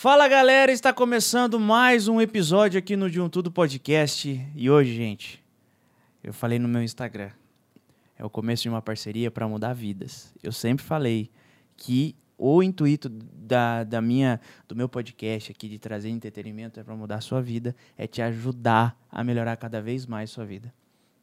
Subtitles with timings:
[0.00, 4.48] Fala galera, está começando mais um episódio aqui no De Um Tudo Podcast.
[4.54, 5.44] E hoje, gente,
[6.22, 7.32] eu falei no meu Instagram,
[8.16, 10.32] é o começo de uma parceria para mudar vidas.
[10.40, 11.28] Eu sempre falei
[11.76, 16.94] que o intuito da, da minha, do meu podcast aqui de trazer entretenimento é para
[16.94, 20.72] mudar a sua vida, é te ajudar a melhorar cada vez mais a sua vida.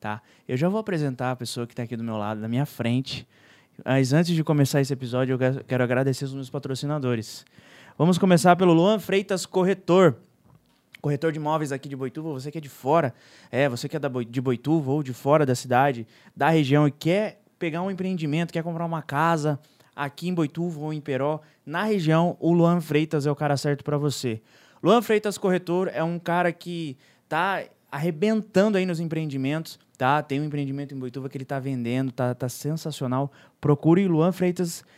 [0.01, 0.21] Tá?
[0.45, 3.25] Eu já vou apresentar a pessoa que está aqui do meu lado, na minha frente.
[3.85, 7.45] Mas antes de começar esse episódio, eu quero agradecer os meus patrocinadores.
[7.97, 10.17] Vamos começar pelo Luan Freitas Corretor.
[10.99, 13.13] Corretor de imóveis aqui de Boituva, você que é de fora,
[13.49, 16.91] é, você que é da de Boituva ou de fora da cidade, da região e
[16.91, 19.57] quer pegar um empreendimento, quer comprar uma casa
[19.95, 23.81] aqui em Boituva ou em Peró, na região, o Luan Freitas é o cara certo
[23.81, 24.41] para você.
[24.83, 26.97] Luan Freitas Corretor é um cara que
[27.29, 30.21] tá arrebentando aí nos empreendimentos, tá?
[30.21, 33.31] Tem um empreendimento em Boituva que ele tá vendendo, tá, tá sensacional.
[33.61, 34.95] Procure Luan Freitas Corretor,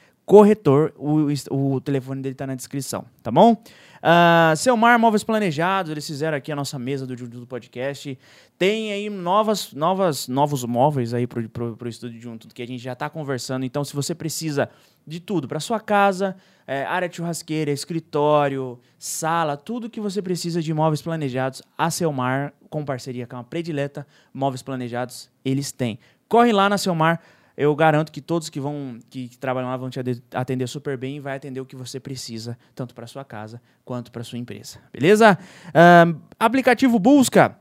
[0.97, 3.53] o, o telefone dele tá na descrição, tá bom?
[3.53, 8.17] Uh, Selmar Móveis Planejados, eles fizeram aqui a nossa mesa do, do podcast.
[8.57, 12.83] Tem aí novas, novas, novos móveis aí pro, pro, pro estúdio junto, que a gente
[12.83, 13.65] já tá conversando.
[13.65, 14.69] Então, se você precisa
[15.05, 16.35] de tudo para sua casa,
[16.67, 22.53] é, área de churrasqueira, escritório, sala, tudo que você precisa de móveis planejados, a Selmar,
[22.69, 25.97] com parceria com a Predileta Móveis Planejados, eles têm.
[26.27, 27.21] Corre lá na Selmar,
[27.57, 29.99] eu garanto que todos que vão que, que trabalham lá vão te
[30.33, 34.11] atender super bem e vai atender o que você precisa, tanto para sua casa quanto
[34.11, 34.79] para sua empresa.
[34.93, 35.37] Beleza?
[35.73, 37.57] Ahn, aplicativo Busca.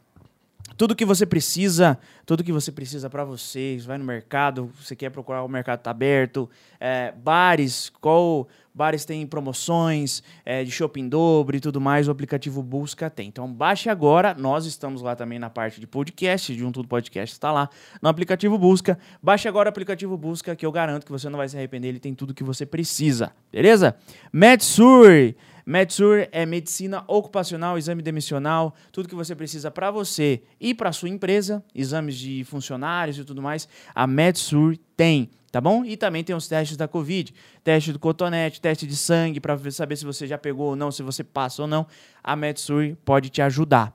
[0.77, 5.11] Tudo que você precisa, tudo que você precisa para você, vai no mercado, você quer
[5.11, 11.57] procurar o mercado tá aberto, é, bares, qual bares tem promoções, é, de shopping dobro
[11.57, 13.29] e tudo mais, o aplicativo Busca tem.
[13.29, 17.51] Então baixe agora, nós estamos lá também na parte de podcast, de tudo podcast está
[17.51, 17.71] lá,
[18.03, 18.99] no aplicativo Busca.
[19.23, 22.01] Baixe agora o aplicativo Busca, que eu garanto que você não vai se arrepender, ele
[22.01, 23.97] tem tudo que você precisa, beleza?
[24.31, 25.35] MedSur,
[25.67, 31.09] MedSur é medicina ocupacional, exame demissional, tudo que você precisa para você e para sua
[31.09, 35.85] empresa, exames de funcionários e tudo mais, a MedSur tem, tá bom?
[35.85, 39.97] E também tem os testes da Covid, teste do cotonete, teste de sangue para saber
[39.97, 41.85] se você já pegou ou não, se você passa ou não.
[42.23, 43.93] A MedSur pode te ajudar.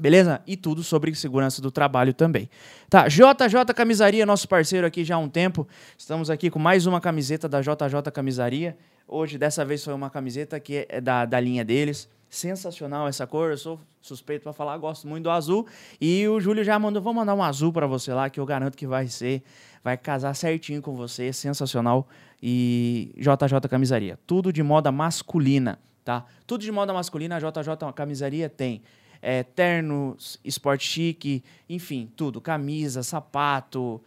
[0.00, 0.40] Beleza?
[0.46, 2.48] E tudo sobre segurança do trabalho também.
[2.88, 5.66] Tá, JJ Camisaria, nosso parceiro aqui já há um tempo.
[5.96, 8.76] Estamos aqui com mais uma camiseta da JJ Camisaria.
[9.10, 12.08] Hoje, dessa vez, foi uma camiseta que é da, da linha deles.
[12.28, 13.50] Sensacional essa cor.
[13.50, 15.66] Eu sou suspeito para falar, gosto muito do azul.
[15.98, 18.76] E o Júlio já mandou, vou mandar um azul para você lá, que eu garanto
[18.76, 19.42] que vai ser,
[19.82, 21.32] vai casar certinho com você.
[21.32, 22.06] Sensacional.
[22.42, 24.18] E JJ Camisaria.
[24.26, 26.26] Tudo de moda masculina, tá?
[26.46, 28.82] Tudo de moda masculina, a JJ Camisaria tem
[29.22, 34.02] é, ternos, esporte chique, enfim, tudo, camisa, sapato.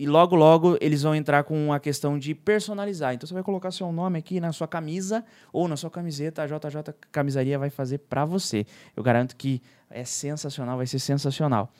[0.00, 3.12] E logo, logo eles vão entrar com a questão de personalizar.
[3.12, 5.22] Então você vai colocar seu nome aqui na sua camisa
[5.52, 8.64] ou na sua camiseta, a JJ Camisaria vai fazer pra você.
[8.96, 11.70] Eu garanto que é sensacional, vai ser sensacional.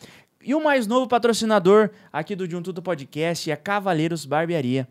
[0.42, 4.86] E o mais novo patrocinador aqui do De Um Tudo Podcast é Cavaleiros Barbearia.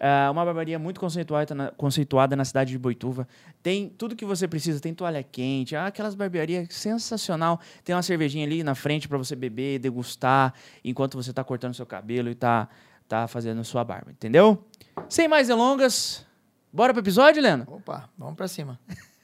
[0.00, 3.28] Ah, uma barbearia muito conceituada na, conceituada na cidade de Boituva.
[3.62, 7.60] Tem tudo que você precisa, tem toalha quente, ah, aquelas barbearias sensacional.
[7.84, 10.54] Tem uma cervejinha ali na frente para você beber, degustar,
[10.84, 12.68] enquanto você está cortando seu cabelo e tá,
[13.06, 14.64] tá fazendo sua barba, entendeu?
[15.08, 16.26] Sem mais delongas,
[16.72, 17.64] bora pro episódio, Leno?
[17.68, 18.78] Opa, vamos pra cima.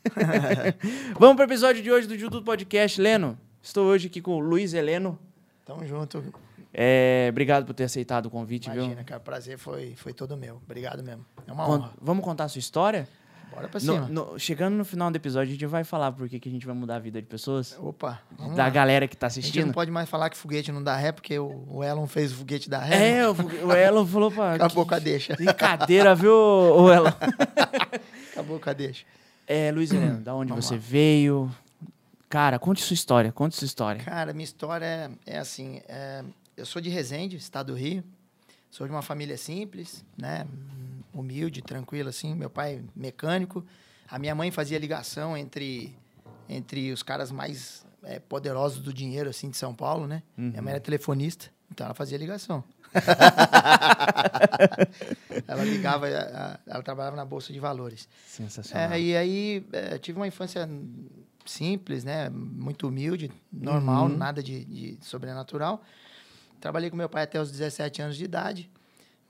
[1.18, 2.98] Vamos pro episódio de hoje do Judo Podcast.
[2.98, 5.18] Leno, estou hoje aqui com o Luiz Heleno.
[5.66, 6.24] Tamo junto.
[6.72, 9.04] É, obrigado por ter aceitado o convite, Imagina, viu?
[9.04, 10.56] cara, o prazer foi, foi todo meu.
[10.64, 11.24] Obrigado mesmo.
[11.46, 11.92] É uma Con- honra.
[12.00, 13.08] Vamos contar a sua história?
[13.50, 14.08] Bora pra No- cima.
[14.08, 16.66] no- chegando no final do episódio, a gente vai falar por que que a gente
[16.66, 17.74] vai mudar a vida de pessoas.
[17.80, 18.20] Opa,
[18.54, 18.68] da lá.
[18.70, 19.72] galera que tá A gente não assistindo.
[19.74, 22.68] pode mais falar que foguete não dá ré, porque o, o Elon fez o foguete
[22.68, 22.96] dar ré.
[22.98, 23.18] né?
[23.20, 24.54] É, o, o Elon falou pra.
[24.54, 25.34] Acabou com a deixa.
[25.34, 27.08] Brincadeira, viu, o Elon?
[28.32, 29.04] Acabou com a deixa.
[29.46, 30.80] É, Luiz Heleno, da onde Vamos você lá.
[30.84, 31.50] veio?
[32.28, 34.04] Cara, conte sua história, conte sua história.
[34.04, 36.22] Cara, minha história é, é assim: é,
[36.58, 38.04] eu sou de Resende, estado do Rio.
[38.70, 40.46] Sou de uma família simples, né?
[41.12, 42.34] Humilde, tranquila, assim.
[42.34, 43.64] Meu pai mecânico.
[44.08, 45.96] A minha mãe fazia ligação entre,
[46.48, 50.22] entre os caras mais é, poderosos do dinheiro, assim, de São Paulo, né?
[50.36, 52.62] Minha mãe era telefonista, então ela fazia ligação.
[55.46, 58.08] ela ligava, a- a- ela trabalhava na Bolsa de Valores.
[58.26, 58.92] Sensacional.
[58.92, 60.68] É, e aí é, tive uma infância
[61.44, 62.28] simples, né?
[62.30, 64.16] Muito humilde, normal, Uhum.
[64.16, 65.82] nada de, de sobrenatural.
[66.60, 68.70] Trabalhei com meu pai até os 17 anos de idade,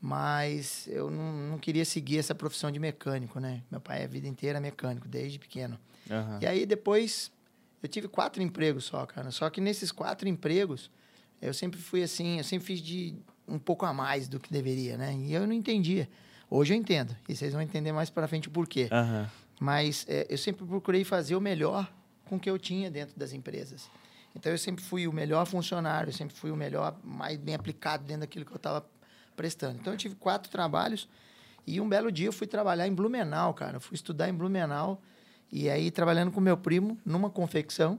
[0.01, 3.63] mas eu não, não queria seguir essa profissão de mecânico, né?
[3.71, 5.79] Meu pai é a vida inteira mecânico, desde pequeno.
[6.11, 6.39] Aham.
[6.41, 7.31] E aí depois
[7.83, 9.31] eu tive quatro empregos só, cara.
[9.31, 10.91] Só que nesses quatro empregos
[11.41, 13.15] eu sempre fui assim, eu sempre fiz de
[13.47, 15.15] um pouco a mais do que deveria, né?
[15.15, 16.09] E eu não entendia.
[16.51, 17.15] Hoje eu entendo.
[17.29, 18.89] E vocês vão entender mais pra frente o porquê.
[18.91, 19.31] Aham.
[19.61, 21.93] Mas é, eu sempre procurei fazer o melhor
[22.27, 23.91] com o que eu tinha dentro das empresas.
[24.35, 28.05] Então eu sempre fui o melhor funcionário, eu sempre fui o melhor, mais bem aplicado
[28.05, 28.87] dentro daquilo que eu estava
[29.37, 29.79] prestando.
[29.81, 31.09] Então eu tive quatro trabalhos
[31.67, 33.77] e um belo dia eu fui trabalhar em Blumenau, cara.
[33.77, 35.01] Eu fui estudar em Blumenau
[35.51, 37.99] e aí trabalhando com meu primo numa confecção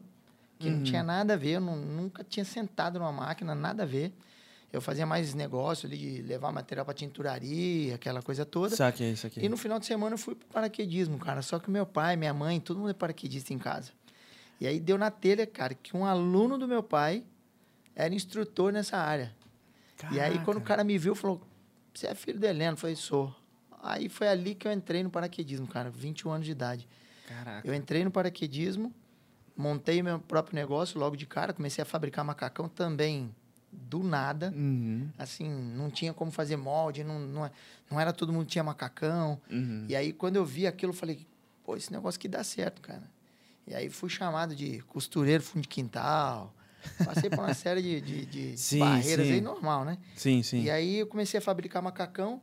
[0.57, 3.85] que não tinha nada a ver, eu não- nunca tinha sentado numa máquina, nada a
[3.85, 4.13] ver.
[4.71, 8.75] Eu fazia mais negócio ali de levar material para tinturaria, aquela coisa toda.
[8.75, 9.43] Saquei isso aqui.
[9.43, 11.41] E no final de semana eu fui pro paraquedismo, cara.
[11.41, 13.91] Só que meu pai, minha mãe, todo mundo é paraquedista em casa.
[14.59, 17.23] E aí deu na telha, cara, que um aluno do meu pai
[17.95, 19.33] era instrutor nessa área.
[20.11, 21.41] E aí, quando o cara me viu, falou:
[21.93, 22.73] Você é filho do Heleno?
[22.73, 23.35] Eu falei: Sou.
[23.81, 26.87] Aí foi ali que eu entrei no paraquedismo, cara, 21 anos de idade.
[27.27, 27.67] Caraca.
[27.67, 28.93] Eu entrei no paraquedismo,
[29.55, 33.33] montei meu próprio negócio logo de cara, comecei a fabricar macacão também
[33.71, 34.51] do nada.
[34.55, 35.09] Uhum.
[35.17, 37.51] Assim, não tinha como fazer molde, não, não,
[37.89, 39.39] não era todo mundo que tinha macacão.
[39.49, 39.85] Uhum.
[39.87, 41.25] E aí, quando eu vi aquilo, eu falei,
[41.63, 43.03] pô, esse negócio aqui dá certo, cara.
[43.69, 46.51] E aí fui chamado de costureiro, fundo de quintal.
[47.05, 49.33] Passei por uma série de, de, de Sim, barreiras sim.
[49.33, 49.99] aí, normal, né?
[50.15, 50.63] Sim, sim.
[50.63, 52.41] E aí eu comecei a fabricar macacão.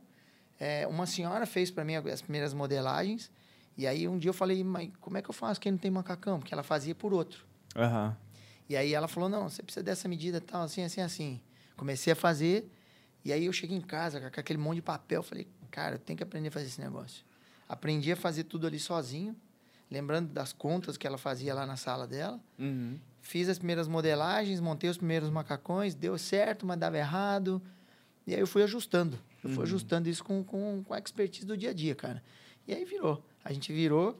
[0.57, 3.29] É, uma senhora fez para mim as primeiras modelagens.
[3.77, 5.91] E aí um dia eu falei, mas como é que eu faço quem não tem
[5.91, 6.39] macacão?
[6.39, 7.45] Porque ela fazia por outro.
[7.75, 8.15] Aham.
[8.69, 11.41] E aí ela falou, não, você precisa dessa medida tal, assim, assim, assim.
[11.75, 12.71] Comecei a fazer,
[13.23, 16.15] e aí eu cheguei em casa com aquele monte de papel, falei, cara, eu tenho
[16.15, 17.23] que aprender a fazer esse negócio.
[17.67, 19.35] Aprendi a fazer tudo ali sozinho,
[19.89, 22.39] lembrando das contas que ela fazia lá na sala dela.
[22.59, 22.97] Uhum.
[23.21, 27.61] Fiz as primeiras modelagens, montei os primeiros macacões, deu certo, mas dava errado.
[28.25, 29.19] E aí eu fui ajustando.
[29.43, 32.21] Eu fui ajustando isso com, com, com a expertise do dia a dia, cara.
[32.67, 33.23] E aí virou.
[33.43, 34.19] A gente virou,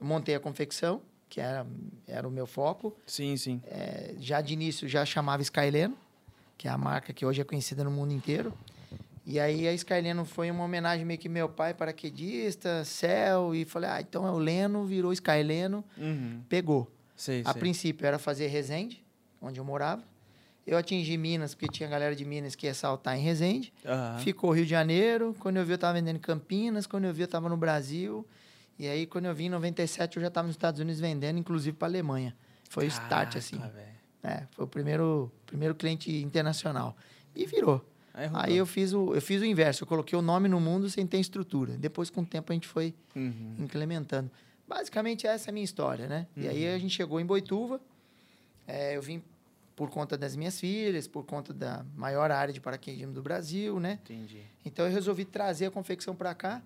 [0.00, 1.66] montei a confecção, que era,
[2.06, 2.96] era o meu foco.
[3.06, 3.62] Sim, sim.
[3.66, 5.96] É, já de início já chamava Skyleno,
[6.56, 8.52] que é a marca que hoje é conhecida no mundo inteiro.
[9.24, 13.88] E aí a Skyleno foi uma homenagem meio que meu pai, paraquedista, céu, e falei,
[13.90, 16.42] ah, então é o Leno, virou Skyleno, Uhum.
[16.48, 16.90] pegou.
[17.14, 17.60] Sei, A sei.
[17.60, 19.04] princípio era fazer Resende,
[19.40, 20.02] onde eu morava.
[20.66, 23.72] Eu atingi Minas, porque tinha galera de Minas que ia saltar em Resende.
[23.84, 24.18] Aham.
[24.20, 25.34] Ficou Rio de Janeiro.
[25.40, 26.86] Quando eu vi, eu estava vendendo em Campinas.
[26.86, 28.24] Quando eu vi, eu estava no Brasil.
[28.78, 31.76] E aí, quando eu vim em 97, eu já estava nos Estados Unidos vendendo, inclusive
[31.76, 32.34] para Alemanha.
[32.70, 33.60] Foi o start, assim.
[34.22, 36.96] É, foi o primeiro, primeiro cliente internacional.
[37.34, 37.84] E virou.
[38.34, 39.84] Aí eu fiz, o, eu fiz o inverso.
[39.84, 41.76] Eu coloquei o nome no mundo sem ter estrutura.
[41.78, 43.56] Depois, com o tempo, a gente foi Uhum.
[43.58, 44.30] implementando.
[44.68, 46.26] Basicamente, essa é a minha história, né?
[46.36, 46.74] E aí, Uhum.
[46.74, 47.80] a gente chegou em Boituva.
[48.66, 49.22] É, eu vim
[49.74, 53.98] por conta das minhas filhas, por conta da maior área de paraquedismo do Brasil, né?
[54.04, 54.42] Entendi.
[54.64, 56.62] Então eu resolvi trazer a confecção para cá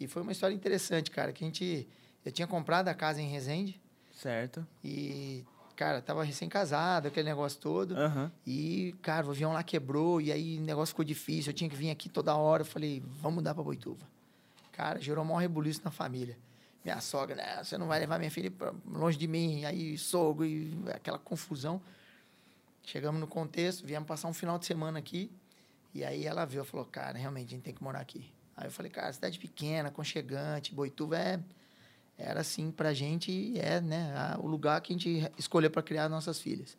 [0.00, 1.86] e foi uma história interessante, cara, que a gente
[2.24, 3.80] eu tinha comprado a casa em Resende
[4.12, 4.66] Certo.
[4.84, 5.44] e
[5.78, 7.96] cara, tava recém-casado, aquele negócio todo.
[7.96, 8.32] Aham.
[8.44, 11.76] E, cara, o avião lá quebrou e aí o negócio ficou difícil, eu tinha que
[11.76, 14.04] vir aqui toda hora, eu falei, vamos mudar para Boituva.
[14.72, 16.36] Cara, gerou um maior rebuliço na família.
[16.84, 20.44] Minha sogra, né, você não vai levar minha filha pra longe de mim, aí sogro
[20.44, 21.80] e aquela confusão.
[22.82, 25.30] Chegamos no contexto, viemos passar um final de semana aqui.
[25.94, 28.32] E aí ela viu, falou, cara, realmente a gente tem que morar aqui.
[28.56, 31.40] Aí eu falei, cara, cidade pequena, aconchegante, Boituva é,
[32.18, 35.82] era assim pra gente e é, né, a- o lugar que a gente escolheu para
[35.82, 36.76] criar nossas filhas.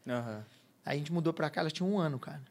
[0.85, 2.41] Aí a gente mudou pra cá, ela tinha um ano, cara.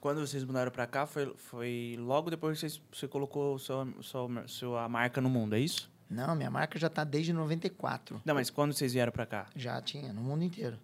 [0.00, 4.28] Quando vocês mudaram pra cá, foi, foi logo depois que vocês, você colocou sua, sua,
[4.46, 5.90] sua marca no mundo, é isso?
[6.10, 8.20] Não, minha marca já tá desde 94.
[8.24, 9.46] Não, mas quando vocês vieram pra cá?
[9.56, 10.78] Já tinha, no mundo inteiro.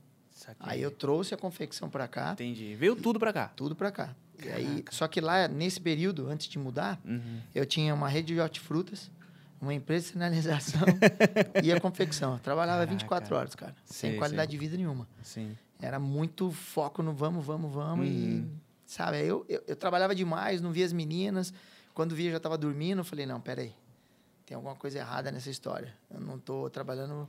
[0.58, 2.74] Aí eu trouxe a confecção pra cá, Entendi.
[2.74, 3.48] Veio tudo pra cá.
[3.54, 4.16] tudo pra cá.
[4.42, 7.40] E aí, só que lá, nesse período, antes de mudar, Uhum.
[7.54, 9.10] eu tinha uma rede de hortifrutas,
[9.60, 10.82] uma empresa de sinalização
[11.62, 12.34] e a confecção.
[12.34, 12.92] Eu trabalhava Caraca.
[12.92, 14.58] 24 horas, cara, sem Sei, qualidade sei.
[14.58, 15.06] de vida nenhuma.
[15.22, 15.56] Sim.
[15.80, 18.06] Era muito foco no vamos, vamos, vamos.
[18.06, 18.12] Uhum.
[18.12, 18.46] E,
[18.86, 21.52] sabe, eu, eu, eu trabalhava demais, não via as meninas.
[21.94, 22.98] Quando via, já estava dormindo.
[23.00, 23.74] Eu falei, não, peraí.
[24.46, 25.94] Tem alguma coisa errada nessa história.
[26.10, 27.28] Eu não estou trabalhando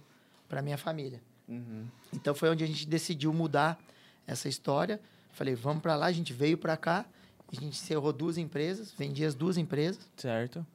[0.50, 1.22] para minha família.
[1.48, 1.86] Uhum.
[2.14, 3.80] Então, foi onde a gente decidiu mudar
[4.28, 5.00] essa história.
[5.32, 6.08] Falei, vamos para lá.
[6.08, 7.06] A gente veio para cá.
[7.52, 8.94] A gente encerrou duas empresas.
[8.98, 10.10] Vendi as duas empresas.
[10.18, 10.66] Certo.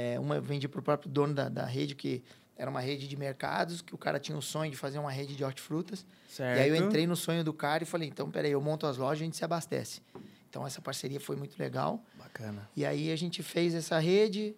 [0.00, 2.22] É, uma eu vendi para o próprio dono da, da rede, que
[2.56, 5.34] era uma rede de mercados, que o cara tinha o sonho de fazer uma rede
[5.34, 6.06] de hortifrutas.
[6.28, 6.56] Certo.
[6.56, 8.96] E aí eu entrei no sonho do cara e falei, então, peraí, eu monto as
[8.96, 10.00] lojas e a gente se abastece.
[10.48, 12.00] Então, essa parceria foi muito legal.
[12.16, 12.68] Bacana.
[12.76, 14.54] E aí a gente fez essa rede.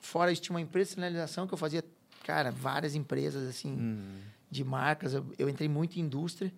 [0.00, 1.84] Fora isso, tinha uma empresa de sinalização que eu fazia,
[2.24, 4.16] cara, várias empresas, assim, Uhum.
[4.50, 5.14] de marcas.
[5.14, 6.52] Eu, eu entrei muito em indústria.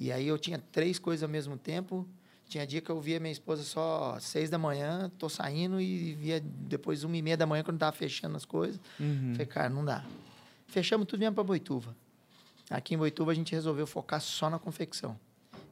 [0.00, 2.06] E aí eu tinha três coisas ao mesmo tempo.
[2.48, 6.40] Tinha dia que eu via minha esposa só seis da manhã, tô saindo e via
[6.40, 8.80] depois uma e meia da manhã quando tava fechando as coisas.
[9.00, 9.32] Uhum.
[9.32, 10.04] Falei, cara, não dá.
[10.68, 11.96] Fechamos tudo e viemos para Boituva.
[12.70, 15.18] Aqui em Boituva a gente resolveu focar só na confecção.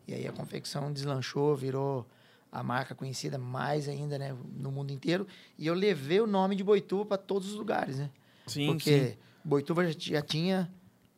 [0.07, 2.07] E aí a confecção deslanchou, virou
[2.51, 5.27] a marca conhecida mais ainda, né, no mundo inteiro.
[5.59, 8.11] E eu levei o nome de Boituva para todos os lugares, né?
[8.47, 9.17] Sim, Porque sim.
[9.45, 10.71] Boituva já tinha,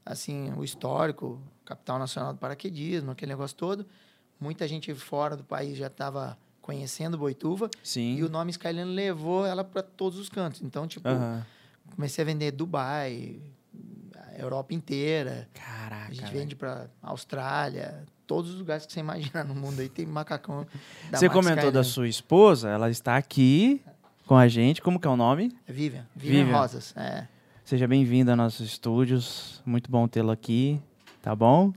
[0.05, 3.87] assim, o histórico, capital nacional do paraquedismo, aquele negócio todo.
[4.41, 7.71] Muita gente fora do país já estava conhecendo Boituva.
[7.83, 8.17] Sim.
[8.17, 10.63] E o nome Skyline levou ela para todos os cantos.
[10.63, 11.09] Então, tipo,
[11.95, 13.37] comecei a vender Dubai,
[14.15, 15.49] a Europa inteira.
[15.55, 16.11] Caraca.
[16.11, 20.05] A gente vende para Austrália, todos os lugares que você imaginar no mundo aí tem
[20.05, 20.67] macacão.
[21.11, 21.85] Da Você comentou da Skyline.
[21.85, 23.81] sua esposa, ela está aqui
[24.27, 24.83] com a gente.
[24.83, 25.57] Como que é o nome?
[25.67, 26.07] É Vivian.
[26.15, 26.59] Vivian, Vivian.
[26.59, 26.93] Rosas.
[26.97, 27.29] É.
[27.65, 29.63] Seja bem-vinda aos nossos estúdios.
[29.65, 30.81] Muito bom tê-lo aqui.
[31.23, 31.73] Tá bom?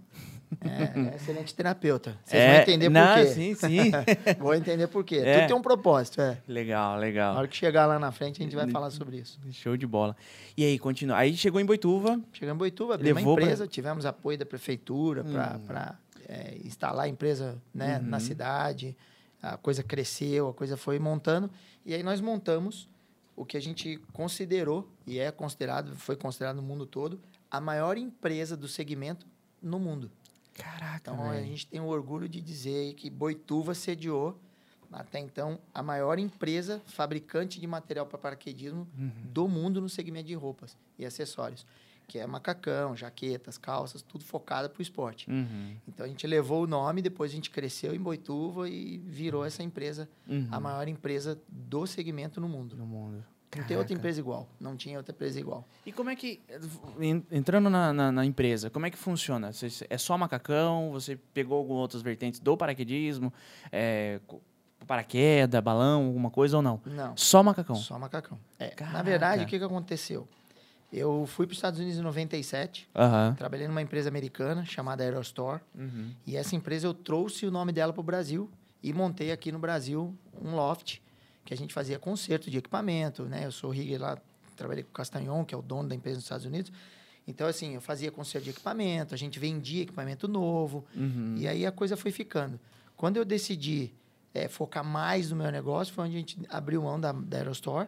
[0.62, 2.18] É, é excelente terapeuta.
[2.26, 3.28] Vocês É, vão entender não, por quê.
[3.32, 3.92] Sim, sim.
[4.40, 5.18] Vou entender por quê.
[5.18, 5.40] É.
[5.40, 6.38] Tudo tem um propósito, é.
[6.48, 7.36] legal, Na legal.
[7.38, 9.40] hora que chegar lá na frente, a gente vai falar sobre isso.
[9.52, 10.16] Show de bola.
[10.58, 11.18] E aí, continua.
[11.18, 12.20] Aí chegou em Boituva.
[12.34, 15.34] Chegamos em Boituva, abrimos uma Levou pra- empresa, tivemos apoio da prefeitura Hum.
[15.68, 15.96] para
[16.64, 18.06] instalar a empresa né, Uhum.
[18.10, 18.96] na cidade.
[19.42, 21.50] A coisa cresceu, a coisa foi montando.
[21.86, 22.90] E aí nós montamos
[23.36, 27.98] o que a gente considerou, e é considerado, foi considerado no mundo todo, a maior
[27.98, 29.26] empresa do segmento
[29.62, 30.12] no mundo.
[30.60, 34.40] Caraca, Então a gente tem o orgulho de dizer que Boituva sediou,
[34.92, 39.12] até então, a maior empresa fabricante de material para paraquedismo Uhum.
[39.26, 41.66] do mundo no segmento de roupas e acessórios,
[42.08, 45.30] que é macacão, jaquetas, calças, tudo focado para o esporte.
[45.30, 45.76] Uhum.
[45.88, 49.62] Então a gente levou o nome, depois a gente cresceu em Boituva e virou essa
[49.62, 50.48] empresa Uhum.
[50.52, 52.76] a maior empresa do segmento no mundo.
[52.76, 53.24] do mundo.
[53.56, 53.94] Não tem outra Caraca.
[53.94, 54.48] empresa igual.
[54.60, 55.66] Não tinha outra empresa igual.
[55.86, 56.40] E como é que,
[57.00, 59.52] en- entrando na, na, na empresa, como é que funciona?
[59.52, 60.92] Você- É só macacão?
[60.92, 63.34] Você pegou algumas outras vertentes do paraquedismo?
[63.72, 64.20] É,
[64.88, 66.80] paraquedas, balão, alguma coisa ou não?
[66.86, 67.16] Não.
[67.18, 67.76] Só macacão?
[67.76, 68.38] Só macacão.
[68.60, 69.04] É, na Caraca.
[69.04, 70.28] verdade, o que, que aconteceu?
[70.92, 73.36] Eu fui para os Estados Unidos em 97, Aham.
[73.38, 76.12] trabalhei numa empresa americana chamada Aerostore, Uhum.
[76.26, 78.50] e essa empresa eu trouxe o nome dela para o Brasil
[78.82, 81.00] e montei aqui no Brasil um loft
[81.50, 83.44] que a gente fazia conserto de equipamento, né?
[83.48, 84.20] Eu sou rigger lá,
[84.56, 86.72] trabalhei com o Castanhon, que é o dono da empresa nos Estados Unidos.
[87.28, 91.34] Então, assim, eu fazia conserto de equipamento, a gente vendia equipamento novo, Uhum.
[91.40, 92.60] e aí a coisa foi ficando.
[92.96, 93.92] Quando eu decidi
[94.32, 97.88] eh, focar mais no meu negócio, foi onde a gente abriu mão da, da Aerostore,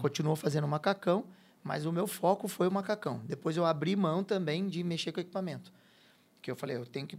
[0.00, 1.24] continuou fazendo macacão,
[1.62, 3.20] mas o meu foco foi o macacão.
[3.24, 5.72] Depois eu abri mão também de mexer com equipamento.
[6.42, 7.16] Que eu falei, eu tenho que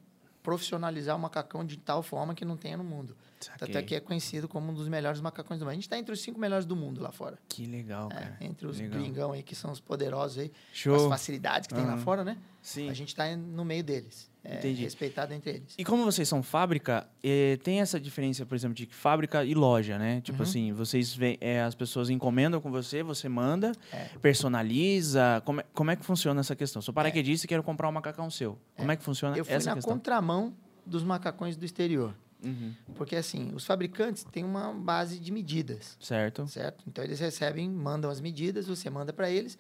[0.48, 3.18] profissionalizar o macacão de tal forma que não tenha no mundo.
[3.38, 3.84] Tanto é Saquei.
[3.84, 5.72] que é conhecido como um dos melhores macacões do mundo.
[5.72, 7.38] A gente está entre os cinco melhores do mundo lá fora.
[7.50, 8.38] Que legal, É, cara.
[8.39, 8.98] entre os Legal.
[8.98, 11.10] gringão aí, que são os poderosos aí, com as Show.
[11.10, 12.38] facilidades que tem lá fora, né?
[12.62, 12.89] Sim.
[12.89, 14.32] A gente está no meio deles.
[14.50, 15.75] É respeitado entre eles.
[15.77, 19.98] E como vocês são fábrica, eh, tem essa diferença, por exemplo, de fábrica e loja,
[20.00, 20.22] né?
[20.22, 20.44] Tipo Uhum.
[20.44, 24.10] assim, vocês vê, eh, as pessoas encomendam com você, você manda, É.
[24.22, 25.42] personaliza.
[25.46, 26.82] Como é, como é que funciona essa questão?
[26.82, 28.58] Sou paraquedista e quero comprar um macacão seu.
[28.75, 29.94] Como é que funciona Eu fui essa na questão?
[29.94, 30.54] contramão
[30.86, 32.13] dos macacões do exterior.
[32.44, 32.72] Uhum.
[32.96, 36.48] Porque, assim, os fabricantes têm uma base de medidas, Certo.
[36.48, 36.84] certo?
[36.88, 39.58] Então, eles recebem, mandam as medidas, você manda para eles,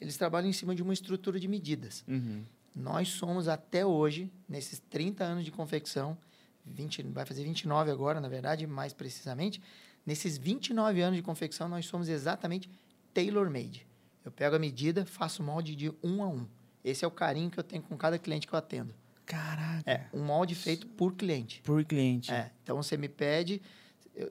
[0.00, 2.04] eles trabalham em cima de uma estrutura de medidas.
[2.06, 2.42] Uhum.
[2.78, 6.16] Nós somos, até hoje, nesses 30 anos de confecção,
[6.64, 9.60] 20, vai fazer 29 agora, na verdade, mais precisamente,
[10.06, 12.70] nesses 29 anos de confecção, nós somos exatamente
[13.12, 13.84] tailor-made.
[14.24, 16.46] Eu pego a medida, faço o molde de um a um.
[16.84, 18.94] Esse é o carinho que eu tenho com cada cliente que eu atendo.
[19.26, 19.82] Caraca.
[19.90, 21.60] É, um molde feito por cliente.
[21.62, 22.32] Por cliente.
[22.32, 23.60] É, então você me pede,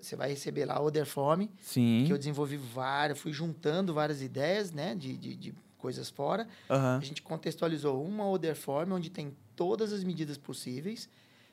[0.02, 2.06] você vai receber lá o Oderform, Sim.
[2.08, 6.48] que eu desenvolvi várias, fui juntando várias ideias, né, de, de, de coisas fora.
[6.70, 6.98] Aham.
[6.98, 11.10] A gente contextualizou uma Oderform, onde tem todas as medidas possíveis.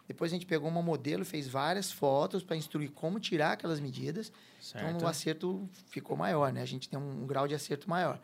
[0.07, 4.31] Depois a gente pegou uma modelo, fez várias fotos para instruir como tirar aquelas medidas.
[4.69, 5.03] Então Certo.
[5.03, 6.61] o acerto ficou maior, né?
[6.61, 8.21] A gente tem um, grau de acerto maior.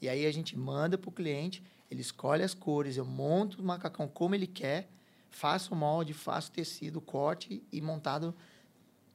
[0.00, 3.64] E aí a gente manda para o cliente, ele escolhe as cores, eu monto o
[3.64, 4.90] macacão como ele quer,
[5.30, 8.34] faço o molde, faço o tecido, corte e montado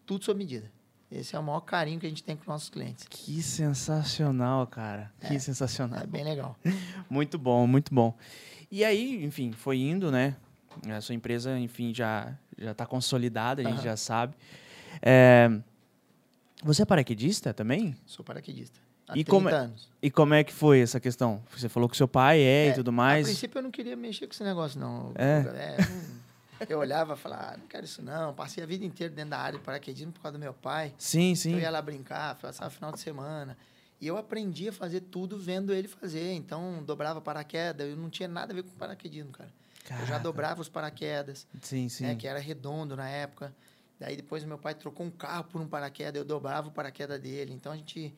[0.06, 0.72] tudo sob medida.
[1.12, 3.06] Esse é o maior carinho que a gente tem com os nossos clientes.
[3.10, 5.12] Que sensacional, cara.
[5.28, 6.01] Que sensacional.
[6.01, 6.56] É bem legal.
[7.10, 8.16] Muito bom, muito bom.
[8.72, 10.36] E aí, enfim, foi indo, né?
[10.96, 13.84] A sua empresa, enfim, já já está consolidada, a gente Aham.
[13.84, 14.36] já sabe.
[15.01, 15.50] É,
[16.63, 17.96] Você é paraquedista também?
[18.06, 18.80] Sou paraquedista.
[19.08, 19.89] Há E 30 como é- anos.
[20.04, 21.42] E como é que foi essa questão?
[21.58, 23.25] Você falou que seu pai é, e É, tudo A mais.
[23.25, 25.12] princípio eu não queria mexer com esse negócio, não.
[25.16, 25.42] É?
[25.42, 26.20] não-
[26.68, 28.34] eu olhava e falava, ah, não quero isso não.
[28.34, 30.94] Passei a vida inteira dentro da área de paraquedismo por causa do meu pai.
[30.98, 31.54] Sim, sim.
[31.54, 33.58] Eu ia lá brincar, passava final de semana.
[34.01, 36.34] E eu aprendi a fazer tudo vendo ele fazer.
[36.34, 37.88] Então, dobrava paraquedas.
[37.89, 39.50] Eu não tinha nada a ver com paraquedismo, cara.
[39.84, 40.20] Eu já Caraca.
[40.24, 42.04] dobrava os paraquedas, Sim, sim.
[42.04, 43.54] né, que era redondo na época.
[44.00, 47.51] Daí depois meu pai trocou um carro por um paraquedas, eu dobrava o paraquedas dele.
[47.54, 48.13] Então a gente,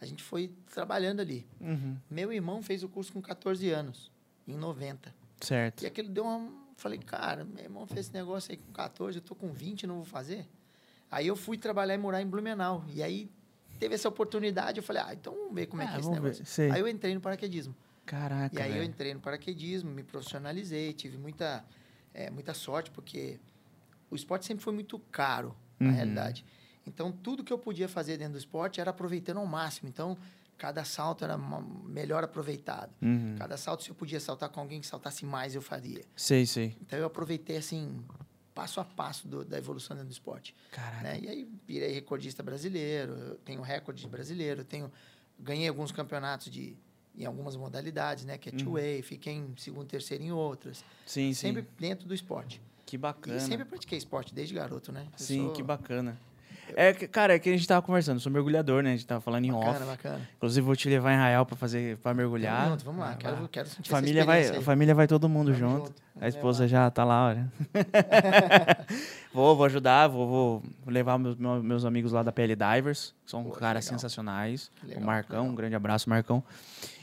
[0.00, 1.46] a gente foi trabalhando ali.
[1.60, 4.10] Uhum, Meu irmão fez o curso com 14 anos,
[4.48, 5.14] em 90.
[5.40, 5.82] Certo.
[5.84, 6.50] E aquilo deu uma.
[6.82, 9.94] Falei, cara, meu irmão fez esse negócio aí com 14, eu tô com 20 não
[9.96, 10.48] vou fazer.
[11.08, 12.84] Aí eu fui trabalhar e morar em Blumenau.
[12.88, 13.30] E aí
[13.78, 16.10] teve essa oportunidade, eu falei, ah, então vamos ver como é Ah, que é esse
[16.10, 16.44] negócio.
[16.72, 17.72] Aí eu entrei no paraquedismo.
[18.04, 21.64] Caraca, E aí eu entrei no paraquedismo, me profissionalizei, tive muita,
[22.12, 23.38] é, muita sorte, porque
[24.10, 25.94] o esporte sempre foi muito caro, na Uhum.
[25.94, 26.44] realidade.
[26.84, 29.88] Então, tudo que eu podia fazer dentro do esporte era aproveitando ao máximo.
[29.88, 30.18] Então,
[30.62, 32.92] cada salto era melhor aproveitado.
[33.02, 33.34] Uhum.
[33.36, 36.04] Cada salto, se eu podia saltar com alguém que saltasse mais, eu faria.
[36.14, 36.76] Sei, sei.
[36.80, 38.00] Então, eu aproveitei, assim,
[38.54, 40.54] passo a passo do- da evolução dentro do esporte.
[40.70, 41.02] Caraca.
[41.02, 41.18] né?
[41.20, 44.88] E aí, virei recordista brasileiro, tenho recorde de brasileiro, tenho,
[45.36, 46.76] ganhei alguns campeonatos de,
[47.18, 48.38] em algumas modalidades, né?
[48.38, 48.58] Que é Uhum.
[48.58, 50.84] two-way, fiquei em segundo, terceiro em outras.
[51.04, 51.48] Sim, sim.
[51.48, 52.62] Sempre dentro do esporte.
[52.86, 53.36] Que bacana.
[53.36, 55.08] E sempre pratiquei esporte, desde garoto, né?
[55.12, 56.16] Eu Sim, sou- que bacana.
[56.74, 58.90] É, cara, é que a gente tava conversando, eu sou mergulhador, né?
[58.90, 59.84] A gente tava falando em Bacana, off.
[59.86, 60.28] bacana.
[60.36, 62.70] Inclusive, vou te levar em Arraial pra fazer, para mergulhar.
[62.70, 64.62] Junto, vamos lá, Ah, quero, quero sentir família vai, aí.
[64.62, 65.86] família vai todo mundo Tamo junto.
[65.88, 67.52] junto, A vamos esposa já tá lá, olha.
[69.32, 73.44] vou, vou ajudar, vou, vou levar meus, meus amigos lá da PL Divers, que são
[73.44, 73.98] Pô, caras legal.
[73.98, 74.70] sensacionais.
[74.82, 75.52] Legal, o Marcão, legal.
[75.52, 76.42] um grande abraço, Marcão.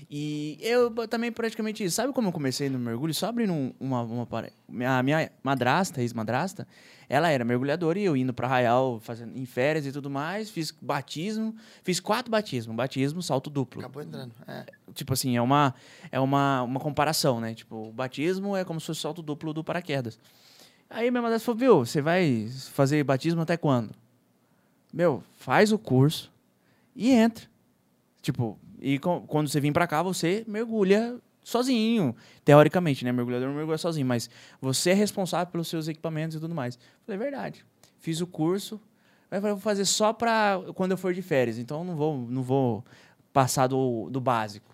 [0.09, 1.95] E eu também praticamente isso.
[1.95, 3.13] Sabe como eu comecei no mergulho?
[3.13, 4.51] Só abrindo um- uma, uma pare-
[4.87, 6.67] A minha madrasta, ex-madrasta,
[7.09, 10.49] ela era mergulhadora e eu indo pra Arraial, fazendo, em férias e tudo mais.
[10.51, 12.75] Fiz batismo, fiz quatro batismos.
[12.75, 13.81] Batismo, salto duplo.
[13.81, 14.31] Acabou entrando.
[14.47, 14.63] É.
[14.93, 15.73] Tipo assim, é uma,
[16.11, 17.55] é uma, uma comparação, né?
[17.55, 20.19] Tipo, o batismo é como se fosse salto duplo do paraquedas.
[20.89, 23.91] Aí minha madrasta falou, viu, você vai fazer batismo até quando?
[24.93, 26.31] Meu, faz o curso
[26.95, 27.45] e entra.
[28.21, 32.15] Tipo, e co- quando você vir pra cá, você mergulha sozinho.
[32.43, 33.11] Teoricamente, né?
[33.11, 34.29] Mergulhador mergulha sozinho, mas
[34.61, 36.77] você é responsável pelos seus equipamentos e tudo mais.
[37.05, 37.65] Falei, verdade.
[37.99, 38.79] Fiz o curso,
[39.29, 41.57] mas vou fazer só pra quando eu for de férias.
[41.57, 42.83] Então não vou, não vou
[43.33, 44.73] passar do, do básico.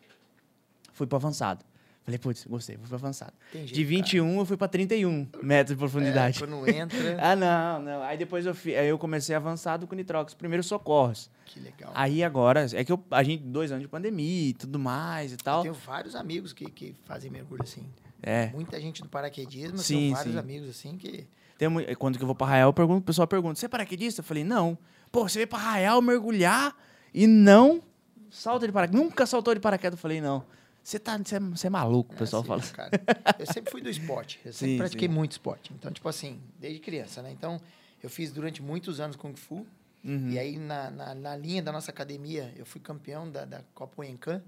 [0.93, 1.65] Fui pro avançado.
[2.05, 3.33] Falei, putz, gostei, fui avançado.
[3.51, 5.77] Jeito, De 21 eu fui pra 31 metros de cara.
[5.77, 6.37] profundidade.
[6.37, 6.97] É, quando entra.
[7.19, 8.03] Ah, não, não.
[8.03, 11.31] Aí depois eu, fi, aí eu comecei avançado com nitrox, primeiros socorros.
[11.45, 11.91] que legal.
[11.95, 15.33] Aí agora, é que eu, a gente, dois anos de pandemia e tudo mais e
[15.33, 15.61] Eu tal.
[15.63, 17.83] tenho vários amigos que, que fazem mergulho assim.
[18.21, 18.47] É.
[18.53, 20.39] Muita gente do paraquedismo, eu Sim, tenho vários sim.
[20.39, 21.27] amigos assim que.
[21.57, 24.19] Tem, quando que eu vou pra Arraial, eu pergunto, o pessoal pergunta, você é paraquedista?
[24.21, 24.77] Eu falei, não.
[25.11, 26.75] Pô, você veio pra Arraial mergulhar
[27.13, 27.81] e não
[28.29, 29.01] salta de paraquedas.
[29.01, 29.97] Nunca saltou de paraquedas.
[29.97, 30.43] Eu falei, não.
[30.85, 32.89] Você tá, você é, é maluco, o É pessoal assim, fala.
[32.91, 33.03] cara.
[33.39, 34.39] Eu sempre fui do esporte.
[34.45, 35.13] Eu sempre Sim, pratiquei sim.
[35.15, 35.73] muito esporte.
[35.73, 37.31] Então, tipo assim, desde criança, né?
[37.31, 37.59] Então,
[38.03, 39.65] eu fiz durante muitos anos Kung Fu.
[40.03, 40.29] Uhum.
[40.29, 43.99] E aí, na, na, na linha da nossa academia, eu fui campeão da, da Copa
[44.03, 44.43] Wencan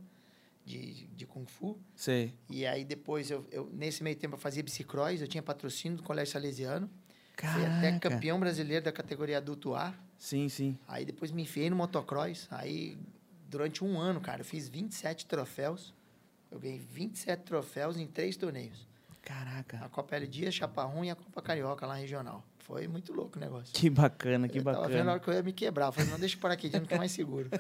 [0.64, 1.76] de, de Kung Fu.
[1.96, 2.36] Sei.
[2.52, 5.20] E aí, depois, eu, eu, nesse meio tempo, eu fazia bicicross.
[5.20, 6.88] Eu tinha patrocínio do Colégio Salesiano.
[7.36, 8.10] Fui até Caraca.
[8.12, 9.92] campeão brasileiro da categoria adulto A.
[10.20, 10.78] Sim, sim.
[10.88, 12.48] Aí, depois, me enfiei no motocross.
[12.52, 12.96] Aí,
[13.50, 15.97] durante um ano, cara, eu fiz 27 troféus.
[16.52, 18.88] Eu ganhei 27 troféus em três torneios.
[19.22, 19.80] Caraca.
[19.84, 22.44] A Copa L Dia, Chaparrão e a Copa Carioca lá regional.
[22.60, 23.74] Foi muito louco o negócio.
[23.74, 25.12] Que bacana, que eu tava vendo a bacana.
[25.12, 25.88] hora que eu ia me quebrar.
[25.88, 27.50] Eu falei, não, deixa o paraquedismo que é mais seguro.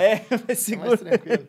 [0.00, 0.98] É, vai É mais seguro.
[0.98, 1.46] tranquilo.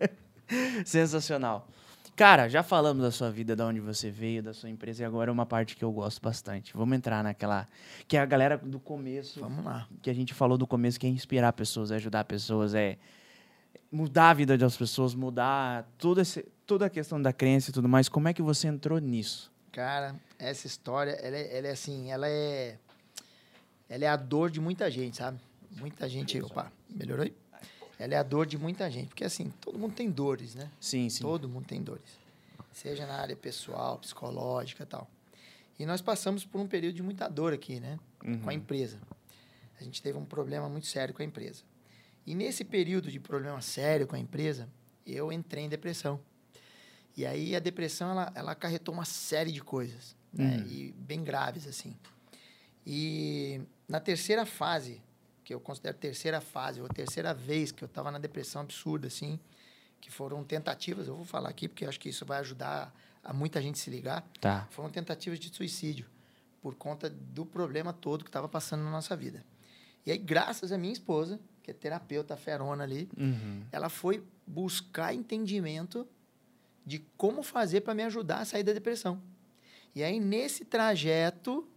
[0.85, 1.67] Sensacional.
[2.15, 5.31] Cara, já falamos da sua vida, de onde você veio, da sua empresa, e agora
[5.31, 6.73] é uma parte que eu gosto bastante.
[6.75, 7.67] Vamos entrar naquela.
[8.07, 9.87] Que é a galera do começo, Vamos lá.
[10.01, 12.97] que a gente falou do começo, que é inspirar pessoas, é ajudar pessoas, é
[13.91, 15.87] mudar a vida das pessoas, mudar
[16.19, 18.07] esse, toda a questão da crença e tudo mais.
[18.07, 19.51] Como é que você entrou nisso?
[19.71, 22.77] Cara, essa história, ela é, ela é assim, ela é...
[23.89, 25.39] Ela é a dor de muita gente, sabe?
[25.77, 26.41] Muita gente...
[26.41, 27.33] Opa, melhorou aí?
[27.99, 29.09] Ela é a dor de muita gente.
[29.09, 30.69] Porque, assim, todo mundo tem dores, né?
[30.79, 31.21] Sim, sim.
[31.21, 32.19] Todo mundo tem dores.
[32.71, 35.09] Seja na área pessoal, psicológica e tal.
[35.77, 37.99] E nós passamos por um período de muita dor aqui, né?
[38.19, 38.51] Com a Uhum.
[38.51, 38.97] empresa.
[39.79, 41.63] A gente teve um problema muito sério com a empresa.
[42.25, 44.69] E nesse período de problema sério com a empresa,
[45.05, 46.19] eu entrei em depressão.
[47.17, 50.57] E aí a depressão, ela, ela acarretou uma série de coisas, né?
[50.57, 50.67] Uhum.
[50.67, 51.95] E bem graves, assim.
[52.85, 55.01] E na terceira fase,
[55.43, 59.39] que eu considero terceira fase, ou terceira vez que eu estava na depressão absurda, assim,
[59.99, 63.61] que foram tentativas, eu vou falar aqui porque acho que isso vai ajudar a muita
[63.61, 64.67] gente se ligar, Tá.
[64.71, 66.07] foram tentativas de suicídio
[66.61, 69.43] por conta do problema todo que estava passando na nossa vida.
[70.05, 73.63] E aí, graças à minha esposa, que é terapeuta ferona ali, Uhum.
[73.71, 76.07] ela foi buscar entendimento
[76.85, 79.21] de como fazer para me ajudar a sair da depressão.
[79.93, 81.67] E aí, nesse trajeto,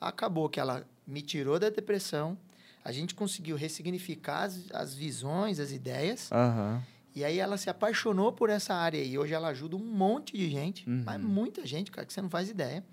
[0.00, 2.38] acabou que ela me tirou da depressão,
[2.84, 6.82] a gente conseguiu ressignificar as, as visões, as ideias, Aham.
[7.14, 10.48] e aí ela se apaixonou por essa área e hoje ela ajuda um monte de
[10.48, 11.02] gente, Uhum.
[11.04, 12.84] mas muita gente, cara, que você não faz ideia.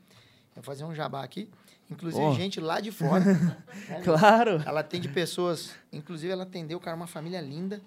[0.56, 1.50] Eu vou fazer um jabá aqui,
[1.90, 2.34] inclusive Oh.
[2.34, 3.24] gente lá de fora.
[3.90, 4.02] né?
[4.04, 4.62] Claro.
[4.66, 7.82] Ela atende pessoas, inclusive ela atendeu, cara, uma família linda,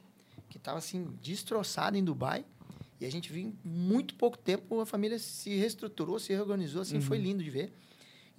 [0.48, 2.44] que estava assim, destroçada em Dubai.
[3.00, 7.00] E a gente viu em muito pouco tempo a família se reestruturou, se reorganizou, assim,
[7.00, 7.72] foi lindo de ver.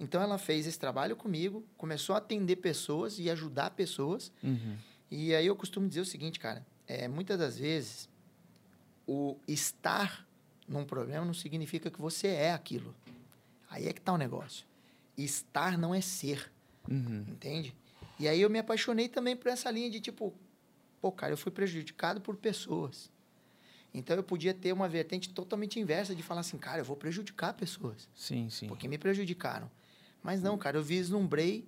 [0.00, 4.32] Então ela fez esse trabalho comigo, começou a atender pessoas e ajudar pessoas.
[4.42, 4.76] Uhum.
[5.10, 8.08] E aí eu costumo dizer o seguinte, cara, é, muitas das vezes
[9.06, 10.26] o estar
[10.68, 12.94] num problema não significa que você é aquilo.
[13.70, 14.66] Aí é que tá o negócio.
[15.18, 16.50] Estar não é ser,
[16.88, 17.24] Uhum.
[17.28, 17.74] entende?
[18.18, 20.32] E aí eu me apaixonei também por essa linha de tipo,
[21.00, 23.10] pô, cara, eu fui prejudicado por pessoas.
[23.92, 27.52] Então eu podia ter uma vertente totalmente inversa de falar assim, cara, eu vou prejudicar
[27.54, 28.68] pessoas, Sim, sim.
[28.68, 29.70] porque me prejudicaram.
[30.22, 31.66] Mas não, cara, eu vislumbrei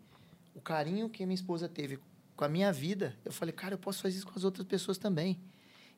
[0.55, 1.99] o carinho que minha esposa teve
[2.37, 3.17] com a minha vida.
[3.25, 5.39] Eu falei, cara, eu posso fazer isso com as outras pessoas também.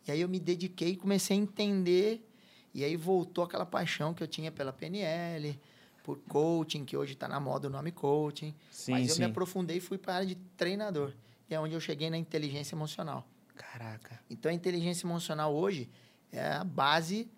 [0.06, 2.26] E aí eu me dediquei e comecei a entender.
[2.74, 5.58] E aí voltou aquela paixão que eu tinha pela PNL,
[6.02, 8.54] por coaching, que hoje está na moda o nome coaching.
[8.70, 9.20] Sim, Mas eu sim.
[9.22, 11.12] me aprofundei e fui para a área de treinador.
[11.48, 13.26] E é onde eu cheguei na inteligência emocional.
[13.54, 14.20] Caraca.
[14.28, 15.88] Então a inteligência emocional hoje
[16.30, 17.30] é a base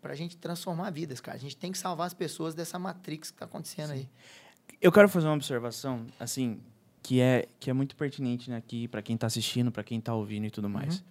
[0.00, 1.36] para a gente transformar vidas, cara.
[1.36, 4.08] A gente tem que salvar as pessoas dessa matrix que está acontecendo aí.
[4.80, 6.60] Eu quero fazer uma observação, assim,
[7.02, 10.14] que é, que é muito pertinente né, aqui para quem está assistindo, para quem está
[10.14, 10.98] ouvindo e tudo mais.
[10.98, 11.04] Uhum.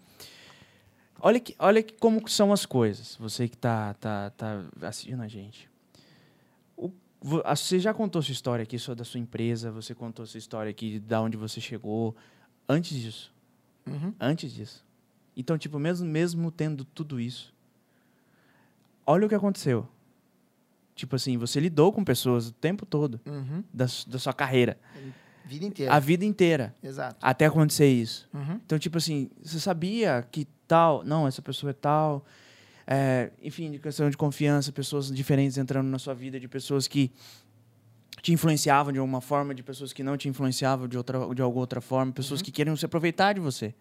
[1.23, 3.15] Olha, que, olha que como são as coisas.
[3.17, 5.70] Você que está tá, tá assistindo a gente.
[7.21, 10.25] O- vo- a- você já contou sua história aqui, sua, da sua empresa, você contou
[10.25, 12.15] sua história aqui, da onde você chegou.
[12.67, 13.33] Antes disso.
[13.87, 14.13] Uhum.
[14.19, 14.83] Antes disso.
[15.35, 17.53] Então, tipo, mesmo, mesmo tendo tudo isso,
[19.05, 19.87] olha o que aconteceu.
[20.95, 23.63] Tipo assim, você lidou com pessoas o tempo todo Uhum.
[23.73, 24.77] da, da sua carreira.
[25.45, 25.93] Vida inteira.
[25.93, 26.75] A vida inteira.
[26.83, 27.17] Exato.
[27.21, 28.29] Até acontecer isso.
[28.33, 28.59] Uhum.
[28.65, 31.03] Então, tipo assim, você sabia que tal.
[31.03, 32.23] Não, essa pessoa é tal.
[32.93, 37.09] É, enfim, de questão de confiança, pessoas diferentes entrando na sua vida, de pessoas que
[38.21, 41.61] te influenciavam de alguma forma, de pessoas que não te influenciavam de, outra, de alguma
[41.61, 42.45] outra forma, pessoas Uhum.
[42.45, 43.73] que queriam se aproveitar de você.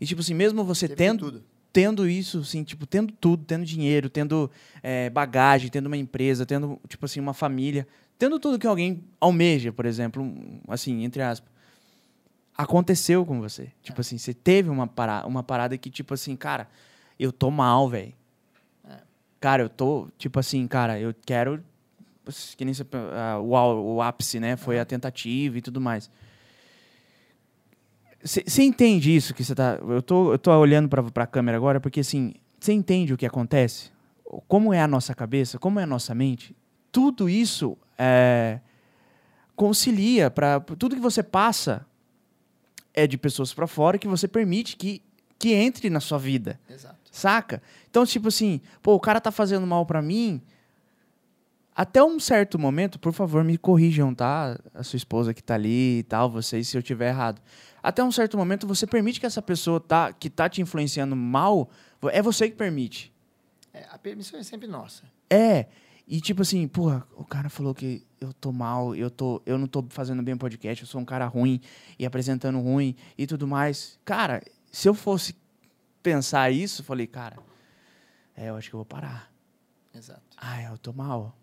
[0.00, 1.44] E, tipo assim, mesmo você Teve tendo, tudo.
[1.70, 4.50] tendo isso, assim, tipo, tendo tudo, tendo dinheiro, tendo
[4.82, 7.86] é, bagagem, tendo uma empresa, tendo, tipo assim, uma família,
[8.18, 10.24] tendo tudo que alguém almeja, por exemplo,
[10.66, 11.52] assim, entre aspas,
[12.56, 13.70] aconteceu com você.
[13.82, 16.66] Tipo assim, você teve uma, para, uma parada que, tipo assim, cara,
[17.18, 18.14] eu tô mal, velho.
[19.40, 21.64] Cara, eu tô, tipo assim, cara, eu quero.
[22.56, 24.56] Que nem você, ah, o, o ápice, né?
[24.56, 26.10] Foi a tentativa e tudo mais.
[28.22, 29.78] Você entende isso que você tá.
[29.80, 33.24] Eu tô, eu tô olhando pra, pra câmera agora, porque assim, você entende o que
[33.24, 33.90] acontece?
[34.46, 36.54] Como é a nossa cabeça, como é a nossa mente?
[36.92, 38.60] Tudo isso é,
[39.56, 41.86] concilia para tudo que você passa
[42.92, 45.02] é de pessoas pra fora que você permite que,
[45.38, 46.60] que entre na sua vida.
[46.68, 46.99] Exato.
[47.10, 47.62] Saca?
[47.88, 50.40] Então, tipo assim, pô, o cara tá fazendo mal pra mim.
[51.74, 54.58] Até um certo momento, por favor, me corrijam, tá?
[54.74, 57.40] A sua esposa que tá ali e tal, vocês, se eu tiver errado.
[57.82, 61.70] Até um certo momento, você permite que essa pessoa tá, que tá te influenciando mal,
[62.12, 63.12] é você que permite.
[63.72, 65.04] É, a permissão é sempre nossa.
[65.28, 65.66] É.
[66.06, 69.68] E tipo assim, porra, o cara falou que eu tô mal, eu, tô, eu não
[69.68, 71.60] tô fazendo bem o podcast, eu sou um cara ruim
[71.98, 73.98] e apresentando ruim e tudo mais.
[74.04, 74.42] Cara,
[74.72, 75.36] se eu fosse
[76.02, 77.38] pensar isso, falei, cara,
[78.36, 79.30] é, eu acho que eu vou parar.
[79.94, 80.22] Exato.
[80.36, 81.36] Ah, eu tô mal.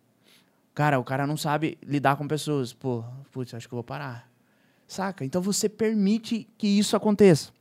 [0.73, 2.73] Cara, o cara não sabe lidar com pessoas.
[2.73, 4.29] Pô, putz, acho que eu vou parar.
[4.87, 5.25] Saca?
[5.25, 7.51] Então você permite que isso aconteça.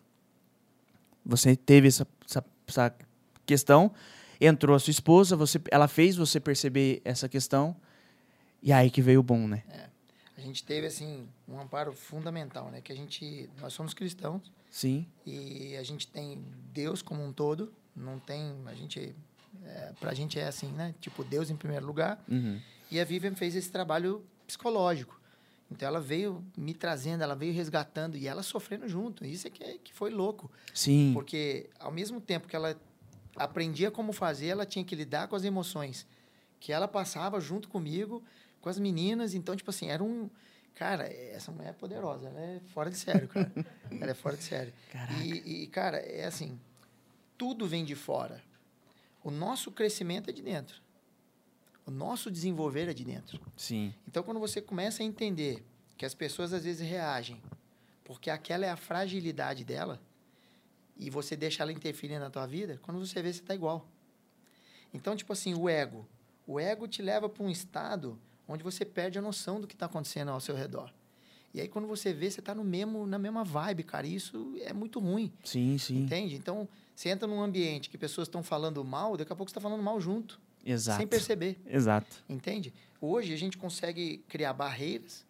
[1.25, 2.95] Você teve essa, essa, essa
[3.45, 3.93] questão,
[4.41, 7.75] entrou a sua esposa, você, ela fez você perceber essa questão,
[8.63, 9.65] e aí que veio o bom, né?
[10.37, 12.81] A gente teve, assim, um amparo fundamental, né?
[12.81, 13.51] Que a gente...
[13.61, 17.73] Nós somos cristãos Sim, e a gente tem Deus como um todo.
[17.97, 18.55] Não tem...
[18.67, 19.15] A gente...
[19.65, 20.95] É, pra gente é assim, né?
[21.01, 22.23] Tipo, Deus em primeiro lugar.
[22.29, 22.61] uhum.
[22.91, 25.19] E a Vivian fez esse trabalho psicológico.
[25.71, 29.25] Então ela veio me trazendo, ela veio resgatando e ela sofrendo junto.
[29.25, 30.51] Isso é que, é- que foi louco.
[30.75, 32.79] sim, Porque ao mesmo tempo que ela
[33.35, 36.07] aprendia como fazer, ela tinha que lidar com as emoções
[36.61, 38.23] que ela passava junto comigo,
[38.61, 39.33] com as meninas.
[39.33, 40.29] Então, tipo assim, era um.
[40.77, 43.51] Cara, essa mulher é poderosa, ela é fora de sério, cara.
[43.91, 44.73] ela é fora de sério.
[44.93, 45.21] Caraca.
[45.25, 46.61] E, e, cara, é assim:
[47.37, 48.43] tudo vem de fora.
[49.25, 50.81] O nosso crescimento é de dentro.
[51.85, 53.41] O nosso desenvolver é de dentro.
[53.57, 55.65] sim, Então, quando você começa a entender
[55.97, 57.41] que as pessoas às vezes reagem
[58.07, 60.01] porque aquela é a fragilidade dela
[60.97, 63.87] e você deixa ela interferir na tua vida, quando você vê, você está igual.
[64.95, 66.07] Então, tipo assim, o ego.
[66.47, 69.87] O ego te leva para um estado onde você perde a noção do que está
[69.87, 70.93] acontecendo ao seu redor.
[71.55, 74.07] E aí, quando você vê, você está no mesmo, na mesma vibe, cara.
[74.07, 76.03] E isso é muito ruim, sim, sim.
[76.03, 76.37] entende?
[76.37, 79.61] Então, você entra num ambiente que pessoas estão falando mal, daqui a pouco você está
[79.61, 80.99] falando mal junto, Exato.
[80.99, 81.59] sem perceber.
[81.67, 82.23] Exato.
[82.29, 82.75] Entende?
[83.01, 85.25] Hoje a gente consegue criar barreiras,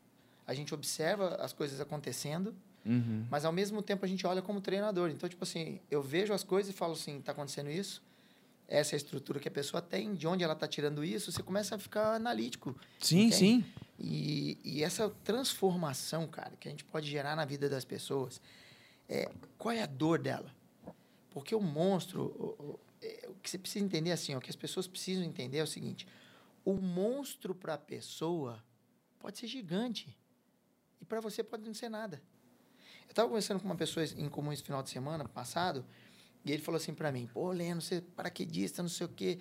[0.47, 3.25] a gente observa as coisas acontecendo, Uhum.
[3.29, 5.11] mas ao mesmo tempo a gente olha como treinador.
[5.11, 8.01] Então, tipo assim, eu vejo as coisas e falo assim, está acontecendo isso,
[8.69, 11.43] essa é a estrutura que a pessoa tem, de onde ela está tirando isso, você
[11.43, 12.77] começa a ficar analítico.
[12.99, 13.37] Sim, Entende?
[13.37, 13.65] sim.
[13.99, 18.41] E, e essa transformação, cara, que a gente pode gerar na vida das pessoas,
[19.09, 20.55] é, qual é a dor dela?
[21.31, 24.51] Porque o monstro, o- o- é, o que você precisa entender assim, ó, o que
[24.51, 26.07] as pessoas precisam entender é o seguinte:
[26.65, 28.63] o monstro para a pessoa
[29.21, 30.17] pode ser gigante
[31.01, 32.21] e para você pode não ser nada.
[33.07, 35.85] Eu estava conversando com uma pessoa em comum esse final de semana passado
[36.47, 39.41] e ele falou assim para mim: pô, Leno, você é paraquedista, não sei o quê.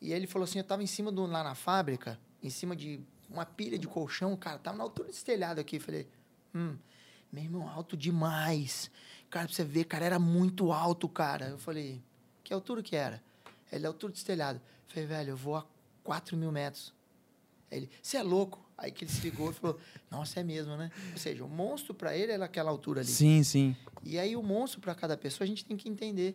[0.00, 3.00] E ele falou assim: eu estava em cima do lá na fábrica, em cima de
[3.28, 5.78] uma pilha de colchão, cara, tava na altura desse telhado aqui.
[5.78, 6.08] Falei:
[6.52, 6.76] hum,
[7.32, 8.90] meu irmão, alto demais.
[9.30, 11.50] Cara, pra você ver, cara, era muito alto, cara.
[11.50, 12.02] Eu falei:
[12.42, 13.22] que altura que era?
[13.70, 14.60] Ele, altura desse telhado.
[14.88, 15.64] Falei: velho, eu vou a
[16.02, 16.92] 4 mil metros.
[17.70, 18.68] Ele, você é louco?
[18.80, 19.78] Aí que ele se ligou e falou:
[20.10, 20.90] Nossa, é mesmo, né?
[21.12, 23.10] Ou seja, o monstro para ele era aquela altura ali.
[23.10, 23.76] Sim, sim.
[24.02, 26.34] E aí o monstro para cada pessoa a gente tem que entender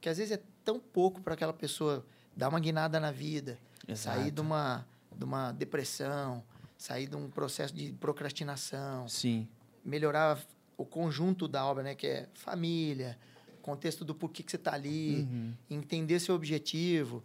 [0.00, 2.04] que às vezes é tão pouco para aquela pessoa
[2.36, 4.18] dar uma guinada na vida, Exato.
[4.18, 6.44] sair de uma, de uma depressão,
[6.76, 9.48] sair de um processo de procrastinação, Sim.
[9.84, 10.38] melhorar
[10.76, 11.94] o conjunto da obra, né?
[11.94, 13.18] Que é família,
[13.62, 15.54] contexto do porquê que você está ali, Uhum.
[15.70, 17.24] entender seu objetivo.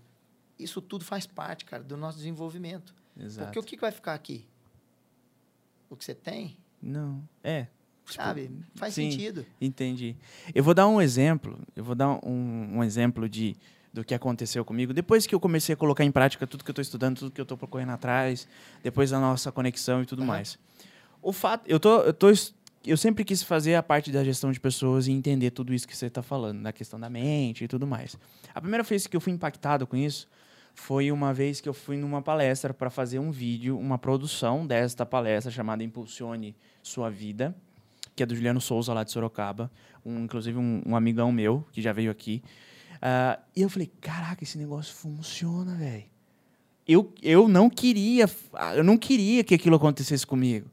[0.57, 2.95] Isso tudo faz parte, cara, do nosso desenvolvimento.
[3.19, 3.47] Exato.
[3.47, 4.47] Porque o que que vai ficar aqui?
[5.93, 7.23] O que você tem, Não.
[7.43, 7.67] É.
[8.05, 8.49] sabe?
[8.75, 9.11] Faz sim.
[9.11, 9.45] sentido.
[9.61, 10.15] Entendi.
[10.53, 11.59] Eu vou dar um exemplo.
[11.75, 13.55] Eu vou dar um, um exemplo de
[13.93, 16.73] do que aconteceu comigo depois que eu comecei a colocar em prática tudo que eu
[16.73, 18.47] estou estudando, tudo que eu estou correndo atrás,
[18.81, 20.29] depois da nossa conexão e tudo Aham.
[20.29, 20.57] mais.
[21.21, 22.27] O fato, eu tô, eu tô,
[22.87, 25.95] eu sempre quis fazer a parte da gestão de pessoas e entender tudo isso que
[25.95, 28.17] você está falando, na questão da mente e tudo mais.
[28.53, 30.27] A primeira vez que eu fui impactado com isso
[30.73, 35.05] foi uma vez que eu fui numa palestra para fazer um vídeo, uma produção desta
[35.05, 37.55] palestra chamada Impulsione Sua Vida,
[38.15, 39.71] que é do Juliano Souza, lá de Sorocaba,
[40.05, 42.43] um, inclusive um, um amigão meu, que já veio aqui.
[43.01, 46.05] Ah, e eu falei, caraca, esse negócio funciona, velho.
[46.87, 48.29] Eu, eu não queria,
[48.75, 50.69] eu não queria que aquilo acontecesse comigo.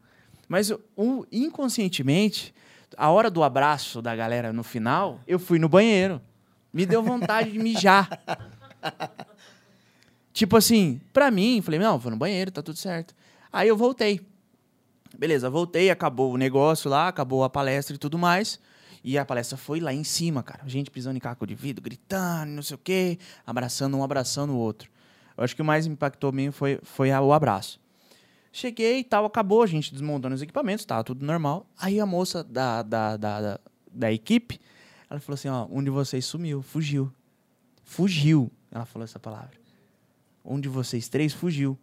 [0.48, 2.52] Mas o, inconscientemente,
[2.96, 6.20] a hora do abraço da galera no final, eu fui no banheiro.
[6.72, 8.08] Me deu vontade de mijar.
[10.32, 13.14] Tipo assim, pra mim, falei, não, vou no banheiro, tá tudo certo.
[13.52, 14.20] Aí eu voltei.
[15.18, 18.60] Beleza, voltei, acabou o negócio lá, acabou a palestra e tudo mais.
[19.02, 20.62] E a palestra foi lá em cima, cara.
[20.66, 24.56] Gente pisando em caco de vidro, gritando, não sei o quê, abraçando um, abraçando o
[24.56, 24.90] outro.
[25.36, 27.80] Eu acho que o mais impactou mim foi, foi o abraço.
[28.52, 31.66] Cheguei e tal, acabou, a gente desmontando os equipamentos, tava tudo normal.
[31.78, 34.60] Aí a moça da, da, da, da, da equipe,
[35.08, 37.12] ela falou assim, ó, um de vocês sumiu, fugiu.
[37.84, 39.59] Fugiu, ela falou essa palavra.
[40.44, 41.78] Um de vocês três fugiu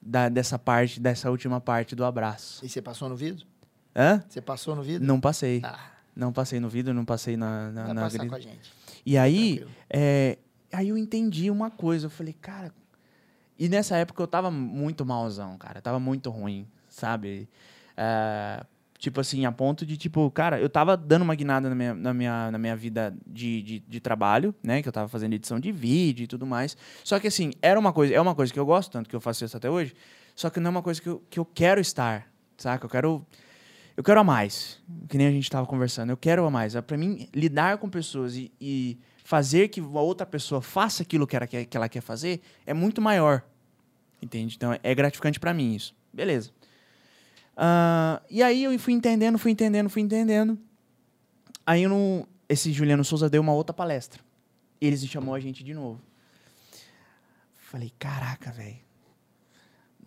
[0.00, 2.64] da, dessa parte, dessa última parte do abraço.
[2.64, 3.46] E você passou no vidro?
[3.94, 4.22] Hã?
[4.28, 5.06] Você passou no vidro?
[5.06, 5.60] Não passei.
[5.64, 5.78] Ah,
[6.14, 8.30] Não passei no vidro, não passei na, na, vai na passar grelha.
[8.30, 8.72] com a gente.
[9.04, 10.38] E aí, é,
[10.72, 12.06] aí eu entendi uma coisa.
[12.06, 12.72] Eu falei, cara.
[13.58, 15.80] E nessa época eu tava muito malzão, cara.
[15.80, 17.48] Tava muito ruim, sabe?
[17.96, 18.64] É,
[19.02, 22.14] tipo assim, a ponto de, tipo, cara, eu tava dando uma guinada na minha, na
[22.14, 24.80] minha, na minha vida de, de, de trabalho, né?
[24.80, 26.76] Que eu tava fazendo edição de vídeo e tudo mais.
[27.02, 29.20] Só que assim, era uma coisa, é uma coisa que eu gosto, tanto que eu
[29.20, 29.92] faço isso até hoje.
[30.36, 32.86] Só que não é uma coisa que eu, que eu quero estar, saca?
[32.86, 33.26] Eu quero.
[33.96, 36.10] Eu quero a mais, que nem a gente estava conversando.
[36.10, 36.76] Eu quero a mais.
[36.82, 41.34] Para mim, lidar com pessoas e, e fazer que a outra pessoa faça aquilo que
[41.34, 43.42] ela quer, que ela quer fazer é muito maior.
[44.22, 44.54] Entende?
[44.56, 45.92] Então, é gratificante para mim isso.
[46.12, 46.52] Beleza.
[47.56, 50.58] Ah, e aí eu fui entendendo, fui entendendo, fui entendendo.
[51.66, 54.20] Aí não- esse Juliano Souza deu uma outra palestra.
[54.80, 56.00] Eles chamou a gente de novo.
[57.56, 58.78] Falei, caraca, velho.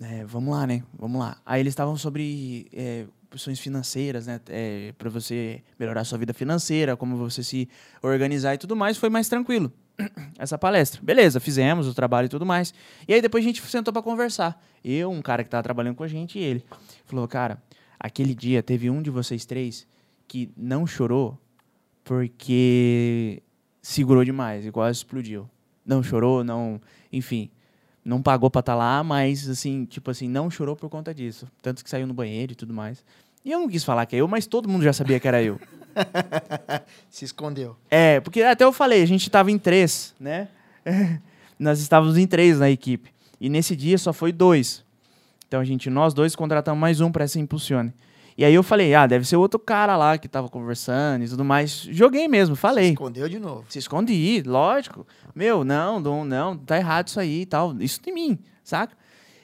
[0.02, 0.84] É, vamos lá, né?
[0.98, 1.38] Vamos lá.
[1.46, 4.42] Aí eles estavam sobre é, opções financeiras, né?
[4.50, 7.70] É, para você melhorar sua vida financeira, como você se
[8.02, 8.98] organizar e tudo mais.
[8.98, 9.72] Foi mais tranquilo
[10.38, 11.02] essa palestra.
[11.04, 12.74] Beleza, fizemos o trabalho e tudo mais.
[13.08, 14.62] E aí depois a gente sentou para conversar.
[14.84, 16.64] Eu, um cara que tava trabalhando com a gente e ele.
[17.06, 17.62] Falou, cara,
[18.00, 19.88] aquele dia teve um de vocês três
[20.28, 21.40] que não chorou
[22.04, 23.42] porque
[23.82, 25.50] segurou demais e quase explodiu.
[25.86, 26.82] Não chorou, não.
[27.12, 27.50] Enfim
[28.06, 31.48] não pagou pra estar lá, mas assim, tipo assim, não chorou por conta disso.
[31.60, 33.04] Tanto que saiu no banheiro e tudo mais.
[33.44, 35.42] E eu não quis falar que é eu, mas todo mundo já sabia que era
[35.42, 35.60] eu.
[37.10, 37.76] Se escondeu.
[37.90, 40.48] É, porque até eu falei, a gente tava em três, né?
[41.58, 43.14] nós estávamos em três na equipe.
[43.40, 44.84] E nesse dia só foi dois.
[45.48, 47.94] Então a gente, nós dois contratamos mais um para essa Impulsione.
[48.38, 51.46] E aí eu falei, ah, deve ser outro cara lá que tava conversando e tudo
[51.46, 51.88] mais.
[51.90, 52.90] Joguei mesmo, Se falei.
[52.90, 53.64] escondeu de novo.
[53.70, 55.08] Se escondi, lógico.
[55.34, 57.74] Meu, não, não, não, tá errado isso aí e tal.
[57.80, 58.94] Isso de mim, saca?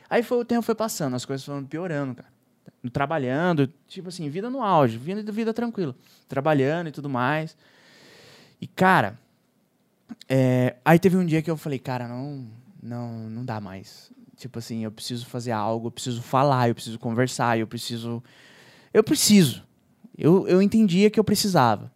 [0.09, 2.27] Aí foi, o tempo foi passando, as coisas foram piorando, cara.
[2.91, 5.95] Trabalhando, tipo assim, vida no auge, vida, vida tranquila.
[6.27, 7.55] Trabalhando e tudo mais.
[8.59, 9.19] E, cara,
[10.27, 12.47] é, aí teve um dia que eu falei, cara, não,
[12.81, 14.11] não, não dá mais.
[14.35, 18.23] Tipo assim, eu preciso fazer algo, eu preciso falar, eu preciso conversar, eu preciso.
[18.93, 19.63] Eu preciso.
[20.17, 21.91] Eu, eu entendia que eu precisava.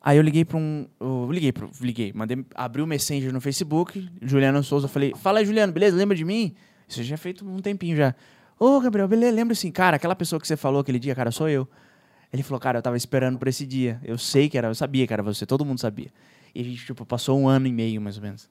[0.00, 0.86] Aí eu liguei pra um.
[1.00, 5.72] Eu liguei, liguei, mandei, abri o Messenger no Facebook, Juliano Souza, falei, fala aí, Juliano,
[5.72, 5.96] beleza?
[5.96, 6.54] Lembra de mim?
[6.86, 8.14] Isso já é feito um tempinho já.
[8.58, 11.48] Ô, Gabriel, beleza, lembra assim, cara, aquela pessoa que você falou aquele dia, cara, sou
[11.48, 11.68] eu.
[12.32, 14.00] Ele falou, cara, eu tava esperando por esse dia.
[14.04, 16.10] Eu sei que era, eu sabia que era você, todo mundo sabia.
[16.54, 18.48] E a gente, tipo, passou um ano e meio, mais ou menos.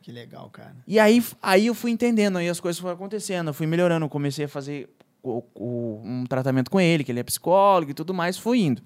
[0.00, 0.74] Que legal, cara.
[0.86, 4.10] E aí, aí eu fui entendendo, aí as coisas foram acontecendo, eu fui melhorando, eu
[4.10, 4.88] comecei a fazer
[5.22, 8.82] o- o- um tratamento com ele, que ele é psicólogo e tudo mais, fui indo,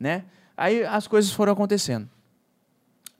[0.00, 0.24] né?
[0.56, 2.08] Aí as coisas foram acontecendo.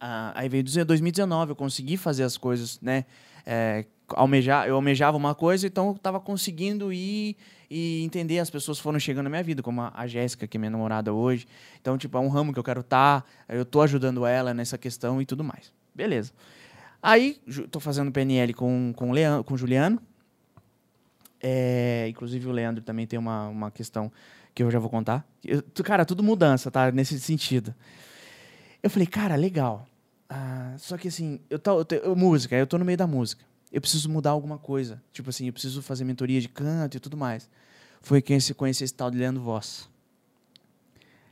[0.00, 3.04] Ah, aí veio 2019, eu consegui fazer as coisas, né?
[3.46, 7.36] É, almejar, eu almejava uma coisa, então eu estava conseguindo ir
[7.70, 8.38] e entender.
[8.38, 11.12] As pessoas foram chegando na minha vida, como a, a Jéssica, que é minha namorada
[11.12, 11.46] hoje.
[11.80, 15.20] Então, tipo, é um ramo que eu quero estar, eu tô ajudando ela nessa questão
[15.20, 15.72] e tudo mais.
[15.94, 16.32] Beleza.
[17.02, 17.40] Aí,
[17.70, 20.00] tô fazendo PNL com, com, Leandro, com o Juliano.
[21.40, 24.10] É, inclusive, o Leandro também tem uma, uma questão
[24.54, 25.24] que eu já vou contar.
[25.44, 26.90] Eu- cara, tudo mudança, tá?
[26.90, 27.74] Nesse sentido.
[28.82, 29.86] Eu falei, cara, legal.
[30.28, 33.06] Ah, só que assim, eu tô, eu tô- eu- música, eu tô no meio da
[33.06, 33.44] música.
[33.76, 35.02] Eu preciso mudar alguma coisa.
[35.12, 37.46] Tipo assim, eu preciso fazer mentoria de canto e tudo mais.
[38.00, 39.86] Foi que eu conheci esse tal de Leandro Voss.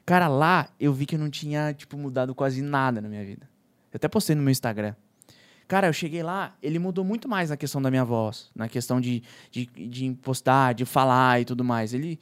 [0.05, 3.49] Cara, lá eu vi que eu não tinha, tipo, mudado quase nada na minha vida.
[3.91, 4.95] Eu até postei no meu Instagram.
[5.67, 9.01] Cara, eu cheguei lá, ele mudou muito mais na questão da minha voz, na questão
[9.01, 11.95] de, de, de impostar, de falar e tudo mais.
[11.95, 12.21] Ele.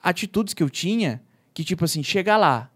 [0.00, 1.20] Atitudes que eu tinha,
[1.52, 2.70] que, tipo assim, chegar lá,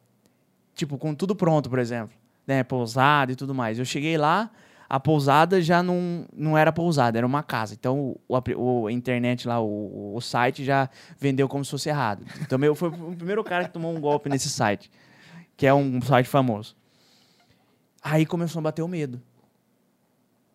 [0.75, 2.65] tipo, com tudo pronto, por exemplo, né?
[2.65, 3.79] Pousada e tudo mais.
[3.79, 4.51] Eu cheguei lá,
[4.89, 7.75] a pousada já não, não era pousada, era uma casa.
[7.75, 12.25] Então, o, a internet lá, o, o site já vendeu como se fosse errado.
[12.41, 14.91] Então, eu fui o primeiro cara que tomou um golpe nesse site,
[15.57, 16.75] que é um site famoso.
[18.03, 19.21] Aí começou a bater o medo.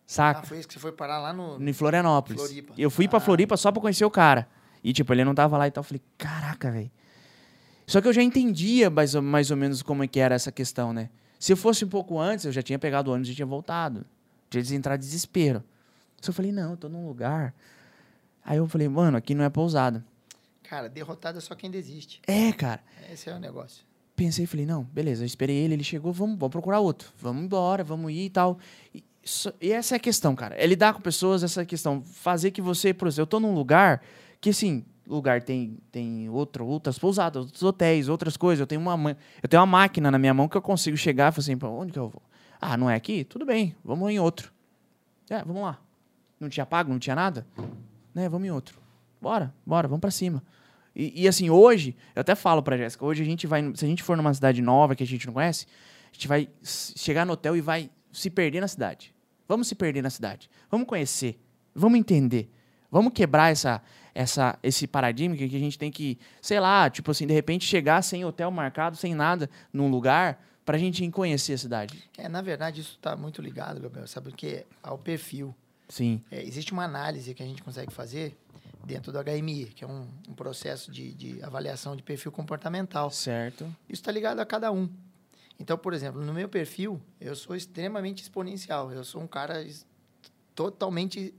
[0.06, 0.40] Saca?
[0.40, 1.56] Ah, foi isso que você foi parar lá no.
[1.62, 2.40] Em Florianópolis.
[2.42, 2.74] Floripa.
[2.76, 3.20] Eu fui pra Ah.
[3.20, 4.48] Floripa só pra conhecer o cara.
[4.82, 5.80] E, tipo, ele não tava lá e tal.
[5.80, 6.90] Eu falei, caraca, velho.
[7.86, 10.50] Só que eu já entendia mais ou, mais ou menos como é que era essa
[10.52, 11.08] questão, né?
[11.38, 14.04] Se eu fosse um pouco antes, eu já tinha pegado o ônibus e tinha voltado.
[14.62, 15.62] Tinha entrar em desespero.
[16.20, 17.54] Só eu falei, não, eu tô num lugar.
[18.44, 20.04] Aí eu falei, mano, aqui não é pousada.
[20.62, 22.20] Cara, derrotado é só quem desiste.
[22.26, 22.80] É, cara.
[23.12, 23.84] Esse é o negócio.
[24.16, 27.10] Pensei, falei, não, beleza, eu esperei ele, ele chegou, vamos, vamos procurar outro.
[27.20, 28.58] Vamos embora, vamos ir e tal.
[28.94, 29.02] E,
[29.60, 30.54] e essa é a questão, cara.
[30.56, 32.00] É lidar com pessoas, essa é a questão.
[32.02, 34.02] Fazer que você, por exemplo, eu tô num lugar
[34.40, 38.60] que, assim, lugar tem, tem outro, outras pousadas, outros hotéis, outras coisas.
[38.60, 41.30] Eu tenho uma, ma- eu tenho uma máquina na minha mão que eu consigo chegar
[41.30, 42.22] e falar assim, pra onde que eu vou?
[42.66, 43.24] Ah, não é aqui?
[43.24, 44.50] Tudo bem, vamos em outro.
[45.28, 45.78] É, vamos lá.
[46.40, 47.46] Não tinha pago, não tinha nada?
[48.14, 48.80] Né, vamos em outro.
[49.20, 50.42] Bora, bora, vamos pra cima.
[50.96, 53.88] E, e, assim, hoje, eu até falo pra Jéssica, hoje a gente vai, se a
[53.88, 55.66] gente for numa cidade nova que a gente não conhece,
[56.10, 59.14] a gente vai chegar no hotel e vai se perder na cidade.
[59.46, 60.48] Vamos se perder na cidade.
[60.70, 61.38] Vamos conhecer.
[61.74, 62.50] Vamos entender.
[62.90, 63.82] Vamos quebrar essa,
[64.14, 68.00] essa, esse paradigma que a gente tem que, sei lá, tipo assim, de repente chegar
[68.00, 72.02] sem hotel marcado, sem nada, num lugar, pra gente ir conhecer a cidade.
[72.16, 74.64] É, na verdade, isso está muito ligado, Gabriel, sabe o que?
[74.82, 75.54] Ao perfil.
[75.88, 76.22] Sim.
[76.30, 78.36] É, existe uma análise que a gente consegue fazer
[78.84, 83.10] dentro do HMI, que é um, um processo de, de avaliação de perfil comportamental.
[83.10, 83.64] Certo.
[83.88, 84.88] Isso está ligado a cada um.
[85.58, 88.90] Então, por exemplo, no meu perfil, eu sou extremamente exponencial.
[88.92, 89.64] Eu sou um cara
[90.54, 91.34] totalmente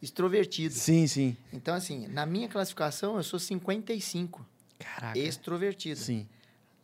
[0.00, 0.74] extrovertido.
[0.74, 1.36] Sim, sim.
[1.52, 4.44] Então, assim, na minha classificação, eu sou 55,
[4.78, 5.18] Caraca.
[5.18, 5.98] extrovertido.
[6.00, 6.26] Sim.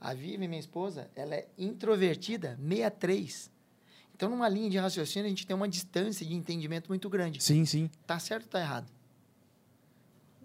[0.01, 3.51] A Vivi, minha esposa, ela é introvertida, 63.
[4.15, 7.43] Então, numa linha de raciocínio, a gente tem uma distância de entendimento muito grande.
[7.43, 7.91] Sim, sim.
[8.07, 8.91] Tá certo ou tá errado?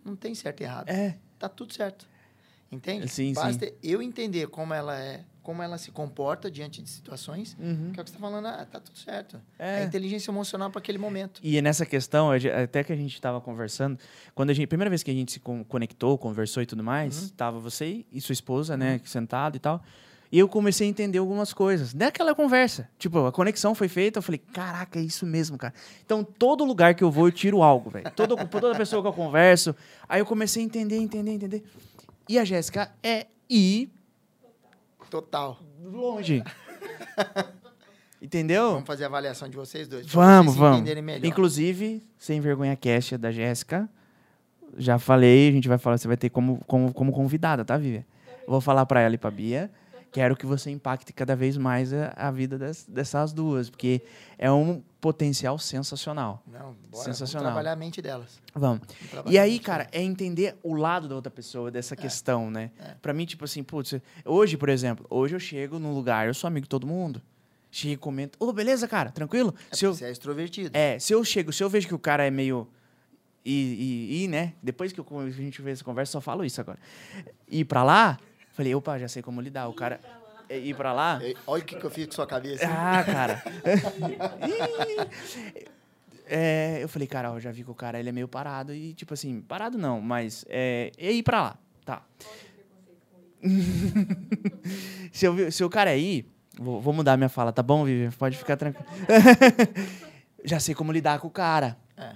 [0.03, 0.89] Não tem certo e errado.
[0.89, 1.17] É.
[1.39, 2.07] Tá tudo certo.
[2.71, 3.07] Entende?
[3.07, 7.91] Sim, Basta eu entender como ela é, como ela se comporta diante de situações, Uhum.
[7.93, 9.39] que é o que você tá falando, ah, tá tudo certo.
[9.59, 9.81] É.
[9.81, 11.39] É inteligência emocional para aquele momento.
[11.43, 13.99] E nessa questão, a até que a gente estava conversando,
[14.33, 17.21] quando a gente, primeira vez que a gente se con- conectou, conversou e tudo mais,
[17.23, 17.29] Uhum.
[17.37, 19.83] tava você e sua esposa, né, sentado e tal.
[20.31, 21.93] E eu comecei a entender algumas coisas.
[21.93, 22.89] Naquela conversa.
[22.97, 25.73] Tipo, a conexão foi feita, eu falei, caraca, é isso mesmo, cara.
[26.03, 28.09] Então, todo lugar que eu vou, eu tiro algo, velho.
[28.15, 29.75] Todo, toda pessoa que eu converso.
[30.09, 31.63] Aí eu comecei a entender, entender, entender.
[32.27, 33.91] E a Jéssica é ir
[35.15, 35.57] Total.
[35.81, 36.43] longe.
[38.21, 38.71] Entendeu?
[38.73, 40.05] Vamos fazer a avaliação de vocês dois.
[40.07, 40.79] Vamos, vocês vamos.
[40.79, 41.25] entenderem melhor.
[41.25, 43.87] Inclusive, sem vergonha cast é da Jéssica.
[44.77, 48.03] Já falei, a gente vai falar, você vai ter como, como, como convidada, tá, Vivian?
[48.45, 49.71] Vou falar pra ela e pra Bia.
[50.15, 54.01] Quero que você impacte cada vez mais a, a vida das- dessas duas, porque
[54.37, 56.41] é um potencial sensacional.
[56.47, 57.43] Não, bora, Sensacional.
[57.43, 58.39] Vamos trabalhar a mente delas.
[58.53, 58.87] Vamos.
[59.13, 59.99] Vamos E aí, cara, delas.
[59.99, 62.71] é entender o lado da outra pessoa, dessa questão, né?
[62.79, 62.95] é.
[63.01, 66.47] Pra mim, tipo assim, putz, hoje, por exemplo, hoje eu chego num lugar, eu sou
[66.47, 67.21] amigo de todo mundo.
[67.69, 69.53] Chego e comento, ô, beleza, cara, tranquilo?
[69.69, 70.69] É Se eu, Você é extrovertido.
[70.73, 72.65] é, se eu chego, se eu vejo que o cara é meio.
[73.43, 73.51] E,
[74.21, 74.53] e, e, né?
[74.63, 76.79] Depois que eu- a gente vê essa conversa, só falo isso agora.
[77.49, 78.17] Ir pra lá,
[78.55, 79.67] falei, opa, já sei como lidar.
[79.67, 79.99] O cara.
[80.49, 81.19] ir pra lá.
[81.45, 82.65] Olha o que, que eu fiz com sua cabeça.
[82.67, 83.43] Ah, cara.
[86.27, 88.73] É, eu falei, cara, ó, eu já vi que o cara ele é meio parado
[88.73, 91.57] e, tipo assim, parado não, mas é, é ir pra lá.
[91.85, 92.01] Tá.
[95.13, 96.25] se, eu, se o cara é ir,
[96.57, 98.09] vou, vou mudar minha fala, tá bom, Vivian?
[98.11, 98.87] Pode ficar tranquilo.
[100.43, 101.77] já sei como lidar com o cara.
[101.95, 102.13] É.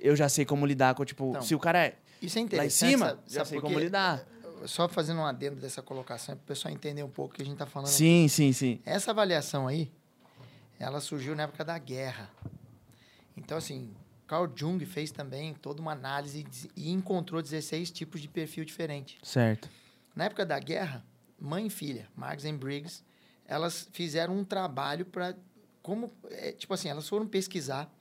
[0.00, 2.42] Eu já sei como lidar com, tipo, Então, se o cara é Isso é lá
[2.42, 2.90] em interessante.
[2.90, 4.20] cima, sabe- já sabe sei como lidar.
[4.66, 7.44] Só fazendo um adendo dessa colocação, para o pessoal entender um pouco o que a
[7.44, 7.96] gente está falando aqui.
[7.96, 8.80] Sim, sim, sim.
[8.84, 9.90] Essa avaliação aí,
[10.78, 12.30] ela surgiu na época da guerra.
[13.36, 13.94] Então, assim,
[14.26, 16.46] Carl Jung fez também toda uma análise
[16.76, 19.18] e encontrou 16 tipos de perfil diferente.
[19.22, 19.68] Certo.
[20.14, 21.04] Na época da guerra,
[21.38, 23.02] mãe e filha, Marx e Briggs,
[23.44, 25.36] elas fizeram um trabalho para
[25.82, 27.92] como, é, tipo assim, elas foram pesquisar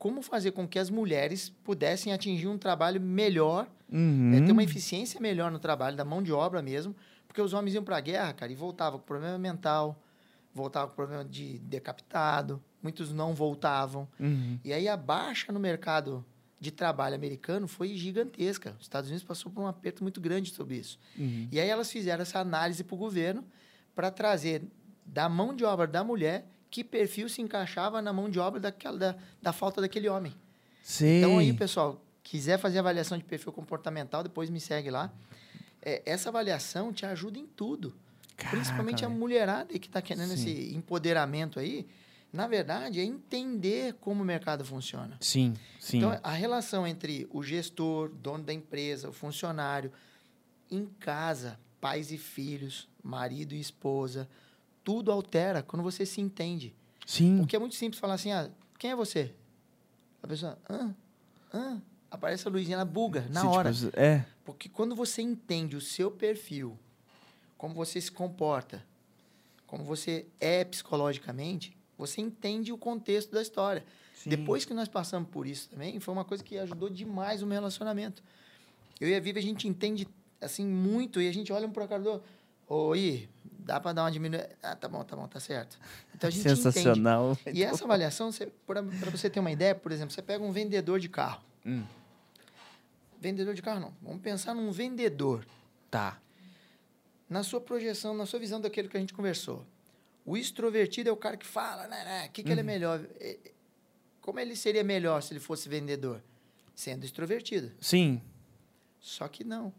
[0.00, 4.32] como fazer com que as mulheres pudessem atingir um trabalho melhor, Uhum.
[4.34, 6.96] é, ter uma eficiência melhor no trabalho da mão de obra mesmo,
[7.28, 10.02] porque os homens iam para a guerra, cara, e voltavam com problema mental,
[10.54, 14.08] voltavam com problema de decapitado, muitos não voltavam.
[14.18, 14.58] Uhum.
[14.64, 16.24] E aí a baixa no mercado
[16.58, 18.74] de trabalho americano foi gigantesca.
[18.78, 20.98] Os Estados Unidos passou por um aperto muito grande sobre isso.
[21.18, 21.46] Uhum.
[21.52, 23.44] E aí elas fizeram essa análise para o governo
[23.94, 24.62] para trazer
[25.04, 28.96] da mão de obra da mulher que perfil se encaixava na mão de obra daquela,
[28.96, 30.34] da, da falta daquele homem.
[30.82, 31.18] Sei.
[31.18, 35.12] Então aí, pessoal, quiser fazer avaliação de perfil comportamental, depois me segue lá.
[35.82, 37.94] É, essa avaliação te ajuda em tudo.
[38.48, 40.34] Principalmente a mulherada que está querendo Sim.
[40.34, 41.86] esse empoderamento aí.
[42.32, 45.16] Na verdade, é entender como o mercado funciona.
[45.20, 45.98] Sim, sim.
[45.98, 49.92] Então, a relação entre o gestor, dono da empresa, o funcionário,
[50.70, 54.28] em casa, pais e filhos, marido e esposa,
[54.90, 56.74] tudo altera quando você se entende.
[57.06, 57.38] sim.
[57.38, 59.32] Porque é muito simples falar assim, ah, quem é você?
[60.20, 60.92] A pessoa, hã?
[61.54, 61.80] Hã?
[62.10, 63.70] Aparece a luzinha, ela buga na Sim, tipo, hora.
[63.94, 64.24] é.
[64.44, 66.76] Porque quando você entende o seu perfil,
[67.56, 68.84] como você se comporta,
[69.64, 73.84] como você é psicologicamente, você entende o contexto da história.
[74.16, 74.30] Sim.
[74.30, 77.54] Depois que nós passamos por isso também, foi uma coisa que ajudou demais o meu
[77.54, 78.24] relacionamento.
[79.00, 80.08] Eu e a Vivi, a gente entende,
[80.40, 82.20] assim, muito, e a gente olha um pro cara do...
[82.68, 83.28] Oi,
[83.64, 84.50] dá para dar uma diminuída?
[84.62, 85.78] Ah, tá bom, tá bom, tá certo.
[86.14, 86.62] Então a gente entende.
[86.62, 87.38] Sensacional.
[87.52, 88.30] E essa avaliação,
[88.66, 91.42] para você ter uma ideia, por exemplo, você pega um vendedor de carro.
[91.64, 91.84] Hum.
[93.20, 93.94] Vendedor de carro não.
[94.02, 95.46] Vamos pensar num vendedor.
[95.90, 96.18] Tá.
[97.28, 99.64] Na sua projeção, na sua visão daquilo que a gente conversou.
[100.24, 102.04] O extrovertido é o cara que fala, né?
[102.04, 103.04] né o que, que ele é melhor?
[103.18, 103.52] É, é,
[104.20, 106.22] Como ele seria melhor se ele fosse vendedor?
[106.74, 107.72] Sendo extrovertido.
[107.80, 108.22] Sim.
[109.00, 109.72] Só que não.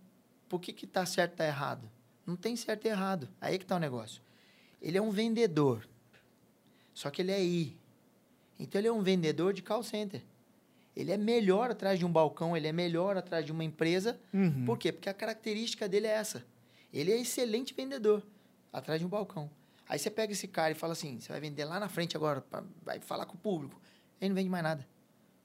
[0.48, 1.90] Por que que tá certo e tá errado?
[2.26, 3.28] Não tem certo e errado.
[3.40, 4.22] Aí que tá o negócio.
[4.82, 5.88] Ele é um vendedor.
[6.94, 7.78] Só que ele é I.
[8.60, 10.22] Então ele é um vendedor de call center.
[10.96, 14.20] Ele é melhor atrás de um balcão, ele é melhor atrás de uma empresa.
[14.34, 14.66] Uhum.
[14.66, 14.92] Por quê?
[14.92, 16.46] Porque a característica dele é essa.
[16.94, 18.22] Ele é excelente vendedor
[18.74, 19.50] atrás de um balcão.
[19.88, 22.42] Aí você pega esse cara e fala assim: você vai vender lá na frente agora,
[22.42, 23.80] pra- vai falar com o público.
[24.20, 24.86] Ele não vende mais nada.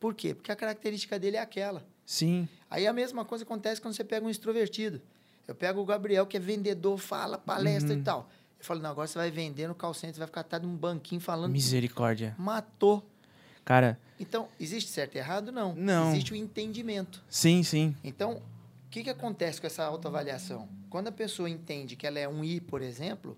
[0.01, 0.35] Por quê?
[0.35, 1.87] Porque a característica dele é aquela.
[2.05, 2.49] Sim.
[2.69, 5.01] Aí a mesma coisa acontece quando você pega um extrovertido.
[5.47, 8.01] Eu pego o Gabriel, que é vendedor, fala, palestra Uhum.
[8.01, 8.29] e tal.
[8.59, 10.69] Eu falo, não, agora você vai vender no call center, você vai ficar atrás de
[10.69, 11.53] um banquinho falando.
[11.53, 12.35] Misericórdia.
[12.39, 13.05] Matou.
[13.65, 15.53] Cara, Então, existe certo e errado?
[15.53, 15.75] Não.
[15.75, 16.11] Não.
[16.11, 17.23] Existe o entendimento.
[17.29, 17.95] sim, sim.
[18.03, 18.37] Então,
[18.87, 20.69] o que, que acontece com essa autoavaliação?
[20.89, 23.37] Quando a pessoa entende que ela é um I, por exemplo,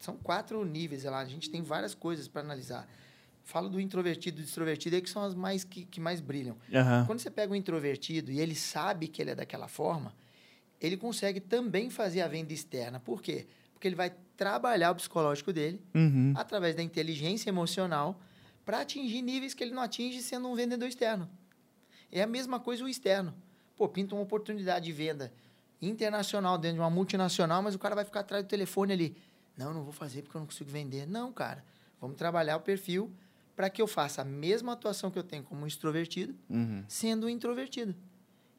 [0.00, 1.20] são quatro níveis lá.
[1.20, 2.88] A gente tem várias coisas para analisar.
[3.44, 6.56] Falo do introvertido e do extrovertido aí, que são as mais que, que mais brilham.
[6.74, 7.04] Aham.
[7.06, 10.12] Quando você pega um introvertido e ele sabe que ele é daquela forma,
[10.80, 13.00] ele consegue também fazer a venda externa.
[13.00, 13.46] Por quê?
[13.72, 16.32] Porque ele vai trabalhar o psicológico dele Uhum.
[16.36, 18.20] através da inteligência emocional
[18.64, 21.28] para atingir níveis que ele não atinge sendo um vendedor externo.
[22.12, 23.34] É a mesma coisa o externo.
[23.76, 25.32] Pô, pinta uma oportunidade de venda
[25.80, 29.16] internacional dentro de uma multinacional, mas o cara vai ficar atrás do telefone ali.
[29.56, 31.06] Não, não vou fazer porque eu não consigo vender.
[31.06, 31.64] Não, cara.
[32.00, 33.10] Vamos trabalhar o perfil
[33.54, 36.84] para que eu faça a mesma atuação que eu tenho como extrovertido, Uhum.
[36.88, 37.94] sendo introvertido.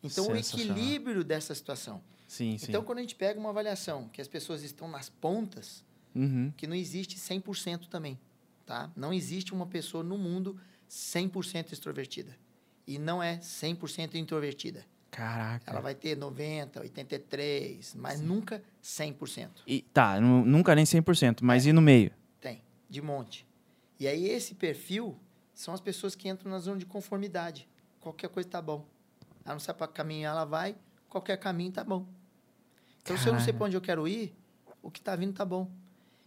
[0.03, 2.01] Então, o equilíbrio dessa situação.
[2.27, 2.65] Sim, sim.
[2.69, 5.83] Então, quando a gente pega uma avaliação que as pessoas estão nas pontas,
[6.15, 6.51] Uhum.
[6.57, 8.19] que não existe 100% também,
[8.65, 8.91] tá?
[8.95, 12.35] Não existe uma pessoa no mundo 100% extrovertida.
[12.87, 14.85] E não é 100% introvertida.
[15.11, 15.69] Caraca.
[15.71, 19.49] Ela vai ter 90, 83, mas nunca 100%.
[19.65, 22.11] E, tá, nu- nunca nem 100%, mas e no meio?
[22.41, 23.45] Tem, de monte.
[23.99, 25.17] E aí esse perfil
[25.53, 27.67] são as pessoas que entram na zona de conformidade.
[27.99, 28.85] Qualquer coisa tá bom.
[29.47, 30.75] Ela não sabe para caminhar, ela vai,
[31.07, 32.05] qualquer caminho tá bom.
[33.01, 34.35] Então, se eu não sei para onde eu quero ir,
[34.81, 35.71] o que tá vindo tá bom.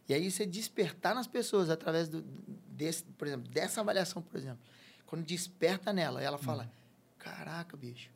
[0.09, 2.23] E aí você despertar nas pessoas através do,
[2.69, 4.59] desse, por exemplo, dessa avaliação, por exemplo.
[5.07, 6.73] Quando desperta nela, ela fala:
[7.19, 8.09] "Caraca, bicho,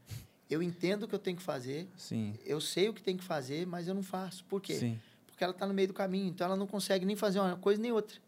[0.48, 2.34] eu entendo o que eu tenho que fazer, Sim.
[2.42, 4.42] eu sei o que tem que fazer, mas eu não faço.
[4.46, 4.74] Por quê?
[4.74, 4.98] Sim.
[5.26, 6.28] porque ela está no meio do caminho.
[6.28, 8.18] Então ela não consegue nem fazer uma coisa nem outra.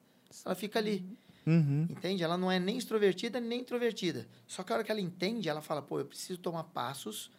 [0.44, 1.06] Ela fica ali.
[1.46, 1.86] Uhum.
[1.88, 2.24] Entende?
[2.24, 4.26] Ela não é nem extrovertida nem introvertida.
[4.46, 7.30] Só que a hora que ela entende, ela fala, pô, eu preciso tomar passos.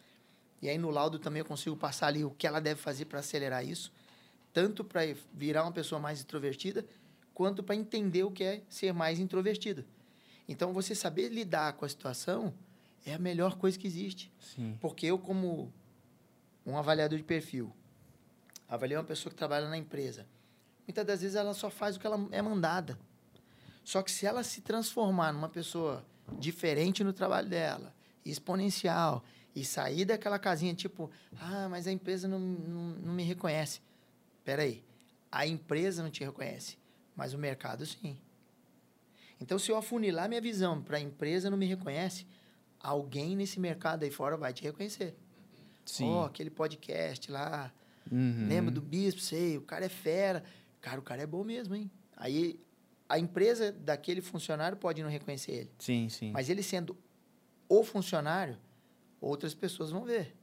[0.62, 3.20] E aí no laudo também eu consigo passar ali o que ela deve fazer para
[3.20, 3.92] acelerar isso.
[4.52, 5.02] Tanto para
[5.32, 6.84] virar uma pessoa mais extrovertida,
[7.34, 9.84] quanto para entender o que é ser mais introvertida.
[10.48, 12.54] Então você saber lidar com a situação
[13.04, 14.32] é a melhor coisa que existe.
[14.40, 14.76] Sim.
[14.80, 15.72] Porque eu, como
[16.64, 17.72] um avaliador de perfil,
[18.68, 20.26] avaliei uma pessoa que trabalha na empresa.
[20.86, 22.98] Muitas das vezes ela só faz o que ela é mandada.
[23.88, 26.04] Só que se ela se transformar numa pessoa
[26.38, 29.24] diferente no trabalho dela, exponencial,
[29.56, 31.10] e sair daquela casinha tipo,
[31.40, 33.80] ah, mas a empresa não, não, não me reconhece.
[34.40, 34.84] Espera aí,
[35.32, 36.76] a empresa não te reconhece,
[37.16, 38.18] mas o mercado sim.
[39.40, 42.26] Então, se eu afunilar minha visão para a empresa não me reconhece,
[42.78, 45.16] alguém nesse mercado aí fora vai te reconhecer.
[45.86, 46.04] Sim.
[46.04, 47.72] Ó, aquele podcast lá,
[48.12, 48.48] Uhum.
[48.48, 50.44] lembra do bispo, sei, o cara é fera.
[50.78, 51.90] Cara, o cara é bom mesmo, hein?
[52.14, 52.60] Aí
[53.08, 55.70] a empresa daquele funcionário pode não reconhecer ele.
[55.78, 56.30] Sim, sim.
[56.32, 56.96] Mas ele sendo
[57.68, 58.56] o funcionário,
[59.20, 60.36] outras pessoas vão ver.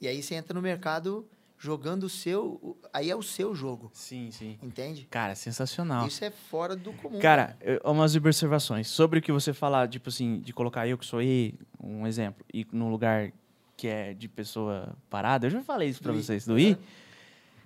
[0.00, 1.26] E aí você entra no mercado
[1.58, 2.76] jogando o seu.
[2.92, 3.90] Aí é o seu jogo.
[3.94, 4.58] Sim, sim.
[4.62, 5.06] Entende?
[5.10, 6.06] Cara, sensacional.
[6.06, 7.18] Isso é fora do comum.
[7.18, 11.06] Cara, eu- umas observações sobre o que você falar, tipo assim, de colocar eu que
[11.06, 13.32] sou E, um exemplo, e num lugar
[13.76, 15.46] que é de pessoa parada.
[15.46, 16.22] Eu já falei isso pra Do I.
[16.22, 16.78] vocês, do I.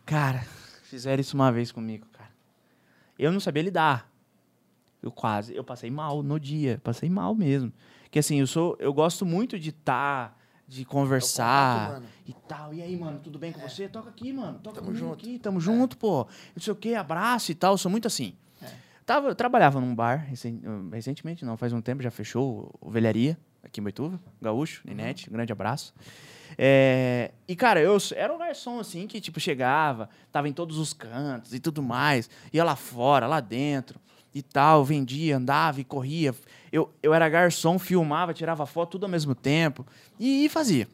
[0.07, 0.40] Cara,
[0.84, 2.30] fizeram isso uma vez comigo, cara.
[3.18, 4.09] Eu não sabia lidar.
[5.03, 7.72] Eu quase, eu passei mal no dia, passei mal mesmo.
[8.11, 10.38] Que assim, eu sou, eu gosto muito de estar,
[10.68, 12.74] de É o conversar contato e tal.
[12.74, 13.88] E aí, mano, tudo bem com você?
[13.88, 14.59] Toca aqui, mano.
[14.59, 15.14] Toca Tamo junto.
[15.14, 16.26] aqui, tamo junto, pô.
[16.55, 17.74] Não sei o quê, abraço e tal.
[17.74, 18.34] Eu sou muito assim.
[18.62, 18.66] É.
[19.07, 20.61] Tava, eu trabalhava num bar, recen-
[20.92, 25.32] recentemente, não, faz um tempo, já fechou o Velharia, aqui em Boituva, Gaúcho, Ninete, um
[25.32, 25.94] grande abraço.
[26.59, 30.92] É, e, cara, eu era um garçom, assim, que, tipo, chegava, tava em todos os
[30.92, 33.98] cantos e tudo mais, ia lá fora, lá dentro
[34.35, 36.35] e tal, vendia, andava e corria.
[36.72, 39.85] Eu, eu era garçom, filmava, tirava foto, tudo ao mesmo tempo
[40.18, 40.89] e, e fazia.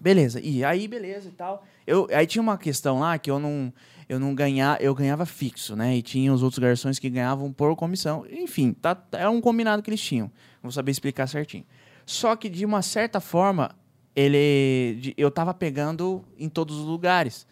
[0.00, 1.64] Beleza, e aí, beleza e tal.
[1.86, 3.72] Eu, aí tinha uma questão lá que eu não,
[4.08, 5.96] eu não ganhava, eu ganhava fixo, né?
[5.96, 8.26] E tinha os outros garçons que ganhavam por comissão.
[8.28, 10.30] Enfim, tá, era um combinado que eles tinham.
[10.62, 11.64] Vou saber explicar certinho.
[12.04, 13.70] Só que de uma certa forma,
[14.14, 17.46] ele, eu tava pegando em todos os lugares.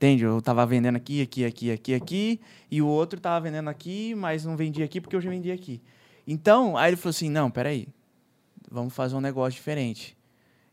[0.00, 0.24] Entende?
[0.24, 2.40] Eu tava vendendo aqui, aqui, aqui, aqui, aqui,
[2.70, 5.82] e o outro tava vendendo aqui, mas não vendia aqui porque eu já vendia aqui.
[6.26, 7.86] Então, aí ele falou assim: não, peraí,
[8.70, 10.16] vamos fazer um negócio diferente.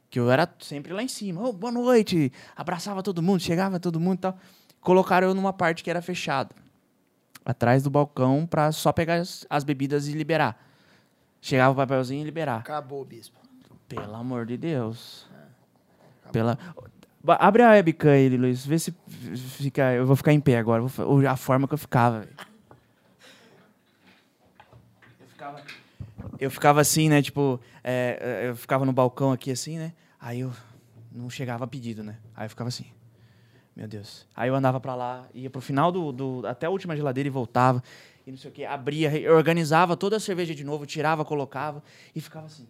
[0.09, 3.99] Que eu era sempre lá em cima, ô, boa noite, abraçava todo mundo, chegava todo
[3.99, 4.39] mundo e tal.
[4.79, 6.55] Colocaram eu numa parte que era fechada,
[7.43, 10.57] atrás do balcão, pra só pegar as, as bebidas e liberar.
[11.41, 12.59] Chegava o papelzinho e liberar.
[12.59, 13.37] Acabou, bispo.
[13.89, 15.27] Pelo amor de Deus.
[16.31, 16.57] Pela...
[17.39, 18.65] Abre a webcam aí, Luiz.
[18.65, 19.93] Vê se fica.
[19.93, 20.81] Eu vou ficar em pé agora.
[20.81, 22.19] vou A forma que eu ficava.
[22.21, 22.31] velho.
[26.39, 26.81] Eu ficava.
[26.81, 27.21] Assim, né?
[27.21, 29.93] Tipo, é, é, eu ficava no balcão aqui assim, né?
[30.19, 30.51] Aí eu
[31.11, 32.17] não chegava a pedido, né?
[32.35, 32.85] Aí eu ficava assim.
[33.75, 34.25] Meu Deus.
[34.35, 37.31] Aí eu andava pra lá, ia pro final do, do- até a última geladeira e
[37.31, 37.83] voltava.
[38.25, 38.65] E não sei o quê.
[38.65, 41.83] Abria, organizava toda a cerveja de novo, tirava, colocava
[42.15, 42.67] e ficava assim.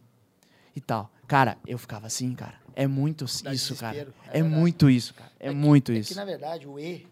[0.75, 1.09] E tal.
[1.25, 2.55] Cara, eu ficava assim, cara.
[2.80, 4.07] É muito Dá isso, cara.
[4.32, 5.32] é É, muito isso, cara.
[5.39, 6.09] É, que- muito é isso.
[6.09, 7.07] que, na verdade, o E,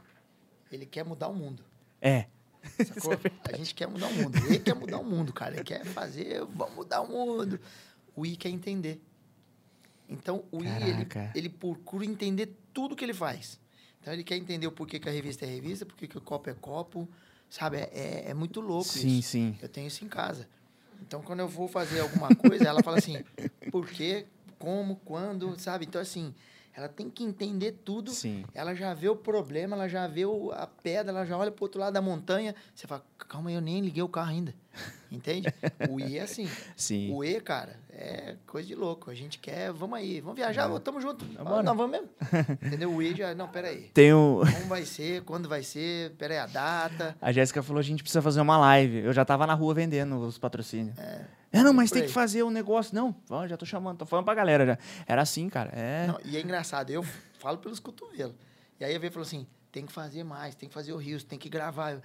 [0.72, 1.64] ele quer mudar o mundo.
[2.00, 2.28] É.
[2.86, 3.14] Sacou?
[3.52, 4.38] a gente quer mudar o mundo.
[4.48, 5.56] O E quer mudar o mundo, cara.
[5.56, 7.60] Ele quer fazer, vamos mudar o mundo.
[8.16, 9.02] O I quer entender.
[10.08, 11.32] Então, o I, ele, Caraca.
[11.34, 13.60] ele procura entender tudo que ele faz.
[14.00, 16.48] Então, ele quer entender o porquê que a revista é revista, porquê que o copo
[16.48, 17.10] é copo.
[17.50, 17.78] Sabe?
[17.78, 19.30] É, é, é muito louco Sim, isso.
[19.30, 19.58] sim.
[19.62, 20.48] Eu tenho isso em casa.
[21.02, 23.24] Então, quando eu vou fazer alguma coisa, ela fala assim,
[23.72, 24.26] por quê,
[24.60, 25.86] como, quando, sabe?
[25.86, 26.34] Então, assim,
[26.76, 28.12] ela tem que entender tudo.
[28.12, 28.44] Sim.
[28.54, 31.64] Ela já vê o problema, ela já vê o- a pedra, ela já olha pro
[31.66, 32.54] outro lado da montanha.
[32.74, 34.54] Você fala, calma aí, eu nem liguei o carro ainda.
[35.10, 35.48] Entende?
[35.90, 36.50] O I é assim.
[36.76, 37.14] Sim.
[37.14, 39.10] O E, cara, é coisa de louco.
[39.10, 41.24] A gente quer, vamos aí, vamos viajar, tamo junto.
[41.38, 42.10] Ah, Não, vamos mesmo.
[42.62, 42.92] Entendeu?
[42.94, 43.90] O E já, não, peraí.
[43.94, 44.42] Tem o...
[44.42, 47.16] Como vai ser, quando vai ser, peraí, a data.
[47.22, 48.98] A Jéssica falou, a gente precisa fazer uma live.
[48.98, 50.98] Eu já tava na rua vendendo os patrocínios.
[51.00, 51.22] É,
[51.54, 52.94] não, mas tem que fazer um negócio.
[52.96, 53.16] Não,
[53.48, 54.78] já tô chamando, tô falando pra galera já.
[55.08, 55.72] Era assim, cara.
[55.74, 56.08] É.
[56.08, 57.04] Não, e é engraçado, eu
[57.40, 58.36] falo pelos cotovelos.
[58.80, 61.24] E aí a Vê falou assim: tem que fazer mais, tem que fazer o Rios,
[61.24, 61.92] tem que gravar.
[61.94, 62.02] Eu,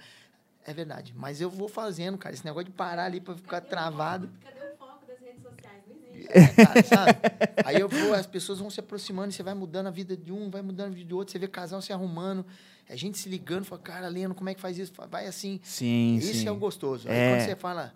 [0.65, 2.33] É verdade, mas eu vou fazendo, cara.
[2.35, 4.29] Esse negócio de parar ali pra ficar travado.
[4.41, 5.81] Cadê o foco das redes sociais?
[5.87, 6.31] Não existe.
[6.31, 7.19] É, cara, sabe?
[7.65, 10.31] Aí eu vou, as pessoas vão se aproximando, e você vai mudando a vida de
[10.31, 12.45] um, vai mudando a vida do outro, você vê casal se arrumando,
[12.89, 14.93] a gente se ligando, fala, cara, Leno, como é que faz isso?
[15.09, 15.59] Vai assim.
[15.63, 16.47] Sim, Esse sim.
[16.47, 17.09] é o gostoso.
[17.09, 17.35] Aí É.
[17.35, 17.93] quando você fala,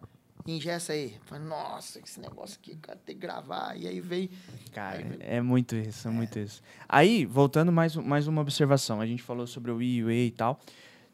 [0.53, 1.17] engessa aí.
[1.25, 3.75] Falei, nossa, esse negócio aqui, cara, tem que gravar.
[3.77, 4.29] E aí veio.
[4.73, 6.61] Cara, Aí- é muito isso, é muito isso.
[6.87, 9.01] Aí, voltando mais, mais uma observação.
[9.01, 10.59] A gente falou sobre o I, o E e tal.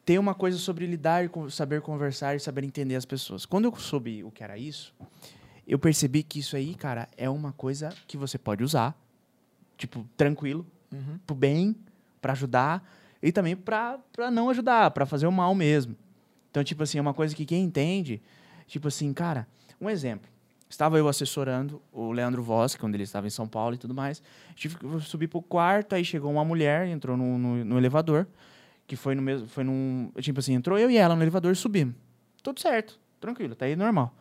[0.04, 3.46] Tem uma coisa sobre lidar, saber conversar e saber entender as pessoas.
[3.46, 4.92] Quando eu soube o que era isso,
[5.66, 8.94] eu percebi que isso aí, cara, é uma coisa que você pode usar,
[9.78, 11.18] tipo, tranquilo, Uhum.
[11.24, 11.76] pro bem,
[12.20, 12.86] pra ajudar,
[13.22, 13.98] e também pra
[14.32, 15.96] não ajudar, pra fazer o mal mesmo.
[16.50, 18.20] Então, tipo assim, é uma coisa que quem entende,
[18.72, 19.46] tipo assim, cara,
[19.78, 20.30] um exemplo.
[20.68, 24.22] Estava eu assessorando o Leandro Voss, quando ele estava em São Paulo e tudo mais.
[24.54, 28.26] Tive que subir pro quarto, aí chegou uma mulher, entrou no, no, no elevador,
[28.86, 31.94] que foi no mesmo, foi num, tipo assim, entrou eu e ela no elevador, subimos.
[32.42, 34.14] Tudo certo, tranquilo, tá aí normal.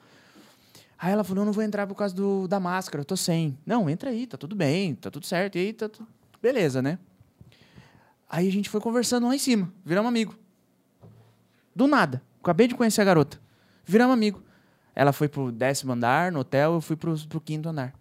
[1.00, 3.58] Aí ela falou, eu não vou entrar por causa do, da máscara, eu tô sem.
[3.66, 5.90] Não, entra aí, tá tudo bem, tá tudo certo, e aí tá.
[6.42, 7.00] Beleza, né?
[8.30, 10.36] Aí a gente foi conversando lá em cima, viramos amigo.
[11.74, 12.22] Do nada.
[12.42, 13.40] Acabei de conhecer a garota.
[13.86, 14.42] Viramos amigo.
[14.96, 17.94] Ela foi pro décimo andar no hotel, eu fui pro, pro quinto andar.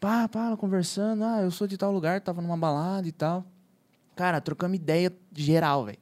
[0.00, 1.24] Pá, pá, conversando.
[1.24, 3.44] Ah, eu sou de tal lugar, tava numa balada e tal.
[4.14, 5.98] Cara, trocamos ideia geral, velho.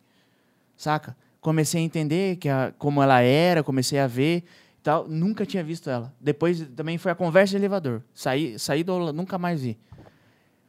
[0.76, 1.16] Saca?
[1.40, 4.44] Comecei a entender que a, como ela era, comecei a ver
[4.78, 5.06] e tal.
[5.08, 6.12] Nunca tinha visto ela.
[6.20, 8.02] Depois também foi a conversa de elevador.
[8.14, 9.12] Saí, saí do.
[9.12, 9.78] Nunca mais vi.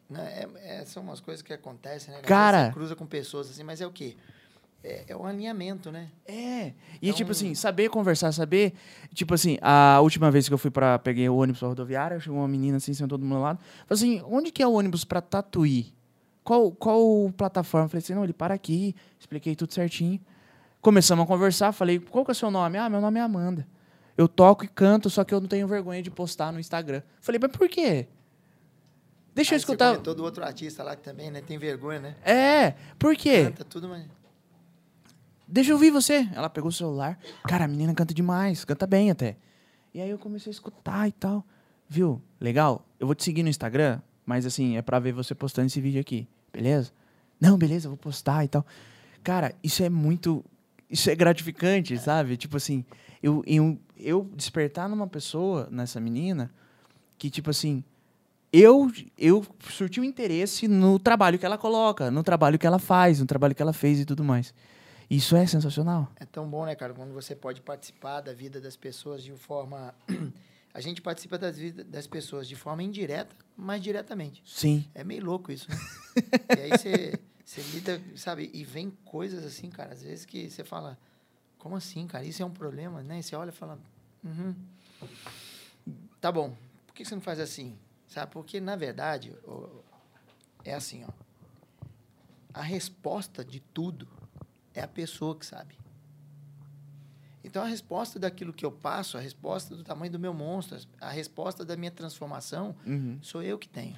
[0.09, 2.21] Né, é- é- são umas coisas que acontecem, né?
[2.21, 2.67] Cara.
[2.67, 4.15] Você cruza com pessoas assim, mas é o quê?
[4.83, 6.09] É, é um alinhamento, né?
[6.25, 6.67] É.
[6.67, 6.73] E
[7.03, 8.73] Então- tipo assim, saber conversar, saber.
[9.13, 12.39] Tipo assim, a última vez que eu fui para peguei o ônibus pra rodoviária, chegou
[12.39, 13.59] uma menina assim, sentou do meu lado.
[13.87, 15.93] Falei assim: onde que é o ônibus pra Tatuí?
[16.43, 17.87] Qual, qual plataforma?
[17.87, 18.93] Falei assim: não, ele para aqui.
[19.17, 20.19] Expliquei tudo certinho.
[20.81, 21.71] Começamos a conversar.
[21.71, 22.77] Falei: qual que é o seu nome?
[22.77, 23.65] Ah, meu nome é Amanda.
[24.17, 27.01] Eu toco e canto, só que eu não tenho vergonha de postar no Instagram.
[27.21, 28.07] Falei: mas por quê?
[29.33, 29.91] Deixa eu Aí você escutar.
[29.93, 31.41] comentou do outro artista lá que também, né?
[31.41, 32.15] Tem vergonha, né?
[32.23, 33.45] É, por quê?
[33.45, 34.05] Canta tudo, mas.
[35.47, 36.27] Deixa eu ouvir você.
[36.33, 37.19] Ela pegou o celular.
[37.47, 39.37] Cara, a menina canta demais, canta bem até.
[39.93, 41.45] E aí eu comecei a escutar e tal.
[41.87, 42.21] Viu?
[42.39, 42.85] Legal?
[42.99, 46.01] Eu vou te seguir no Instagram, mas assim, é pra ver você postando esse vídeo
[46.01, 46.91] aqui, beleza?
[47.39, 48.65] Não, beleza, vou postar e tal.
[49.23, 50.43] Cara, isso é muito.
[50.89, 52.37] Isso é gratificante, sabe?
[52.37, 52.85] Tipo assim,
[53.21, 56.51] eu, eu, eu despertar numa pessoa, nessa menina,
[57.17, 57.83] que tipo assim.
[58.51, 63.19] Eu, eu surti um interesse no trabalho que ela coloca, no trabalho que ela faz,
[63.19, 64.53] no trabalho que ela fez e tudo mais.
[65.09, 66.11] Isso é sensacional.
[66.15, 66.93] É tão bom, né, cara?
[66.93, 69.93] Quando você pode participar da vida das pessoas de forma.
[70.73, 74.41] A gente participa das vidas das pessoas de forma indireta, mas diretamente.
[74.43, 74.89] Sim.
[74.95, 75.77] É meio louco isso, né?
[76.57, 78.49] e aí você, você lida, sabe?
[78.51, 80.97] E vem coisas assim, cara, às vezes que você fala,
[81.59, 82.25] como assim, cara?
[82.25, 83.19] Isso é um problema, né?
[83.19, 83.77] E você olha e fala,
[84.23, 84.55] uhum.
[86.19, 86.55] Tá bom,
[86.87, 87.77] por que você não faz assim?
[88.07, 88.31] Sabe?
[88.31, 89.35] Porque, na verdade,
[90.63, 91.11] é assim, ó.
[92.53, 94.07] A resposta de tudo
[94.73, 95.75] é a pessoa que sabe.
[97.43, 101.09] Então, a resposta daquilo que eu passo, a resposta do tamanho do meu monstro, a
[101.09, 103.19] resposta da minha transformação, Uhum.
[103.21, 103.97] sou eu que tenho.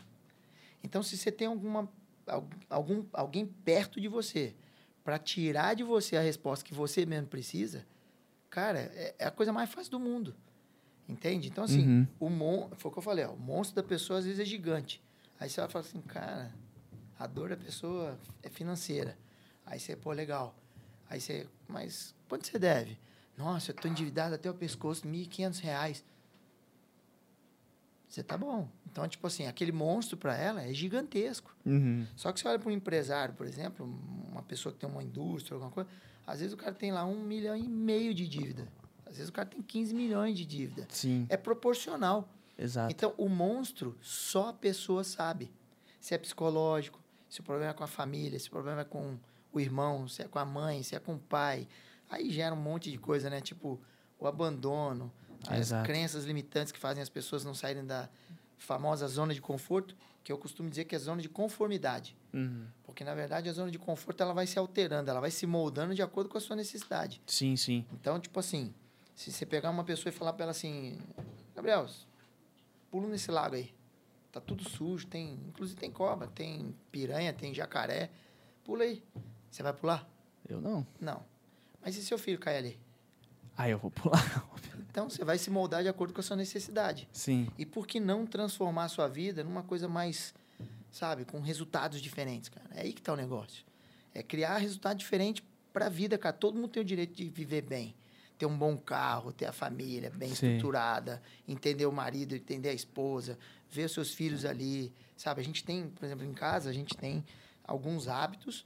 [0.83, 1.87] Então, se você tem alguma,
[2.25, 4.55] al- algum, alguém perto de você
[5.03, 7.85] para tirar de você a resposta que você mesmo precisa,
[8.49, 10.35] cara, é, é a coisa mais fácil do mundo.
[11.07, 11.47] Entende?
[11.47, 12.07] Então, assim, Uhum.
[12.19, 14.45] o mon, foi o que eu falei, ó, o monstro da pessoa às vezes é
[14.45, 15.03] gigante.
[15.39, 16.51] Aí você vai falar assim, cara,
[17.19, 19.15] a dor da pessoa é financeira.
[19.63, 20.55] Aí você, pô, legal.
[21.09, 22.97] Aí você, mas quanto você deve?
[23.37, 26.05] Nossa, eu tô endividado até o pescoço, 1.500 reais.
[28.07, 28.69] Você tá bom.
[28.89, 31.53] Então, tipo assim, aquele monstro para ela é gigantesco.
[31.65, 32.07] Uhum.
[32.15, 33.85] Só que você olha para um empresário, por exemplo,
[34.31, 35.89] uma pessoa que tem uma indústria, alguma coisa,
[36.25, 38.71] às vezes o cara tem lá um milhão e meio de dívida.
[39.05, 40.87] Às vezes o cara tem 15 milhões de dívida.
[40.89, 42.29] Sim, É proporcional.
[42.57, 42.91] exato.
[42.91, 45.51] Então, o monstro, só a pessoa sabe.
[45.99, 46.99] Se é psicológico,
[47.29, 49.17] se o problema é com a família, se o problema é com
[49.57, 51.67] o irmão, se é com a mãe, se é com o pai.
[52.09, 53.41] Aí gera um monte de coisa, né?
[53.41, 53.79] Tipo,
[54.19, 55.11] o abandono,
[55.47, 55.85] as Exato.
[55.85, 58.09] crenças limitantes que fazem as pessoas não saírem da
[58.57, 62.17] famosa zona de conforto, que eu costumo dizer que é zona de conformidade.
[62.33, 62.65] Uhum.
[62.83, 65.93] Porque, na verdade, a zona de conforto ela vai se alterando, ela vai se moldando
[65.93, 67.21] de acordo com a sua necessidade.
[67.27, 67.85] Sim, sim.
[67.93, 68.73] Então, tipo assim,
[69.15, 70.99] se você pegar uma pessoa e falar pra ela assim,
[71.55, 71.87] Gabriel,
[72.89, 73.73] pula nesse lago aí.
[74.31, 78.09] Tá tudo sujo, tem, inclusive tem cobra, tem piranha, tem jacaré.
[78.63, 79.03] Pula aí.
[79.55, 80.05] Você vai pular?
[80.49, 80.85] Eu não.
[80.99, 81.23] Não.
[81.81, 82.79] Mas e seu filho cair ali?
[83.55, 84.21] Ah, eu vou pular.
[84.91, 87.05] Então você vai se moldar de acordo com a sua necessidade.
[87.11, 87.49] Sim.
[87.57, 90.33] E por que não transformar a sua vida numa coisa mais,
[90.89, 92.69] sabe, com resultados diferentes, cara?
[92.73, 93.65] É aí que tá o negócio.
[94.13, 95.43] É criar resultado diferente
[95.73, 96.31] pra vida, cara.
[96.31, 97.93] Todo mundo tem o direito de viver bem.
[98.37, 100.47] Ter um bom carro, ter a família bem Sim.
[100.47, 103.37] estruturada, entender o marido, entender a esposa,
[103.69, 105.41] ver os seus filhos ali, sabe?
[105.41, 107.21] A gente tem, por exemplo, em casa, a gente tem
[107.65, 108.65] alguns hábitos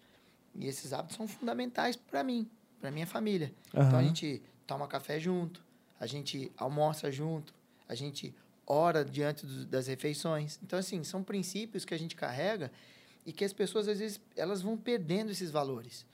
[0.55, 3.53] e esses hábitos são fundamentais para mim, para minha família.
[3.87, 5.63] Então a gente toma café junto,
[5.99, 7.53] a gente almoça junto,
[7.87, 8.33] a gente
[8.65, 10.59] ora diante do- das refeições.
[10.63, 12.71] Então, assim, são princípios que a gente carrega
[13.25, 16.05] e que as pessoas, às vezes, elas vão perdendo esses valores.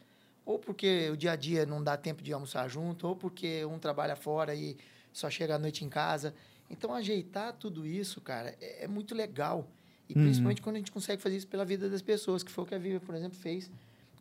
[0.45, 3.77] Ou porque o dia a dia não dá tempo de almoçar junto, ou porque um
[3.79, 4.77] trabalha fora e
[5.11, 6.33] só chega à noite em casa.
[6.69, 9.67] Então, ajeitar tudo isso, cara, é, é muito legal.
[10.07, 10.21] E Uhum.
[10.21, 12.75] principalmente quando a gente consegue fazer isso pela vida das pessoas, que foi o que
[12.75, 13.69] a Viva, por exemplo, fez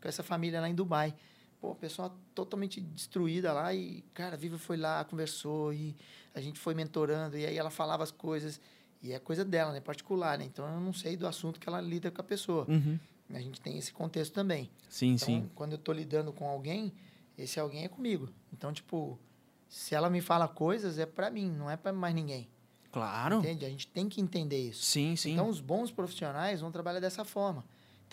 [0.04, 1.14] com essa família lá em Dubai.
[1.58, 5.96] Pô, a pessoa totalmente destruída lá e, cara, a Viva foi lá, conversou e
[6.34, 8.60] a gente foi mentorando e aí ela falava as coisas
[9.02, 10.44] e é coisa dela, né, particular, né?
[10.44, 12.66] Então eu não sei do assunto que ela lida com a pessoa.
[12.68, 12.98] Uhum.
[13.30, 14.70] A gente tem esse contexto também.
[14.90, 15.50] Sim, Então, sim.
[15.54, 16.92] quando eu tô lidando com alguém,
[17.38, 18.28] esse alguém é comigo.
[18.52, 19.18] Então, tipo,
[19.66, 22.46] se ela me fala coisas, é para mim, não é para mais ninguém.
[22.92, 23.38] Claro.
[23.38, 23.64] Entende?
[23.64, 24.84] A gente tem que entender isso.
[24.84, 25.32] Sim, sim.
[25.32, 27.64] Então, os bons profissionais vão trabalhar dessa forma.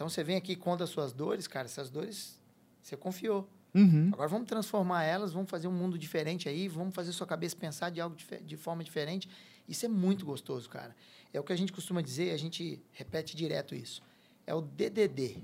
[0.01, 2.35] Então, você vem aqui e conta as suas dores, cara, essas dores
[2.81, 3.47] você confiou.
[3.71, 4.09] Uhum.
[4.11, 7.91] Agora vamos transformar elas, vamos fazer um mundo diferente aí, vamos fazer sua cabeça pensar
[7.91, 9.29] de algo de forma diferente.
[9.69, 10.95] Isso é muito gostoso, cara.
[11.31, 14.01] É o que a gente costuma dizer, a gente repete direto isso.
[14.47, 15.43] É o DDD.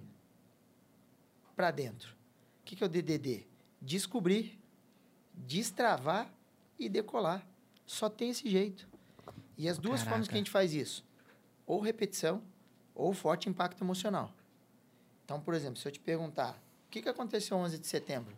[1.55, 2.15] Para dentro.
[2.61, 3.45] O que que é o DDD?
[3.79, 4.59] Descobrir,
[5.35, 6.33] destravar
[6.79, 7.47] e decolar.
[7.85, 8.89] Só tem esse jeito.
[9.55, 10.29] E as duas formas Caraca.
[10.29, 11.05] que a gente faz isso,
[11.63, 12.41] ou repetição,
[12.95, 14.33] ou forte impacto emocional.
[15.27, 16.57] Então, por exemplo, se eu te perguntar,
[16.87, 18.33] o que, que aconteceu 11 de setembro?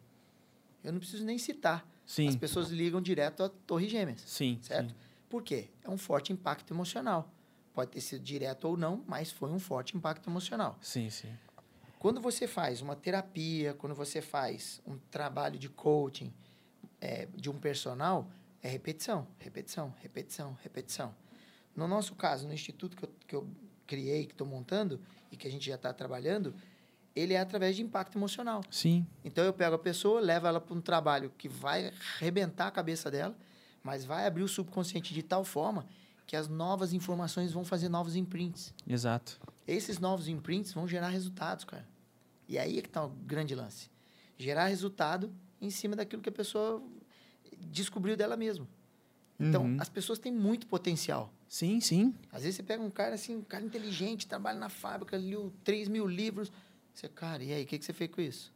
[0.84, 1.88] Eu não preciso nem citar.
[2.04, 2.28] Sim.
[2.28, 4.58] As pessoas ligam direto à Torre Gêmeas, Sim.
[4.60, 4.90] certo?
[4.90, 4.96] sim.
[5.30, 5.70] Por quê?
[5.84, 7.32] É um forte impacto emocional.
[7.76, 10.80] Pode ter sido direto ou não, mas foi um forte impacto emocional.
[10.82, 11.32] Sim, sim.
[12.00, 16.34] Quando você faz uma terapia, quando você faz um trabalho de coaching
[17.00, 18.28] é, de um personal,
[18.64, 21.14] é repetição, repetição, repetição, repetição.
[21.76, 23.48] No nosso caso, no instituto que eu, que eu
[23.86, 25.00] criei, que estou montando
[25.32, 26.56] e que a gente já está trabalhando,
[27.20, 28.61] ele é através de impacto emocional.
[28.72, 29.05] Sim.
[29.24, 33.09] Então eu pego a pessoa, levo ela para um trabalho que vai arrebentar a cabeça
[33.11, 33.36] dela,
[33.84, 35.86] mas vai abrir o subconsciente de tal forma
[36.26, 38.74] que as novas informações vão fazer novos imprints.
[38.88, 39.39] Exato.
[39.67, 41.88] Esses novos imprints vão gerar resultados, cara.
[42.47, 43.89] E aí é que está o grande lance.
[44.38, 46.82] Gerar resultado em cima daquilo que a pessoa
[47.59, 48.67] descobriu dela mesma.
[49.39, 49.78] Então, Uhum.
[49.80, 51.32] as pessoas têm muito potencial.
[51.47, 52.13] Sim, sim.
[52.32, 55.88] Às vezes você pega um cara assim, um cara inteligente, trabalha na fábrica, leu 3
[55.88, 56.51] mil livros.
[57.00, 58.54] Você, cara, e aí, o que, que você fez com isso?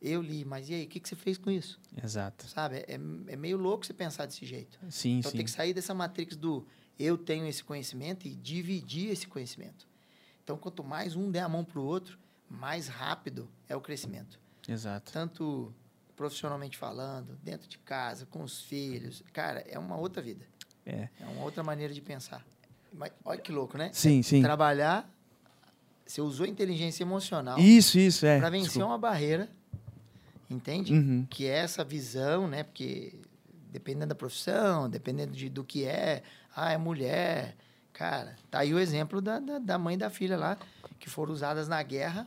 [0.00, 1.80] Eu li, mas e aí, o que, que você fez com isso?
[2.00, 2.46] Exato.
[2.46, 2.76] Sabe?
[2.86, 4.78] É, é meio louco você pensar desse jeito.
[4.88, 5.38] Sim, Então sim.
[5.38, 6.64] tem que sair dessa matrix do
[6.96, 9.88] eu tenho esse conhecimento e dividir esse conhecimento.
[10.44, 12.16] Então, quanto mais um der a mão para o outro,
[12.48, 14.38] mais rápido é o crescimento.
[14.68, 15.10] Exato.
[15.10, 15.74] Tanto
[16.14, 19.24] profissionalmente falando, dentro de casa, com os filhos.
[19.32, 20.46] Cara, é uma outra vida.
[20.86, 21.08] É.
[21.18, 22.46] É uma outra maneira de pensar.
[22.92, 23.90] Mas, olha que louco, né?
[23.92, 24.42] Sim, sim.
[24.42, 25.12] Trabalhar,
[26.06, 28.38] você usou inteligência emocional Isso, isso, é.
[28.38, 28.88] para vencer Desculpa.
[28.88, 29.48] uma barreira,
[30.50, 30.92] entende?
[30.92, 31.26] Uhum.
[31.30, 32.62] que é essa visão, né?
[32.62, 33.14] Porque
[33.70, 36.22] dependendo da profissão, dependendo de, do que é,
[36.54, 37.56] ah, é mulher.
[37.92, 40.56] Cara, tá aí o exemplo da, da, da mãe e da filha lá,
[40.98, 42.26] que foram usadas na guerra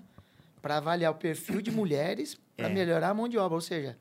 [0.61, 2.69] para avaliar o perfil de mulheres para É.
[2.73, 3.55] melhorar a mão de obra.
[3.55, 3.97] Ou seja,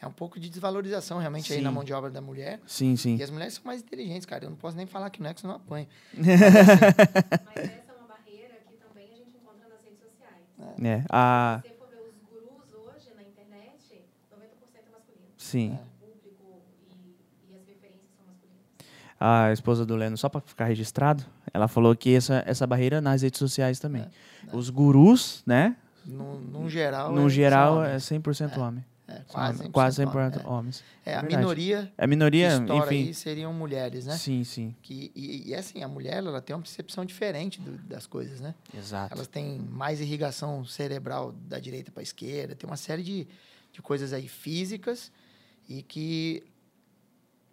[0.00, 1.64] é um pouco de desvalorização realmente aí Sim.
[1.64, 2.60] na mão de obra da mulher.
[2.66, 3.16] Sim, sim.
[3.16, 4.44] E as mulheres são mais inteligentes, cara.
[4.44, 5.86] Eu não posso nem falar que não é, que senão eu apanho.
[6.14, 6.42] Mas essa
[7.92, 10.44] é uma barreira que também a gente encontra nas redes sociais.
[10.82, 11.04] É.
[11.10, 11.60] A...
[11.62, 14.02] Se você for ver os gurus hoje na internet,
[14.32, 14.38] 90%
[14.74, 15.24] é masculino.
[15.36, 15.72] Sim.
[15.72, 18.62] O público e, e as referências são masculinas.
[19.18, 23.22] A esposa do Leno, só para ficar registrado, ela falou que essa, essa barreira nas
[23.22, 24.06] redes sociais também.
[24.52, 25.76] Os gurus, né?
[26.04, 27.12] No, num geral.
[27.12, 28.04] No é- geral, é homens.
[28.04, 28.84] 100% homem.
[29.08, 29.70] É, quase homens.
[29.70, 30.46] 100% Quase 100% homem, é.
[30.48, 30.84] homens.
[31.06, 31.36] É, a Verdade.
[31.42, 33.12] minoria É a minoria, enfim.
[33.14, 34.16] seriam mulheres, né?
[34.18, 34.76] Sim, sim.
[34.82, 38.54] Que, e, e assim, a mulher ela tem uma percepção diferente do- das coisas, né?
[38.76, 39.14] Exato.
[39.14, 43.26] Elas têm mais irrigação cerebral da direita para a esquerda, tem uma série de,
[43.72, 45.10] de coisas aí físicas
[45.66, 46.42] e que,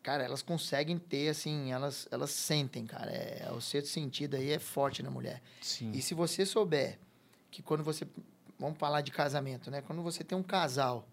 [0.03, 3.11] cara, elas conseguem ter, assim, elas, elas sentem, cara.
[3.11, 5.41] É, o sexto sentido aí é forte na mulher.
[5.61, 5.91] Sim.
[5.93, 6.99] E se você souber
[7.49, 8.05] que quando você.
[8.59, 9.81] Vamos falar de casamento, né?
[9.81, 11.05] Quando você tem um casal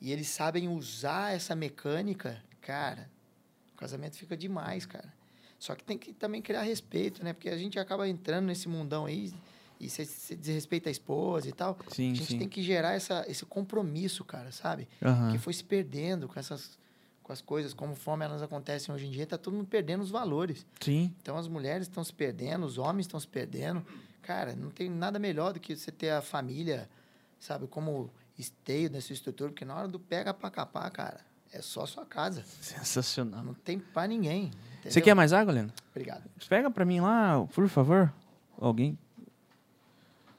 [0.00, 3.10] e eles sabem usar essa mecânica, cara,
[3.74, 5.12] o casamento fica demais, cara.
[5.58, 7.34] Só que tem que também criar respeito, né?
[7.34, 9.30] Porque a gente acaba entrando nesse mundão aí
[9.78, 11.78] e você, desrespeita a esposa e tal.
[11.88, 12.38] Sim, a gente sim.
[12.38, 14.88] tem que gerar essa, esse compromisso, cara, sabe?
[15.02, 15.32] Aham.
[15.32, 16.78] Que foi se perdendo com essas
[17.22, 20.66] com as coisas, conforme elas acontecem hoje em dia, tá todo mundo perdendo os valores.
[20.80, 21.14] Sim.
[21.22, 23.86] Então as mulheres estão se perdendo, os homens estão se perdendo.
[24.20, 26.90] Cara, não tem nada melhor do que você ter a família,
[27.38, 28.10] sabe, como
[28.40, 31.20] esteio sua estrutura, porque na hora do pega pra capar, cara,
[31.52, 32.44] é só sua casa.
[32.60, 33.42] Sensacional.
[33.42, 34.50] Não tem pra ninguém.
[34.50, 35.02] Você entendeu?
[35.04, 35.72] quer mais água, Leno?
[35.90, 36.24] Obrigado.
[36.48, 38.12] Pega pra mim lá, por favor.
[38.58, 38.98] Alguém.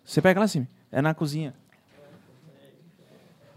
[0.03, 0.67] Você pega lá sim.
[0.91, 1.53] É na cozinha.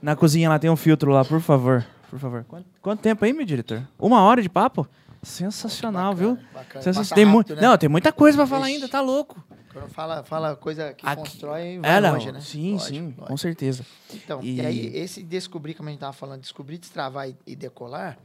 [0.00, 1.84] Na cozinha lá tem um filtro lá, por favor.
[2.10, 2.44] Por favor.
[2.44, 3.82] Quanto, quanto tempo aí, meu diretor?
[3.98, 4.86] Uma hora de papo?
[5.22, 6.34] Sensacional, viu?
[6.34, 6.82] Bacana, bacana.
[6.82, 7.14] Sensacional.
[7.14, 7.62] Tem rápido, né?
[7.62, 9.42] Não, tem muita coisa pra falar ainda, tá louco.
[9.74, 12.12] Quando fala, fala coisa que Aqui- constrói, vai É, não.
[12.14, 12.40] longe, né?
[12.40, 13.26] Sim, Lógico, sim, lógico.
[13.26, 13.84] com certeza.
[14.14, 14.60] Então, E- e...
[14.64, 18.16] aí, esse descobrir, como a gente estava falando, descobrir, destravar e, e decolar,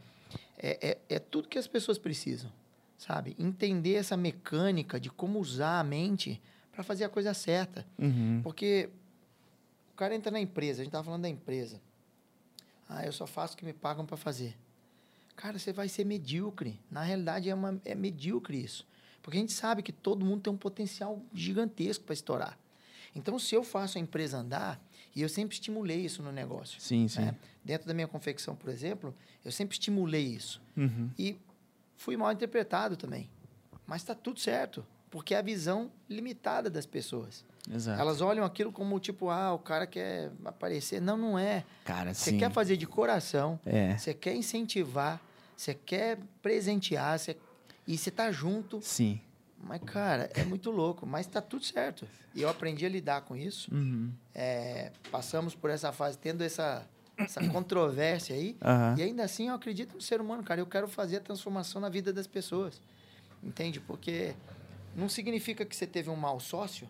[0.57, 2.51] é, é, é tudo que as pessoas precisam,
[2.99, 3.35] sabe?
[3.39, 6.39] Entender essa mecânica de como usar a mente
[6.71, 7.83] para fazer a coisa certa.
[7.97, 8.41] Uhum.
[8.43, 8.87] Porque
[9.91, 11.81] o cara entra na empresa, a gente estava falando da empresa.
[12.87, 14.55] Ah, eu só faço o que me pagam para fazer.
[15.35, 16.79] Cara, você vai ser medíocre.
[16.91, 18.85] Na realidade, é, uma, é medíocre isso.
[19.30, 22.57] Porque a gente sabe que todo mundo tem um potencial gigantesco para estourar.
[23.13, 24.82] Então, se eu faço a empresa andar,
[25.15, 26.82] e eu sempre estimulei isso no negócio.
[26.82, 27.21] Sim, sim.
[27.21, 27.36] né?
[27.63, 29.13] Dentro da minha confecção, por exemplo,
[29.45, 30.59] eu sempre estimulei isso.
[30.75, 31.11] Uhum.
[31.15, 31.38] E
[31.95, 33.30] fui mal interpretado também.
[33.86, 37.45] Mas está tudo certo, porque é a visão limitada das pessoas.
[37.71, 38.01] Exato.
[38.01, 40.99] Elas olham aquilo como tipo, ah, o cara quer aparecer.
[40.99, 41.63] Não, não é.
[41.86, 43.95] Cara, Você quer fazer de coração, É.
[43.95, 45.21] você quer incentivar,
[45.55, 47.38] você quer presentear, você...
[47.89, 48.79] e você tá junto.
[48.83, 49.19] Sim.
[49.63, 51.07] Mas, cara, é muito louco.
[51.07, 52.07] Mas tá tudo certo.
[52.35, 53.73] E eu aprendi a lidar com isso.
[53.73, 54.11] Uhum.
[54.33, 56.87] É, passamos por essa fase tendo essa,
[57.17, 58.55] essa controvérsia aí.
[58.61, 58.95] Aham.
[58.95, 60.61] E ainda assim eu acredito no ser humano, cara.
[60.61, 62.79] Eu quero fazer a transformação na vida das pessoas.
[63.43, 63.79] Entende?
[63.79, 64.35] Porque
[64.95, 66.87] não significa que você teve um mau sócio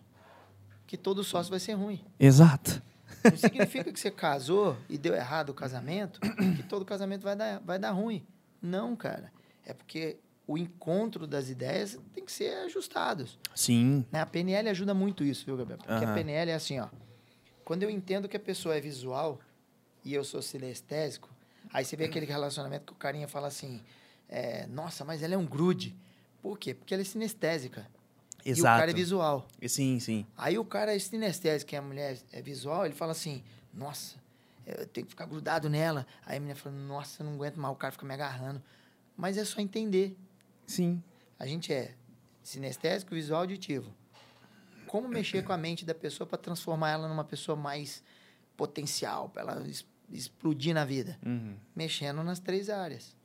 [0.85, 2.03] que todo sócio vai ser ruim.
[2.19, 2.81] Exato.
[3.23, 6.19] Não significa que você casou e deu errado o casamento,
[6.57, 8.25] que todo casamento vai dar, vai dar ruim.
[8.61, 9.31] Não, cara.
[9.65, 10.17] É porque
[10.49, 13.37] o encontro das ideias tem que ser ajustados.
[13.53, 14.03] Sim.
[14.11, 14.19] Né?
[14.19, 15.77] A PNL ajuda muito isso, viu, Gabriel?
[15.77, 16.11] Porque Aham.
[16.11, 16.87] a PNL é assim, ó.
[17.63, 19.39] Quando eu entendo que a pessoa é visual
[20.03, 21.29] e eu sou sinestésico,
[21.71, 23.79] aí você vê aquele relacionamento que o carinha fala assim,
[24.27, 25.95] é, nossa, mas ela é um grude.
[26.41, 26.73] Por quê?
[26.73, 27.87] Porque ela é sinestésica.
[28.43, 28.79] E o Exato.
[28.79, 29.47] cara é visual.
[29.67, 30.25] Sim, sim.
[30.35, 34.15] Aí o cara é sinestésico e a mulher é visual, ele fala assim, nossa,
[34.65, 36.07] eu tenho que ficar grudado nela.
[36.25, 38.59] Aí a mulher fala, nossa, eu não aguento mais, o cara fica me agarrando.
[39.15, 40.17] Mas é só entender.
[40.69, 41.01] Sim.
[41.39, 41.95] A gente é
[42.43, 43.91] sinestésico, visual, auditivo.
[44.85, 48.03] Como mexer com a mente da pessoa para transformar ela numa pessoa mais
[48.57, 49.67] potencial, para ela
[50.11, 51.17] explodir na vida?
[51.25, 51.55] Uhum.
[51.75, 53.15] Mexendo nas três áreas.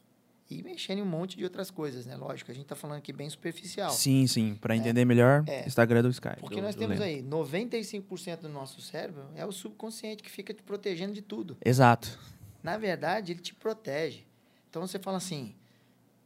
[0.51, 2.17] E mexendo em um monte de outras coisas, né?
[2.17, 3.91] Lógico, a gente está falando aqui bem superficial.
[3.91, 4.55] Sim, sim.
[4.57, 5.67] Pra entender melhor, É.
[5.67, 6.37] Instagram do Sky.
[6.39, 10.63] Porque do- nós temos aí 95% do nosso cérebro é o subconsciente que fica te
[10.63, 11.57] protegendo de tudo.
[11.65, 12.19] Exato.
[12.63, 14.25] Na verdade, ele te protege.
[14.69, 15.55] Então você fala assim,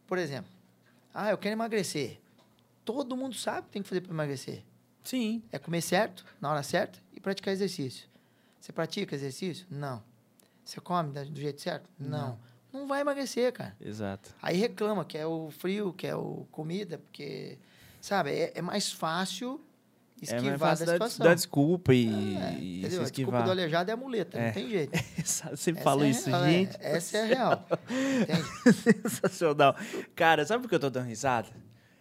[0.06, 0.50] por exemplo,
[1.20, 2.20] ah, eu quero emagrecer.
[2.84, 4.62] Todo mundo sabe o que tem que fazer para emagrecer.
[5.02, 5.42] Sim.
[5.50, 8.08] É comer certo, na hora certa, e praticar exercício.
[8.60, 9.66] Você pratica exercício?
[9.68, 10.00] Não.
[10.64, 11.90] Você come do jeito certo?
[11.98, 12.38] Não.
[12.72, 13.76] Não vai emagrecer, cara.
[13.80, 14.32] Exato.
[14.40, 17.58] Aí reclama que é o frio, que é o comida, porque,
[18.00, 19.60] sabe, é, é mais fácil
[20.24, 21.26] esquivar mais fácil da dar, situação.
[21.26, 22.84] dar desculpa e, É, e se entendeu?
[22.84, 23.44] A desculpa esquivar.
[23.44, 24.46] do aleijado é a muleta, É.
[24.46, 24.98] não tem jeito.
[25.24, 26.50] Sempre Essa falo é isso, real, é.
[26.50, 26.76] gente.
[26.80, 27.66] Essa é a real.
[28.72, 29.76] Sensacional.
[30.14, 31.48] Cara, sabe por que eu tô dando risada?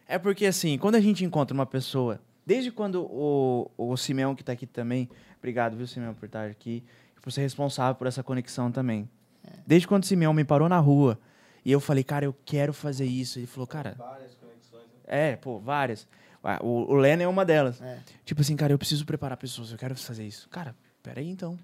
[0.07, 4.43] É porque, assim, quando a gente encontra uma pessoa, desde quando o, o Simeão, que
[4.43, 6.83] tá aqui também, obrigado, viu, Simeão, por estar aqui,
[7.21, 9.09] por ser responsável por essa conexão também.
[9.45, 9.49] É.
[9.65, 11.19] Desde quando o Simeão me parou na rua
[11.65, 13.37] e eu falei, cara, eu quero fazer isso.
[13.39, 13.95] Ele falou, cara.
[13.97, 14.83] Várias conexões.
[15.05, 15.31] né?
[15.31, 16.07] É, pô, várias.
[16.49, 17.81] Ah, O, o é uma delas.
[17.81, 17.99] É.
[18.23, 20.47] Tipo assim, cara, eu preciso preparar pessoas, eu quero fazer isso.
[20.47, 20.73] Cara,
[21.03, 21.59] peraí então.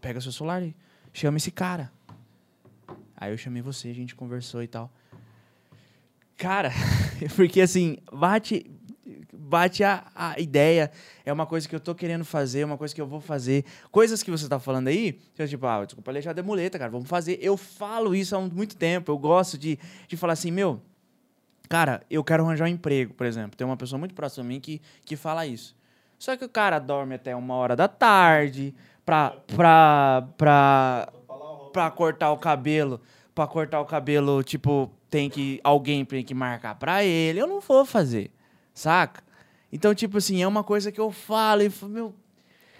[0.00, 0.74] Pega seu celular e
[1.12, 1.92] chama esse cara.
[3.14, 4.90] Aí eu chamei você, a gente conversou e tal.
[6.38, 6.70] Cara,
[7.36, 8.64] porque assim, bate,
[9.30, 10.90] bate a, a ideia,
[11.22, 13.62] é uma coisa que eu tô querendo fazer, é uma coisa que eu vou fazer.
[13.90, 17.10] Coisas que você tá falando aí, eu, tipo, ah, desculpa, aleijado é muleta, cara, vamos
[17.10, 17.38] fazer.
[17.42, 20.80] Eu falo isso há muito tempo, eu gosto de, de falar assim, meu,
[21.68, 23.56] cara, eu quero arranjar um emprego, por exemplo.
[23.56, 25.76] Tem uma pessoa muito próxima a mim que, que fala isso.
[26.18, 31.12] Só que o cara dorme até uma hora da tarde pra, pra, pra,
[31.72, 33.00] pra cortar o cabelo.
[33.34, 35.60] Pra cortar o cabelo, tipo, tem que.
[35.64, 37.40] Alguém tem que marcar pra ele.
[37.40, 38.30] Eu não vou fazer.
[38.72, 39.22] Saca?
[39.72, 42.14] Então, tipo assim, é uma coisa que eu falo e meu.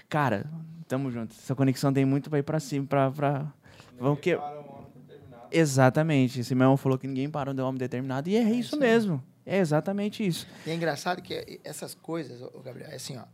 [0.09, 0.47] Cara,
[0.87, 1.35] tamo junto.
[1.35, 3.11] Essa conexão tem muito pra ir pra cima, pra.
[3.11, 3.53] pra...
[3.99, 4.37] Vamos que...
[4.37, 5.43] Para um ano determinado.
[5.59, 6.40] Exatamente.
[6.40, 8.28] Esse meu falou que ninguém para onde é um homem determinado.
[8.28, 9.22] E é, isso isso mesmo.
[9.46, 10.46] É exatamente isso.
[10.66, 13.24] E é engraçado que essas coisas, Gabriel, é assim, ó.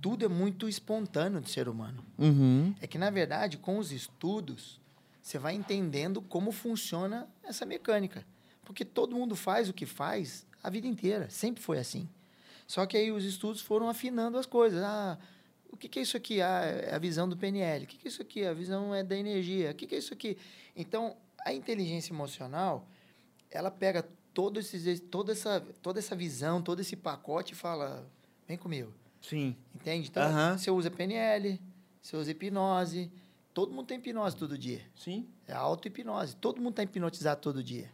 [0.00, 2.04] Tudo é muito espontâneo do ser humano.
[2.18, 2.74] Uhum.
[2.80, 4.80] É que, na verdade, com os estudos,
[5.22, 8.24] você vai entendendo como funciona essa mecânica.
[8.64, 11.30] Porque todo mundo faz o que faz a vida inteira.
[11.30, 12.08] Sempre foi assim.
[12.66, 14.82] Só que aí os estudos foram afinando as coisas.
[14.82, 15.18] Ah,
[15.70, 16.40] o que, que é isso aqui?
[16.40, 17.84] Ah, é a visão do PNL.
[17.84, 18.44] O que, que é isso aqui?
[18.44, 19.70] A visão é da energia.
[19.70, 20.36] O que, que é isso aqui?
[20.74, 21.16] Então,
[21.46, 22.86] a inteligência emocional,
[23.50, 28.06] ela pega todo esses, toda, essa, toda essa visão, todo esse pacote e fala,
[28.46, 28.92] vem comigo.
[29.22, 29.56] Sim.
[29.74, 30.08] Entende?
[30.08, 30.58] Então, Aham.
[30.58, 31.60] você usa PNL,
[32.02, 33.10] você usa hipnose,
[33.56, 34.82] Todo mundo tem hipnose todo dia.
[34.94, 35.26] Sim.
[35.48, 36.36] É auto-hipnose.
[36.36, 37.90] Todo mundo está hipnotizado todo dia.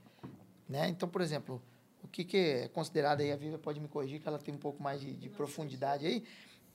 [0.69, 0.89] Né?
[0.89, 1.63] Então, por exemplo,
[2.03, 4.59] o que, que é considerado aí, a Viva pode me corrigir, que ela tem um
[4.59, 6.25] pouco mais de, de profundidade aí,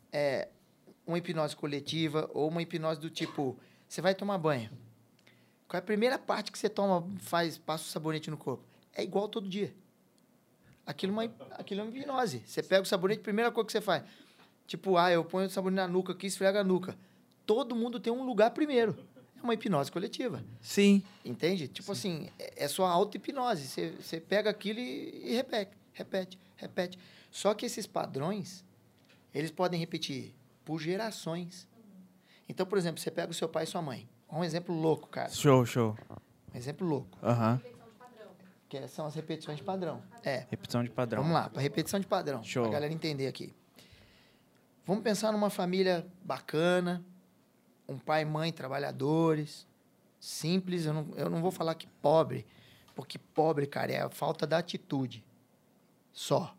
[0.10, 0.48] é
[1.06, 3.58] uma hipnose coletiva ou uma hipnose do tipo,
[3.90, 4.70] você vai tomar banho.
[5.68, 8.64] Qual é a primeira parte que você toma, faz, passa o sabonete no corpo?
[8.94, 9.74] É igual todo dia.
[10.86, 12.42] Aquilo é uma, aquilo é uma hipnose.
[12.46, 14.04] Você pega o sabonete, primeira coisa que você faz.
[14.66, 16.98] Tipo, ah, eu ponho o sabonete na nuca aqui, esfrega a nuca.
[17.46, 18.98] Todo mundo tem um lugar primeiro.
[19.38, 20.44] É uma hipnose coletiva.
[20.62, 21.04] Sim.
[21.24, 21.68] Entende?
[21.68, 23.68] Tipo assim, é, é sua auto-hipnose.
[23.68, 27.00] Você, você pega aquilo e, e repete, repete, repete.
[27.30, 28.64] Só que esses padrões,
[29.34, 31.68] eles podem repetir por gerações.
[32.48, 34.08] Então, por exemplo, você pega o seu pai e sua mãe.
[34.32, 35.30] Um exemplo louco, cara.
[35.30, 35.98] Show, show.
[36.54, 37.18] Um exemplo louco.
[37.24, 37.62] Aham.
[38.70, 40.04] Que são as repetições de padrão.
[40.24, 40.46] É.
[40.50, 41.22] Repetição de padrão.
[41.22, 42.44] Vamos lá, para repetição de padrão.
[42.44, 42.64] Show.
[42.64, 43.54] Pra galera entender aqui.
[44.86, 47.04] Vamos pensar numa família bacana,
[47.88, 49.66] um pai e mãe trabalhadores,
[50.20, 50.86] simples.
[50.86, 52.46] Eu não, eu não vou falar que pobre,
[52.96, 55.24] porque pobre, cara, é a falta da atitude.
[56.12, 56.54] Só.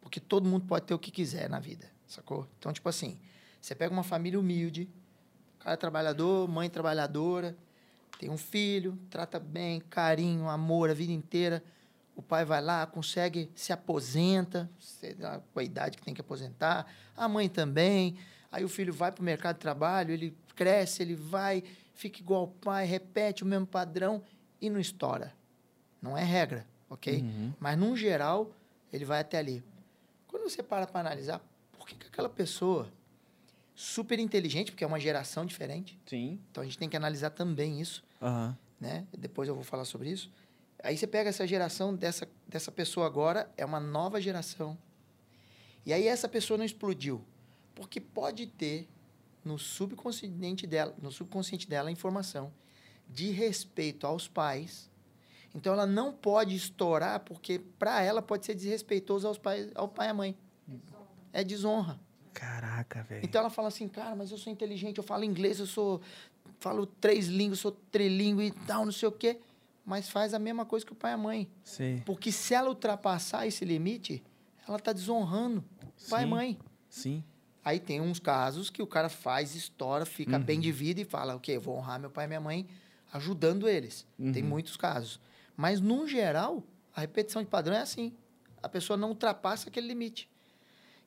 [0.00, 2.48] Porque todo mundo pode ter o que quiser na vida, sacou?
[2.58, 3.18] Então, tipo assim,
[3.60, 4.88] você pega uma família humilde,
[5.60, 7.56] cara é trabalhador, mãe trabalhadora,
[8.18, 11.62] tem um filho, trata bem, carinho, amor a vida inteira.
[12.16, 16.20] O pai vai lá, consegue, se aposenta, sei lá, com a idade que tem que
[16.20, 16.86] aposentar.
[17.16, 18.18] A mãe também.
[18.52, 21.62] Aí o filho vai para o mercado de trabalho, ele cresce, ele vai,
[21.94, 24.22] fica igual ao pai, repete o mesmo padrão
[24.60, 25.32] e não estoura.
[26.02, 27.20] Não é regra, ok?
[27.22, 27.52] Uhum.
[27.58, 28.50] Mas, num geral,
[28.92, 29.62] ele vai até ali.
[30.26, 31.40] Quando você para para analisar,
[31.72, 32.88] por que, que aquela pessoa
[33.80, 36.38] super inteligente, porque é uma geração diferente, Sim.
[36.50, 38.54] então a gente tem que analisar também isso, Aham.
[38.78, 39.06] né?
[39.16, 40.30] Depois eu vou falar sobre isso.
[40.82, 44.76] Aí você pega essa geração dessa, dessa pessoa agora, é uma nova geração.
[45.86, 47.24] E aí essa pessoa não explodiu.
[47.74, 48.86] Porque pode ter
[49.42, 52.52] no subconsciente dela, no subconsciente dela a informação
[53.08, 54.90] de respeito aos pais.
[55.54, 60.08] Então ela não pode estourar porque para ela pode ser desrespeitoso aos pais, ao pai
[60.08, 60.38] e à mãe.
[61.32, 61.98] É desonra.
[62.32, 63.24] Caraca, velho.
[63.24, 66.00] Então ela fala assim, cara, mas eu sou inteligente, eu falo inglês, eu sou
[66.58, 69.40] falo três línguas, sou trilingue e tal, não sei o quê,
[69.84, 71.48] mas faz a mesma coisa que o pai e a mãe.
[71.64, 72.02] Sei.
[72.04, 74.22] Porque se ela ultrapassar esse limite,
[74.68, 75.64] ela está desonrando
[76.08, 76.30] pai e Sim.
[76.30, 76.58] mãe.
[76.88, 77.24] Sim.
[77.64, 80.42] Aí tem uns casos que o cara faz, estoura, fica Uhum.
[80.42, 82.66] bem de vida e fala, ok, eu vou honrar meu pai e minha mãe
[83.12, 84.06] ajudando eles.
[84.32, 84.48] Tem Uhum.
[84.48, 85.20] muitos casos.
[85.56, 86.62] Mas, no geral,
[86.94, 88.12] a repetição de padrão é assim.
[88.62, 90.28] A pessoa não ultrapassa aquele limite.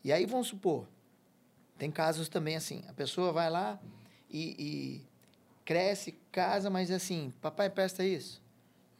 [0.04, 0.88] E aí, vamos supor,
[1.78, 3.80] tem casos também assim, a pessoa vai lá
[4.30, 5.08] e, e
[5.66, 8.42] cresce, casa, mas assim, papai presta isso,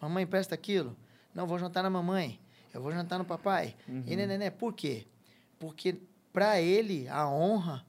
[0.02, 0.96] mamãe presta aquilo,
[1.34, 2.40] não, vou jantar na mamãe,
[2.74, 3.76] eu vou jantar no papai.
[3.88, 5.06] E nené, por quê?
[5.60, 5.98] Porque
[6.32, 7.86] para ele a honra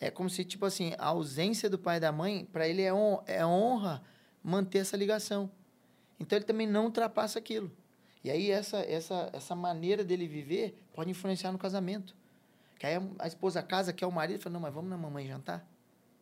[0.00, 2.92] é como se tipo assim, a ausência do pai e da mãe, para ele é,
[2.92, 4.02] hon é honra
[4.42, 5.50] manter essa ligação.
[6.18, 7.70] Então ele também não ultrapassa aquilo.
[8.22, 12.14] E aí essa essa essa maneira dele viver pode influenciar no casamento.
[12.78, 15.66] Que aí a- esposa casa, quer o marido, fala: "Não, mas vamos na mamãe jantar?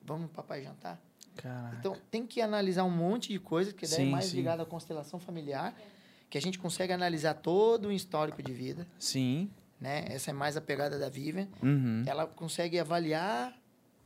[0.03, 1.01] Vamos no papai jantar?"
[1.37, 1.77] Caraca.
[1.79, 4.37] Então, tem que analisar um monte de coisa, que daí é Sim, mais sim.
[4.37, 5.75] ligado à constelação familiar,
[6.29, 9.51] que a gente consegue analisar todo o histórico de vida, Sim.
[9.81, 10.05] né?
[10.09, 11.49] Essa é mais a pegada da Vivian.
[11.63, 12.05] Uhum.
[12.07, 13.57] Ela consegue avaliar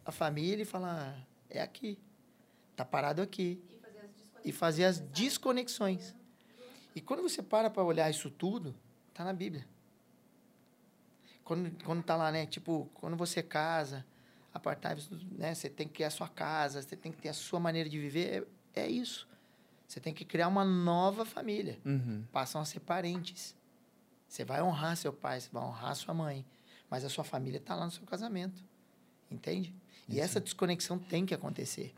[0.05, 1.19] a família e falar,
[1.51, 1.99] é aqui,
[2.77, 3.61] tá parado aqui.
[3.69, 4.45] E fazer as desconexões.
[4.45, 6.15] E fazer as desconexões.
[6.95, 8.73] E quando você para para olhar isso tudo,
[9.13, 9.67] tá na Bíblia.
[11.47, 12.45] Quando, quando tá lá, né?
[12.45, 14.05] Tipo, quando você casa,
[14.53, 14.97] apartar,
[15.31, 15.55] né?
[15.55, 17.97] Você tem que ter a sua casa, você tem que ter a sua maneira de
[18.01, 18.49] viver.
[18.75, 19.29] É, é isso.
[19.87, 21.79] Você tem que criar uma nova família.
[21.85, 22.25] Uhum.
[22.33, 23.55] Passam a ser parentes.
[24.29, 26.45] Você vai honrar seu pai, você vai honrar sua mãe.
[26.91, 28.61] Mas a sua família está lá no seu casamento.
[29.31, 29.73] Entende?
[30.09, 30.23] E Isso.
[30.23, 31.95] essa desconexão tem que acontecer.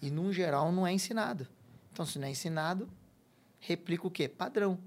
[0.00, 1.46] E, num geral, não é ensinado.
[1.92, 2.88] Então, se não é ensinado,
[3.60, 4.28] replica o quê?
[4.28, 4.78] Padrão.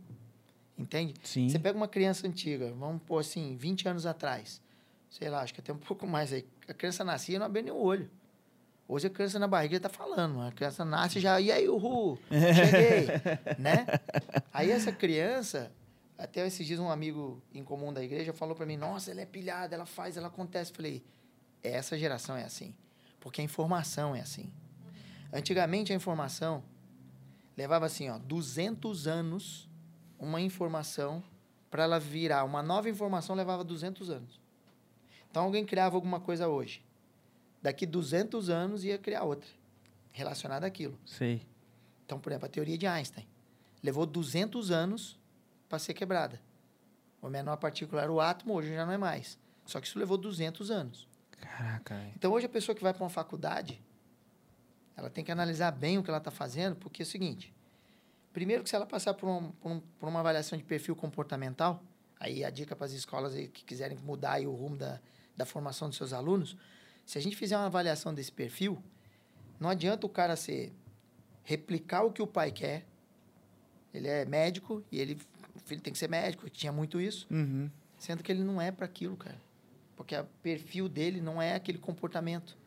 [0.81, 1.13] Entende?
[1.23, 1.49] Sim.
[1.49, 4.61] Você pega uma criança antiga, vamos pôr assim, 20 anos atrás.
[5.09, 6.45] Sei lá, acho que até um pouco mais aí.
[6.67, 8.09] A criança nascia e não abria nem o olho.
[8.87, 10.41] Hoje a criança na barriga está falando.
[10.41, 11.39] A criança nasce já.
[11.39, 13.07] E aí, uhul, cheguei.
[13.59, 13.85] né?
[14.53, 15.71] Aí essa criança,
[16.17, 19.25] até esses dias um amigo em comum da igreja falou para mim: Nossa, ela é
[19.25, 20.73] pilhada, ela faz, ela acontece.
[20.73, 21.03] Falei:
[21.63, 22.73] Essa geração é assim.
[23.19, 24.51] Porque a informação é assim.
[25.31, 26.63] Antigamente a informação
[27.55, 29.69] levava assim, ó, 200 anos
[30.21, 31.23] uma informação
[31.69, 34.39] para ela virar uma nova informação levava 200 anos.
[35.29, 36.85] Então alguém criava alguma coisa hoje.
[37.61, 39.49] Daqui 200 anos ia criar outra
[40.11, 40.97] relacionada àquilo.
[41.05, 41.45] Sei.
[42.05, 43.27] Então, por exemplo, a teoria de Einstein
[43.81, 45.19] levou 200 anos
[45.67, 46.39] para ser quebrada.
[47.21, 49.39] O menor partícula era o átomo, hoje já não é mais.
[49.65, 51.07] Só que isso levou 200 anos.
[51.39, 52.13] Caraca, velho.
[52.15, 53.81] Então, hoje a pessoa que vai para uma faculdade,
[54.95, 57.53] ela tem que analisar bem o que ela está fazendo, porque é o seguinte:
[58.33, 61.83] primeiro que se ela passar por, um- por um- por uma avaliação de perfil comportamental,
[62.19, 64.99] aí a dica para as escolas que quiserem mudar o rumo da,
[65.35, 66.55] da formação dos seus alunos,
[67.05, 68.81] se a gente fizer uma avaliação desse perfil,
[69.59, 70.71] não adianta o cara ser
[71.43, 72.85] replicar o que o pai quer.
[73.93, 75.17] Ele é médico e ele,
[75.55, 77.27] o filho tem que ser médico, tinha muito isso.
[77.29, 77.69] Uhum.
[77.97, 79.37] Sendo que ele não é para aquilo, cara.
[79.95, 82.57] Porque o perfil dele não é aquele comportamento.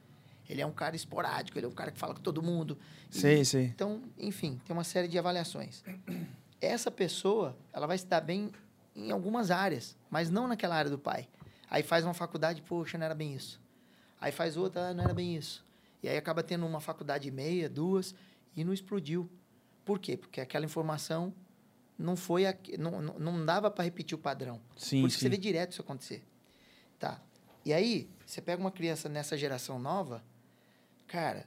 [0.48, 2.78] Ele é um cara esporádico, ele é um cara que fala com todo mundo.
[3.10, 3.64] E- Sei, sei.
[3.66, 5.82] Então, enfim, tem uma série de avaliações.
[6.60, 8.50] Essa pessoa, ela vai se dar bem
[8.94, 11.28] em algumas áreas, mas não naquela área do pai.
[11.70, 13.60] Aí faz uma faculdade, poxa, não era bem isso.
[14.20, 15.64] Aí faz outra, ah, não era bem isso.
[16.02, 18.14] E aí acaba tendo uma faculdade e meia, duas,
[18.54, 19.28] e não explodiu.
[19.84, 20.16] Por quê?
[20.16, 21.34] Porque aquela informação
[21.98, 24.60] não foi, aqu- não, não, dava para repetir o padrão.
[24.76, 25.26] Sim, Por isso que sim.
[25.26, 26.22] você vê direto isso acontecer.
[26.98, 27.20] Tá.
[27.64, 30.22] E aí, você pega uma criança nessa geração nova,
[31.14, 31.46] cara,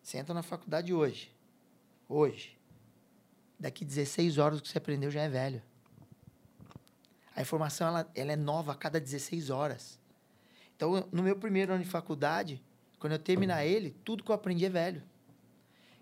[0.00, 1.34] você entra na faculdade hoje.
[2.08, 2.56] Hoje.
[3.58, 5.60] Daqui 16 horas o que você aprendeu já é velho.
[7.34, 9.98] A informação, ela, ela é nova a cada 16 horas.
[10.76, 12.62] Então, no meu primeiro ano de faculdade,
[13.00, 15.02] quando eu terminar ele, tudo que eu aprendi é velho.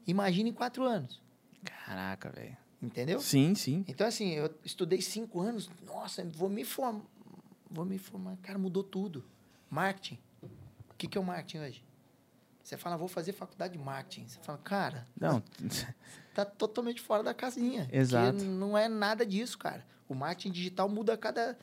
[0.06, 1.22] Imagina em quatro anos.
[1.64, 2.56] Caraca, velho.
[2.82, 3.18] Entendeu?
[3.20, 3.82] Sim, sim.
[3.88, 5.70] Então, assim, eu estudei cinco anos.
[5.86, 7.06] Nossa, vou me formar.
[7.70, 8.36] Vou me formar.
[8.42, 9.24] Cara, mudou tudo.
[9.70, 10.18] Marketing.
[10.90, 11.86] O que, que é o marketing hoje?
[12.66, 14.26] Você fala, vou fazer faculdade de marketing.
[14.26, 15.40] Você fala, cara, Não,
[16.34, 17.88] tá totalmente fora da casinha.
[17.92, 18.42] Exato.
[18.42, 19.86] Não é nada disso, cara.
[20.08, 21.56] O marketing digital muda a cada,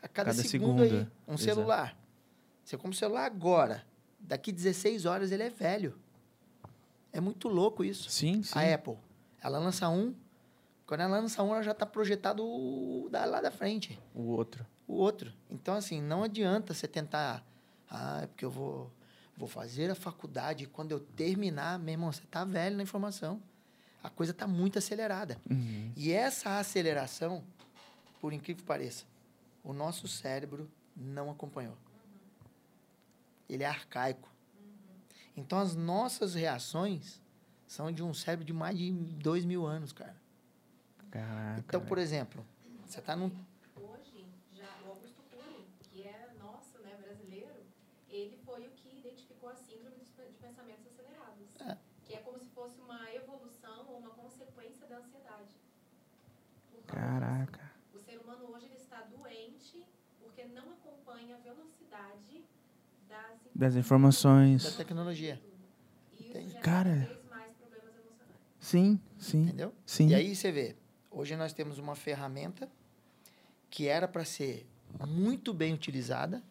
[0.00, 0.92] a cada, Cada segundo, aí.
[1.26, 1.38] Um exato.
[1.42, 1.98] celular.
[2.62, 3.84] Você compra um celular agora.
[4.20, 5.98] Daqui 16 horas ele é velho.
[7.12, 8.08] É muito louco isso.
[8.08, 8.56] sim, sim.
[8.56, 8.96] A Apple,
[9.42, 10.14] ela lança um,
[10.86, 14.64] quando ela lança um, ela já está projetado o da, lá da frente, O outro.
[14.86, 15.32] o outro.
[15.50, 17.44] Então, assim, não adianta você tentar,
[17.90, 18.92] ah, é porque eu vou,
[19.36, 23.40] vou fazer a faculdade e quando eu terminar, meu irmão, você está velho na informação.
[24.02, 25.36] A coisa está muito acelerada.
[25.50, 25.92] Uhum.
[25.96, 27.44] E essa aceleração,
[28.20, 29.04] por incrível que pareça,
[29.64, 31.76] o nosso cérebro não acompanhou.
[33.48, 34.28] Ele é arcaico.
[35.36, 37.20] Então, as nossas reações
[37.66, 40.16] são de um cérebro de mais de dois mil anos, cara.
[41.10, 41.60] Caraca.
[41.66, 42.44] Então, por exemplo,
[42.86, 43.30] você está num.
[43.76, 44.24] Hoje,
[44.54, 47.54] já o Augusto Cury, que é nosso, né, brasileiro,
[48.08, 51.46] ele foi o que identificou a síndrome dos pe- de pensamentos acelerados.
[51.60, 51.76] É.
[52.04, 55.54] Que é como se fosse uma evolução ou uma consequência da ansiedade.
[56.72, 57.60] Por causa Caraca.
[57.94, 59.84] O ser humano hoje ele está doente
[60.18, 62.42] porque não acompanha a velocidade
[63.06, 64.64] das, Das informações.
[64.64, 65.38] da tecnologia.
[66.14, 66.48] E isso Entende?
[66.52, 66.90] gera Cara.
[66.90, 68.40] cada vez mais problemas emocionais.
[68.58, 69.42] Sim, sim.
[69.42, 69.74] Entendeu?
[69.84, 70.08] Sim.
[70.08, 70.74] E aí você vê,
[71.10, 72.66] hoje nós temos uma ferramenta
[73.68, 74.66] que era para ser
[75.06, 76.42] muito bem utilizada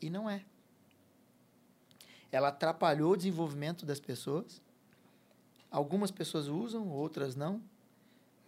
[0.00, 0.44] e não é.
[2.32, 4.60] Ela atrapalhou o desenvolvimento das pessoas.
[5.70, 7.62] Algumas pessoas usam, outras não.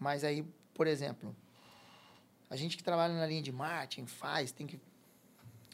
[0.01, 0.45] Mas aí,
[0.75, 1.35] por exemplo,
[2.51, 4.79] a gente que trabalha na linha de marketing, faz, tem que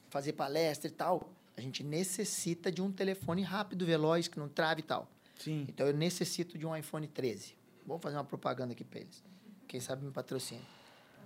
[0.09, 4.81] fazer palestra e tal, a gente necessita de um telefone rápido, veloz, que não trave
[4.81, 5.09] e tal.
[5.39, 5.67] Sim.
[5.69, 7.55] Então eu necessito de um iPhone 13.
[7.87, 9.23] Vamos fazer uma propaganda aqui para eles.
[9.67, 10.61] Quem sabe me patrocina.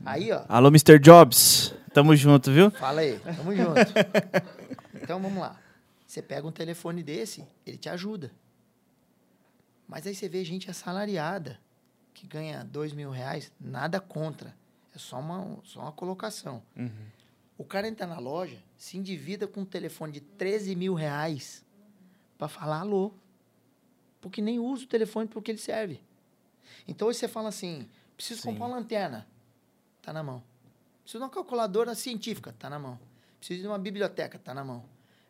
[0.04, 0.98] Aí, ó, Alô, Mr.
[0.98, 1.74] Jobs.
[1.92, 2.70] Tamo junto, viu?
[2.70, 3.80] fala aí, tamo junto.
[4.94, 5.60] Então vamos lá.
[6.06, 8.32] Você pega um telefone desse, ele te ajuda.
[9.86, 11.60] Mas aí você vê gente assalariada
[12.14, 14.56] que ganha dois mil reais, nada contra.
[14.94, 16.62] É só uma, só uma colocação.
[16.76, 16.90] Uhum.
[17.58, 21.64] O cara entra na loja, se endivida com um telefone de 13 mil reais
[22.38, 23.12] para falar alô.
[24.20, 26.00] Porque nem usa o telefone porque ele serve.
[26.86, 28.50] Então hoje você fala assim: preciso Sim.
[28.50, 29.26] comprar uma lanterna.
[30.00, 30.42] Tá na mão.
[31.02, 32.54] Preciso de uma calculadora científica.
[32.58, 32.98] Tá na mão.
[33.38, 34.38] Preciso de uma biblioteca.
[34.38, 34.84] Tá na mão.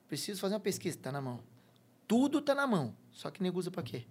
[0.07, 0.99] Preciso fazer uma pesquisa.
[0.99, 1.41] Tá na mão.
[2.07, 2.95] Tudo tá na mão.
[3.11, 4.05] Só que nego usa para quê?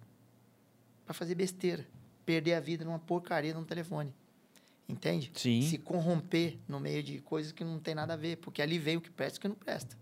[1.04, 1.86] Para fazer besteira.
[2.24, 4.14] Perder a vida numa porcaria num telefone.
[4.88, 5.30] Entende?
[5.34, 5.62] Sim.
[5.62, 8.98] Se corromper no meio de coisas que não tem nada a ver, porque ali veio
[8.98, 9.96] o que presta e o que não presta.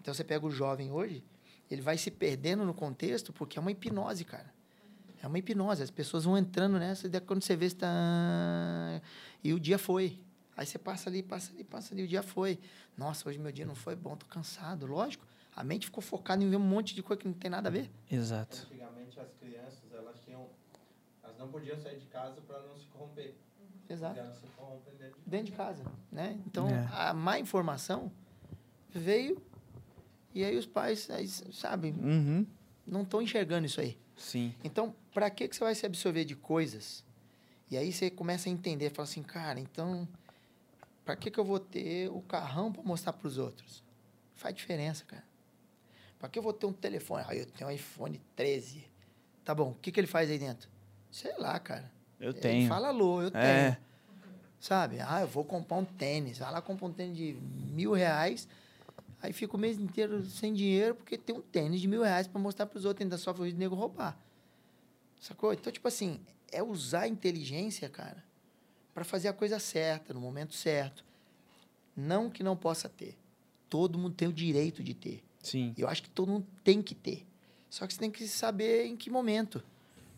[0.00, 1.24] Então você pega o jovem hoje,
[1.70, 4.52] ele vai se perdendo no contexto porque é uma hipnose, cara.
[5.22, 5.82] É uma hipnose.
[5.82, 9.00] As pessoas vão entrando nessa e quando você vê, você tá...
[9.42, 10.20] E o dia foi.
[10.56, 12.60] Aí você passa ali, passa ali, passa ali, o dia foi.
[12.96, 14.86] Nossa, hoje meu dia não foi bom, tô cansado.
[14.86, 15.26] Lógico,
[15.56, 17.72] a mente ficou focada em ver um monte de coisa que não tem nada a
[17.72, 17.90] ver.
[18.10, 18.66] Exato.
[18.70, 19.83] Antigamente as crianças,
[21.44, 23.34] não podiam sair de casa para não se corromper.
[23.88, 24.16] Exato.
[24.16, 26.40] E elas se corrompem dentro de Dentro de casa, né?
[26.46, 26.88] Então, É.
[26.92, 28.10] a má informação
[28.90, 29.40] veio
[30.34, 32.46] e aí os pais, aí, sabe, Uhum.
[32.86, 33.98] não estão enxergando isso aí.
[34.16, 34.54] Sim.
[34.64, 37.04] Então, para que, que você vai se absorver de coisas?
[37.70, 40.08] E aí você começa a entender, fala assim, cara, então,
[41.04, 43.82] para que, que eu vou ter o carrão para mostrar para os outros?
[44.34, 45.24] Faz diferença, cara.
[46.18, 47.24] Para que eu vou ter um telefone?
[47.28, 48.84] Ah, eu tenho um iPhone 13.
[49.44, 50.68] Tá bom, o que, que ele faz aí dentro?
[51.14, 51.88] Sei lá, cara.
[52.18, 52.68] Eu Ele tenho.
[52.68, 53.44] fala alô, eu tenho.
[53.44, 53.78] É.
[54.58, 54.98] Sabe?
[54.98, 56.38] Ah, eu vou comprar um tênis.
[56.38, 57.34] Vai lá, compra um tênis de
[57.72, 58.48] mil reais.
[59.22, 62.40] Aí fica o mês inteiro sem dinheiro porque tem um tênis de mil reais para
[62.40, 63.04] mostrar para os outros.
[63.04, 64.18] Ainda sofre o risco de nego roubar.
[65.20, 65.52] Sacou?
[65.52, 66.18] Então, tipo assim,
[66.50, 68.24] é usar a inteligência, cara,
[68.92, 71.04] para fazer a coisa certa, no momento certo.
[71.96, 73.16] Não que não possa ter.
[73.70, 75.22] Todo mundo tem o direito de ter.
[75.40, 75.74] Sim.
[75.78, 77.24] Eu acho que todo mundo tem que ter.
[77.70, 79.62] Só que você tem que saber em que momento.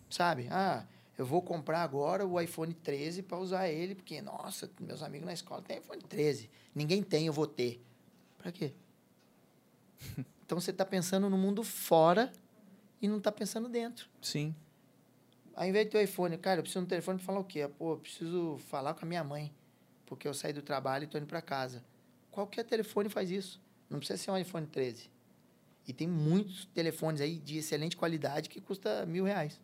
[0.08, 0.48] Sabe?
[0.50, 0.86] Ah,
[1.18, 5.32] eu vou comprar agora o iPhone 13 para usar ele, porque, nossa, meus amigos na
[5.32, 6.50] escola têm iPhone 13.
[6.74, 7.82] Ninguém tem, eu vou ter.
[8.38, 8.72] Para quê?
[10.46, 12.32] Então você está pensando no mundo fora
[13.02, 14.08] e não está pensando dentro.
[14.22, 14.54] Sim.
[15.56, 17.44] Ao invés de ter o iPhone, cara, eu preciso de um telefone para falar o
[17.44, 17.66] quê?
[17.66, 19.52] Pô, eu preciso falar com a minha mãe,
[20.06, 21.82] porque eu saí do trabalho e estou indo para casa.
[22.30, 23.60] Qualquer telefone faz isso.
[23.90, 25.10] Não precisa ser um iPhone 13.
[25.88, 29.60] E tem muitos telefones aí de excelente qualidade que custa mil reais.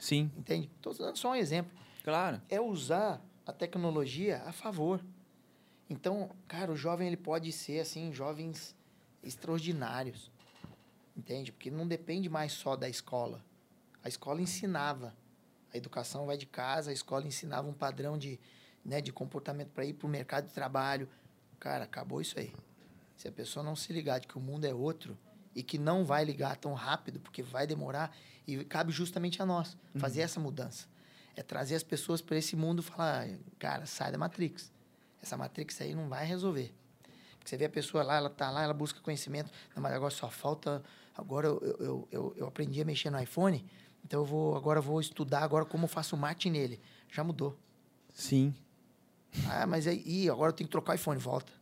[0.00, 0.32] Sim.
[0.36, 0.70] Entende?
[0.76, 1.70] Estou dando só um exemplo.
[2.02, 2.40] Claro.
[2.48, 5.04] É usar a tecnologia a favor.
[5.88, 8.74] Então, cara, o jovem ele pode ser assim, jovens
[9.22, 10.30] extraordinários.
[11.16, 11.52] Entende?
[11.52, 13.44] Porque não depende mais só da escola.
[14.02, 15.14] A escola ensinava.
[15.72, 18.40] A educação vai de casa, a escola ensinava um padrão de,
[18.84, 21.08] né, de comportamento para ir para o mercado de trabalho.
[21.60, 22.52] Cara, acabou isso aí.
[23.16, 25.16] Se a pessoa não se ligar de que o mundo é outro
[25.54, 28.14] e que não vai ligar tão rápido, porque vai demorar,
[28.46, 30.86] e cabe justamente a nós fazer essa mudança.
[31.36, 33.28] É trazer as pessoas para esse mundo e falar,
[33.58, 34.70] cara, sai da Matrix.
[35.22, 36.72] Essa Matrix aí não vai resolver.
[37.38, 40.10] Porque você vê a pessoa lá, ela tá lá, ela busca conhecimento, não, mas agora
[40.10, 40.82] só falta.
[41.16, 43.64] Agora eu, eu, eu, eu, aprendi a mexer no iPhone,
[44.04, 46.80] então eu vou, agora eu vou estudar agora como eu faço marketing nele.
[47.10, 47.58] Já mudou.
[48.12, 48.54] Sim.
[49.48, 51.52] Ah, mas aí, agora eu tenho que trocar o iPhone, volta.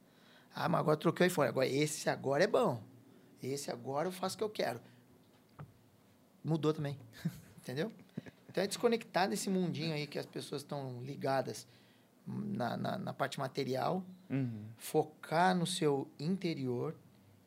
[0.55, 1.49] Ah, mas agora eu troquei o iPhone.
[1.49, 2.83] Agora, esse agora é bom.
[3.43, 4.81] Esse agora eu faço o que eu quero.
[6.45, 6.99] Mudou também.
[7.59, 7.93] Entendeu?
[8.49, 11.67] Então é desconectar desse mundinho aí que as pessoas estão ligadas
[12.27, 14.67] na, na, na parte material, Uhum.
[14.77, 16.95] focar no seu interior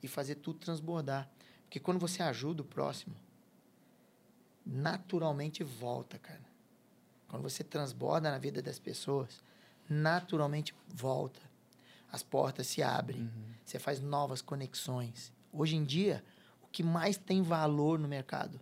[0.02, 1.30] e fazer tudo transbordar.
[1.64, 3.16] Porque quando você ajuda o próximo,
[4.66, 6.42] naturalmente volta, cara.
[7.28, 9.42] Quando você transborda na vida das pessoas,
[9.88, 11.40] naturalmente volta.
[12.12, 13.32] As portas se abrem,
[13.64, 15.32] você faz novas conexões.
[15.54, 16.24] Hoje em dia,
[16.64, 18.60] o que mais tem valor no mercado?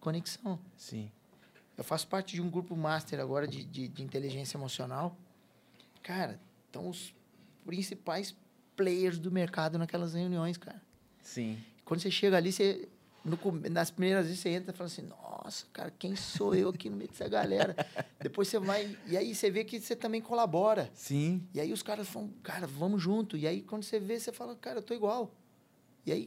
[0.00, 0.58] Conexão.
[0.76, 1.10] Sim.
[1.76, 5.16] Eu faço parte de um grupo master agora de, de, de inteligência emocional.
[6.02, 7.14] Cara, estão os
[7.64, 8.34] principais
[8.76, 10.82] players do mercado naquelas reuniões, cara.
[11.22, 11.58] Sim.
[11.84, 12.88] Quando você chega ali, você,
[13.24, 13.38] no
[13.70, 16.96] nas primeiras vezes você entra e fala assim, nossa, cara, quem sou eu aqui no
[16.96, 17.76] meio dessa galera?
[18.20, 20.90] Depois você vai, e aí você vê que você também colabora.
[20.94, 21.46] Sim.
[21.54, 23.36] E aí os caras falam, cara, vamos junto.
[23.36, 25.30] E aí quando você vê, você fala, cara, eu tô igual.
[26.04, 26.26] E aí,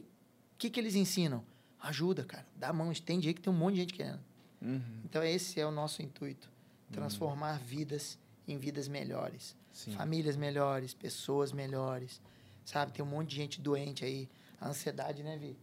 [0.54, 1.44] o que, que eles ensinam?
[1.80, 2.46] Ajuda, cara.
[2.56, 4.20] Dá a mão, estende aí que tem um monte de gente querendo.
[4.60, 5.00] Uhum.
[5.04, 6.50] Então esse é o nosso intuito.
[6.90, 9.56] Transformar vidas em vidas melhores.
[9.72, 9.92] Sim.
[9.92, 12.20] Famílias melhores, pessoas melhores.
[12.64, 14.28] Sabe, tem um monte de gente doente aí.
[14.60, 15.56] A ansiedade, né, Vi?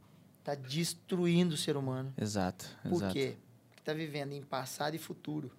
[0.44, 2.14] Tá destruindo o ser humano.
[2.18, 2.69] Exato.
[2.84, 3.14] Por exato.
[3.14, 3.35] quê?
[3.69, 5.52] Porque tá vivendo em passado e futuro.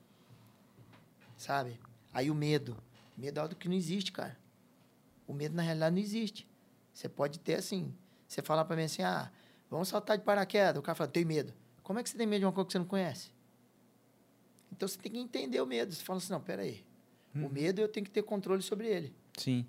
[1.37, 1.81] Sabe?
[2.13, 2.77] Aí o medo.
[3.17, 4.39] Medo é algo que não existe, cara.
[5.27, 6.47] O medo, na realidade, não existe.
[6.93, 7.93] Você pode ter, assim...
[8.35, 9.31] Você falar pra mim assim, ah,
[9.71, 10.81] vamos saltar de paraquedas.
[10.81, 11.55] O cara fala, tenho medo.
[11.85, 13.31] Como é que você tem medo de uma coisa que você não conhece?
[14.73, 15.95] Então, você tem que entender o medo.
[15.95, 16.85] Você fala assim, não, peraí.
[17.33, 19.15] O medo, eu tenho que ter controle sobre ele.
[19.39, 19.65] Sim.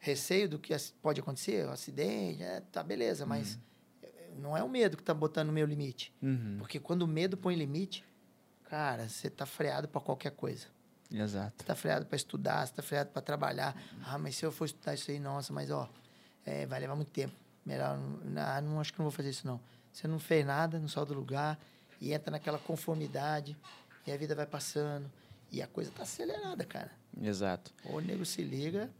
[0.00, 3.24] Receio do que pode acontecer, um acidente, é, tá, beleza.
[3.24, 3.58] Mas
[4.02, 6.12] eh, não é o medo que tá botando no meu limite.
[6.20, 6.56] Uhum.
[6.58, 8.04] Porque quando o medo põe limite,
[8.64, 10.66] cara, você tá freado para qualquer coisa.
[11.10, 11.54] Exato.
[11.58, 13.80] Você tá freado para estudar, você tá freado para trabalhar.
[14.04, 15.88] Ah, mas se eu for estudar isso aí, nossa, mas ó,
[16.48, 17.34] é, vai levar muito tempo.
[17.64, 19.60] Melhor, não, não acho que não vou fazer isso não.
[19.92, 21.58] Você não fez nada, não saiu do lugar
[22.00, 23.56] e entra naquela conformidade
[24.06, 25.10] e a vida vai passando
[25.50, 26.90] e a coisa tá acelerada, cara.
[27.20, 27.72] Exato.
[27.84, 28.90] Ou o nego se liga,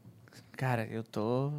[0.57, 1.53] Cara, eu tô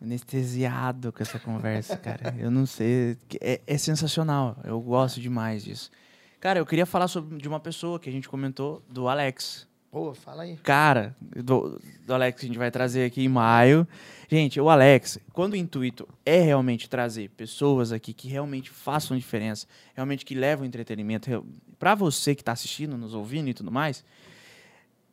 [0.00, 2.34] anestesiado com essa conversa, cara.
[2.38, 3.16] Eu não sei.
[3.40, 4.58] É, é sensacional.
[4.64, 5.90] Eu gosto demais disso.
[6.38, 9.66] Cara, eu queria falar sobre, de uma pessoa que a gente comentou, do Alex.
[9.92, 10.56] Pô, fala aí.
[10.56, 13.86] Cara, do, do Alex que a gente vai trazer aqui em maio.
[14.26, 19.66] Gente, o Alex, quando o intuito é realmente trazer pessoas aqui que realmente façam diferença,
[19.94, 21.46] realmente que levam entretenimento
[21.78, 24.02] pra você que tá assistindo, nos ouvindo e tudo mais,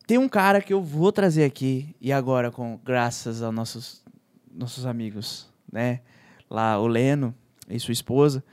[0.08, 4.04] tem um cara que eu vou trazer aqui e agora com graças aos nossos
[4.50, 6.00] nossos amigos, né?
[6.50, 7.36] Lá o Leno
[7.70, 8.44] e sua esposa,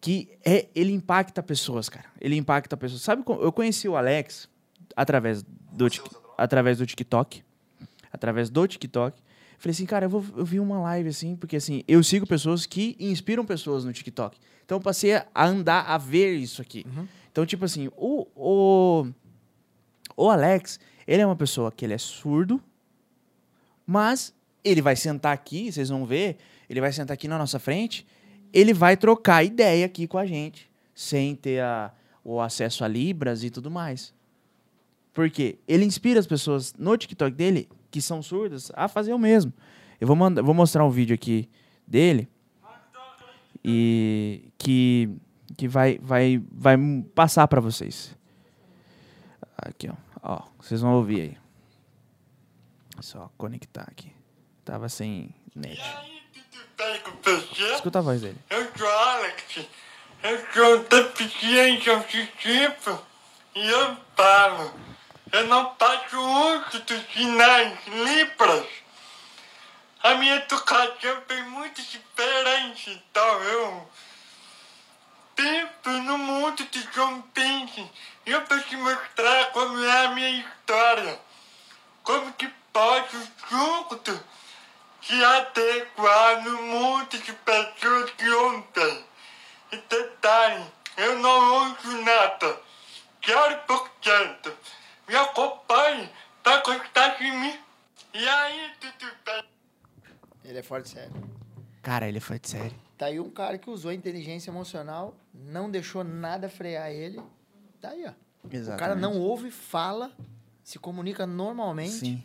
[0.00, 2.06] que é ele impacta pessoas, cara.
[2.20, 3.02] Ele impacta pessoas.
[3.02, 4.48] Sabe eu conheci o Alex
[4.96, 7.42] através do Tik- através do TikTok,
[8.12, 9.20] através do TikTok.
[9.58, 12.64] Falei assim, cara, eu, vou, eu vi uma live assim, porque assim, eu sigo pessoas
[12.64, 14.38] que inspiram pessoas no TikTok.
[14.64, 16.84] Então eu passei a andar, a ver isso aqui.
[16.86, 17.08] Uhum.
[17.32, 19.06] Então, tipo assim, o, o,
[20.16, 22.62] o Alex, ele é uma pessoa que ele é surdo,
[23.86, 26.36] mas ele vai sentar aqui, vocês vão ver,
[26.68, 28.06] ele vai sentar aqui na nossa frente,
[28.52, 31.92] ele vai trocar ideia aqui com a gente, sem ter a,
[32.22, 34.12] o acesso a Libras e tudo mais.
[35.18, 39.52] Porque ele inspira as pessoas no TikTok dele, que são surdas, a fazer o mesmo.
[40.00, 41.50] Eu vou, mandar, vou mostrar um vídeo aqui
[41.84, 42.28] dele
[43.64, 45.10] e que,
[45.56, 46.76] que vai, vai, vai
[47.16, 48.16] passar para vocês.
[49.56, 49.94] Aqui, ó.
[50.22, 50.42] ó.
[50.60, 51.36] Vocês vão ouvir aí.
[53.00, 54.12] Só conectar aqui.
[54.64, 55.82] Tava sem net.
[57.74, 58.38] Escuta a voz dele.
[58.50, 59.66] Eu sou Alex.
[60.22, 63.02] Eu sou deficiente auditivo
[63.56, 64.86] e eu falo.
[65.32, 68.66] Eu não faço uso dos sinais Libras.
[70.02, 73.90] A minha educação foi muito diferente, então eu
[75.36, 77.90] vivo no mundo de John Pence
[78.28, 81.18] eu vou te mostrar como é a minha história.
[82.02, 84.24] Como que pode o
[85.00, 89.04] se adequar no mundo de pessoas que ontem.
[89.72, 90.64] E detalhe,
[90.98, 92.60] eu não ouço nada.
[93.26, 94.56] Zero por cento.
[95.08, 96.10] Me acompanhe
[96.42, 97.58] pra gostar de mim.
[98.12, 99.44] E aí, tudo bem?
[100.44, 101.12] Ele é forte sério.
[101.82, 102.76] Cara, ele foi de sério.
[102.96, 107.22] Tá aí um cara que usou a inteligência emocional, não deixou nada frear ele.
[107.80, 108.12] Tá aí, ó.
[108.50, 108.74] Exatamente.
[108.74, 110.12] O cara não ouve, fala,
[110.62, 111.92] se comunica normalmente.
[111.92, 112.24] Sim.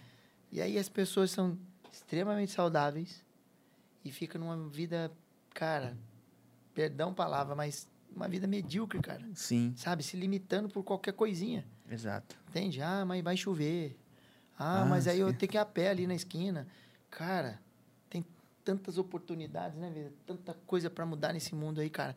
[0.52, 1.58] E aí as pessoas são
[1.92, 3.24] extremamente saudáveis
[4.04, 5.12] e ficam numa vida,
[5.54, 5.98] cara,
[6.74, 9.26] perdão palavra, mas uma vida medíocre, cara.
[9.34, 9.74] Sim.
[9.78, 10.04] Sabe?
[10.04, 11.66] Se limitando por qualquer coisinha.
[11.90, 12.36] Exato.
[12.50, 12.82] Entende?
[12.82, 13.98] Ah, mas vai chover.
[14.58, 15.36] Ah, Ah, mas aí eu sim.
[15.36, 16.68] tenho que ir a pé ali na esquina.
[17.10, 17.60] Cara,
[18.10, 18.26] tem
[18.64, 20.12] tantas oportunidades, né, vida?
[20.26, 22.16] Tanta coisa pra mudar nesse mundo aí, cara.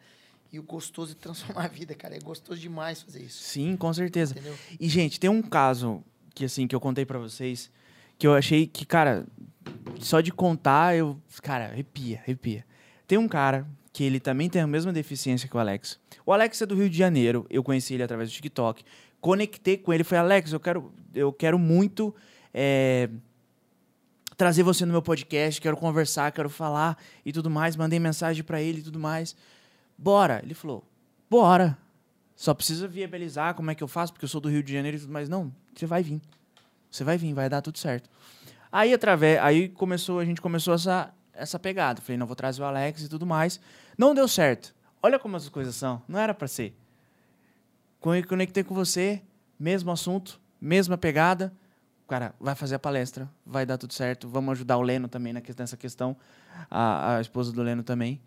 [0.52, 2.16] E o gostoso de transformar a vida, cara.
[2.16, 3.42] É gostoso demais fazer isso.
[3.42, 4.32] Sim, com certeza.
[4.32, 4.56] Entendeu?
[4.78, 6.02] E, gente, tem um caso
[6.34, 7.70] que, assim, que eu contei pra vocês,
[8.18, 9.26] que eu achei que, cara,
[9.98, 11.20] só de contar, eu.
[11.42, 12.64] Cara, arrepia, arrepia.
[13.06, 15.98] Tem um cara que ele também tem a mesma deficiência que o Alex.
[16.24, 18.84] O Alex é do Rio de Janeiro, eu conheci ele através do TikTok.
[19.26, 22.14] Conectei com ele, falei, Alex, eu quero, eu quero muito
[22.54, 23.10] é,
[24.36, 27.74] trazer você no meu podcast, quero conversar, quero falar e tudo mais.
[27.74, 29.34] Mandei mensagem pra ele e tudo mais.
[29.98, 30.40] Bora.
[30.44, 30.84] Ele falou,
[31.28, 31.76] bora.
[32.36, 34.96] Só precisa viabilizar como é que eu faço, porque eu sou do Rio de Janeiro
[34.96, 35.28] e tudo mais.
[35.28, 36.22] Não, você vai vir.
[36.88, 38.08] Você vai vir, vai dar tudo certo.
[38.70, 42.00] Aí, através, aí começou, a gente começou essa, essa pegada.
[42.00, 43.58] Falei, não, vou trazer o Alex e tudo mais.
[43.98, 44.72] Não deu certo.
[45.02, 46.00] Olha como as coisas são.
[46.06, 46.76] Não era pra ser.
[48.06, 49.20] Con- Conectei com você,
[49.58, 51.52] mesmo assunto, mesma pegada.
[52.06, 54.28] Cara, vai fazer a palestra, vai dar tudo certo.
[54.28, 56.16] Vamos ajudar o Leno também nessa questão.
[56.70, 58.20] A, a esposa do Leno também.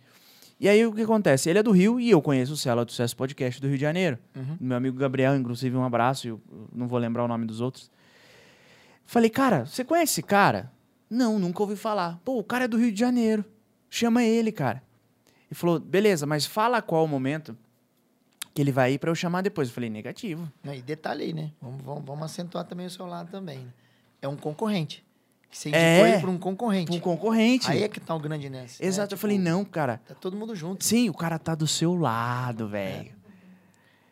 [0.59, 1.49] E aí o que acontece?
[1.49, 3.81] Ele é do Rio e eu conheço o Célula do Sucesso Podcast do Rio de
[3.81, 4.19] Janeiro.
[4.35, 4.57] Uhum.
[4.59, 6.27] Meu amigo Gabriel, inclusive, um abraço.
[6.27, 7.89] Eu eu não vou lembrar o nome dos outros.
[9.05, 10.69] Falei, cara, você conhece esse cara?
[11.09, 12.19] Não, nunca ouvi falar.
[12.25, 13.45] Pô, o cara é do Rio de Janeiro.
[13.89, 14.83] Chama ele, cara.
[15.49, 17.57] Ele falou, beleza, mas fala qual o momento
[18.59, 19.69] que ele vai ir pra eu chamar depois.
[19.69, 20.51] Eu falei, negativo.
[20.61, 21.51] Não, E detalhe aí, né?
[21.61, 23.59] Vamos, vamos, vamos acentuar também o seu lado também.
[23.59, 23.71] né?
[24.21, 25.01] É um concorrente.
[25.49, 26.09] Que você indicou É.
[26.11, 26.91] ele para um concorrente.
[26.91, 27.71] Um concorrente.
[27.71, 28.81] Aí é que tá o grande nesse.
[28.81, 28.87] né?
[28.89, 29.13] Exato.
[29.13, 30.01] Eu Tipo, falei, não, cara.
[30.05, 30.83] Tá todo mundo junto.
[30.83, 33.13] Sim, o cara tá do seu lado, velho.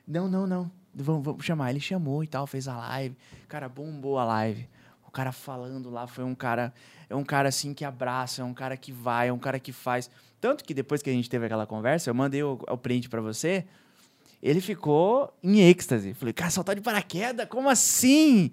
[0.07, 0.71] Não, não, não.
[0.95, 1.69] Vamos, vamos chamar.
[1.71, 3.17] Ele chamou e tal, fez a live.
[3.49, 4.67] Cara, bombou a live.
[5.05, 6.73] O cara falando lá foi um cara.
[7.09, 9.73] É um cara assim que abraça, é um cara que vai, é um cara que
[9.73, 10.09] faz.
[10.39, 13.19] Tanto que depois que a gente teve aquela conversa, eu mandei o, o print pra
[13.19, 13.65] você.
[14.41, 16.13] Ele ficou em êxtase.
[16.13, 17.47] Falei, cara, saltar de paraquedas?
[17.49, 18.51] Como assim?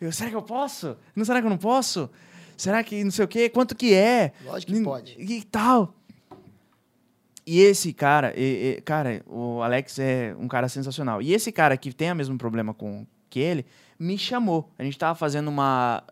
[0.00, 0.96] Eu, será que eu posso?
[1.16, 2.10] Não será que eu não posso?
[2.56, 3.48] Será que não sei o quê?
[3.48, 4.32] Quanto que é?
[4.44, 5.16] Lógico que pode.
[5.18, 5.94] E tal.
[7.46, 11.20] E esse cara, e- e- cara, o Alex é um cara sensacional.
[11.22, 13.64] E esse cara que tem o mesmo problema com que ele,
[14.00, 14.72] me chamou.
[14.78, 16.02] A gente tava fazendo uma,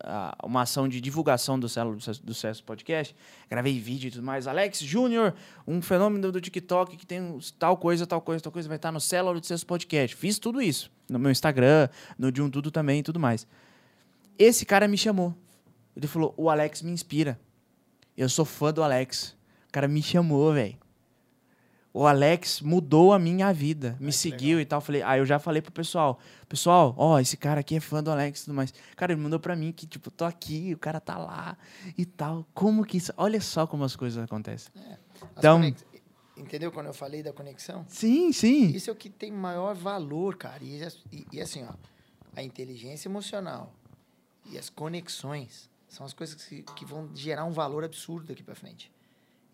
[0.44, 2.02] uma ação de divulgação do Célula do
[2.35, 3.16] Sucesso- Podcast.
[3.48, 4.47] Gravei vídeo e tudo mais.
[4.47, 5.35] Alex Júnior,
[5.66, 9.01] um fenômeno do TikTok que tem tal coisa, tal coisa, tal coisa, vai estar no
[9.01, 10.15] Célula do Sucesso Podcast.
[10.15, 10.90] Fiz tudo isso.
[11.09, 11.89] No meu Instagram,
[12.19, 13.47] no de um tudo também e tudo mais.
[14.39, 15.35] Esse cara me chamou.
[15.97, 17.40] Ele falou: o Alex me inspira.
[18.15, 19.35] Eu sou fã do Alex.
[19.69, 20.77] O cara me chamou, velho.
[21.93, 23.97] O Alex mudou a minha vida.
[23.98, 24.81] Me seguiu e tal.
[24.81, 26.19] Falei, aí eu já falei pro pessoal.
[26.48, 28.73] Pessoal, ó, esse cara aqui é fã do Alex e tudo mais.
[28.94, 31.56] Cara, ele mandou pra mim que, tipo, tô aqui, o cara tá lá
[31.97, 32.47] e tal.
[32.55, 33.12] Como que isso.
[33.16, 34.70] Olha só como as coisas acontecem.
[34.77, 35.85] As Então- conex-
[36.36, 37.85] Entendeu quando eu falei da conexão?
[37.89, 38.66] Sim, sim.
[38.69, 40.62] Isso é o que tem maior valor, cara.
[40.62, 41.73] E, e- e assim, ó,
[42.36, 43.73] a inteligência emocional
[44.47, 48.55] e as conexões São as coisas que, que vão gerar um valor absurdo daqui para
[48.55, 48.93] frente.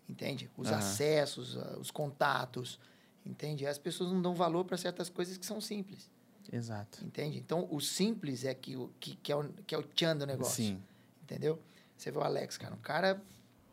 [0.07, 0.49] Entende?
[0.55, 0.77] Os Aham.
[0.77, 2.79] acessos, os contatos.
[3.25, 3.65] Entende?
[3.65, 6.09] As pessoas não dão valor para certas coisas que são simples.
[6.51, 7.03] Exato.
[7.03, 7.39] Entende?
[7.39, 10.25] Então, o simples é que, o, que, que, é, o, que é o tchan do
[10.27, 10.63] negócio.
[10.63, 10.81] Sim.
[11.23, 11.59] Entendeu?
[11.97, 12.75] Você vê o Alex, cara.
[12.75, 13.21] O cara.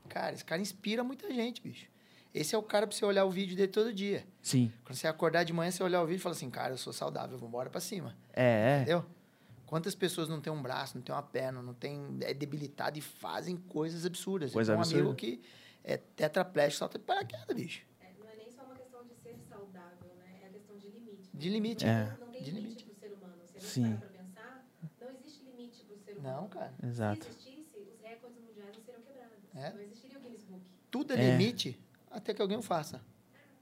[0.08, 1.86] Cara, esse cara inspira muita gente, bicho.
[2.34, 4.26] Esse é o cara pra você olhar o vídeo dele todo dia.
[4.40, 4.72] Sim.
[4.84, 6.92] Quando você acordar de manhã, você olhar o vídeo e falar assim, cara, eu sou
[6.92, 8.16] saudável, vamos embora pra cima.
[8.32, 8.76] É, é.
[8.76, 9.04] Entendeu?
[9.66, 13.02] Quantas pessoas não têm um braço, não têm uma perna, não tem, é debilitado e
[13.02, 14.52] fazem coisas absurdas.
[14.52, 15.14] Coisa um amigo absurda.
[15.14, 15.42] que
[15.84, 17.84] é tetraplégico, salta de paraquedas, bicho.
[18.00, 20.40] É, não é nem só uma questão de ser saudável, né?
[20.42, 21.30] É a questão de limite.
[21.34, 21.84] De limite.
[21.86, 22.04] É.
[22.18, 22.84] Não, não tem De limite, limite.
[22.84, 23.34] pro ser humano.
[23.46, 23.82] Se a Sim.
[23.96, 24.66] parar pra pensar,
[25.00, 26.36] não existe limite pro ser humano.
[26.42, 26.74] Não, cara.
[26.82, 27.24] Exato.
[27.24, 29.38] Se existisse, os recordes mundiais não seriam quebrados.
[29.54, 29.72] É.
[29.72, 30.62] Não existiria o Guinness Book.
[30.90, 31.30] Tudo é, É.
[31.36, 31.78] limite
[32.10, 33.00] até que alguém o faça.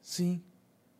[0.00, 0.42] Sim.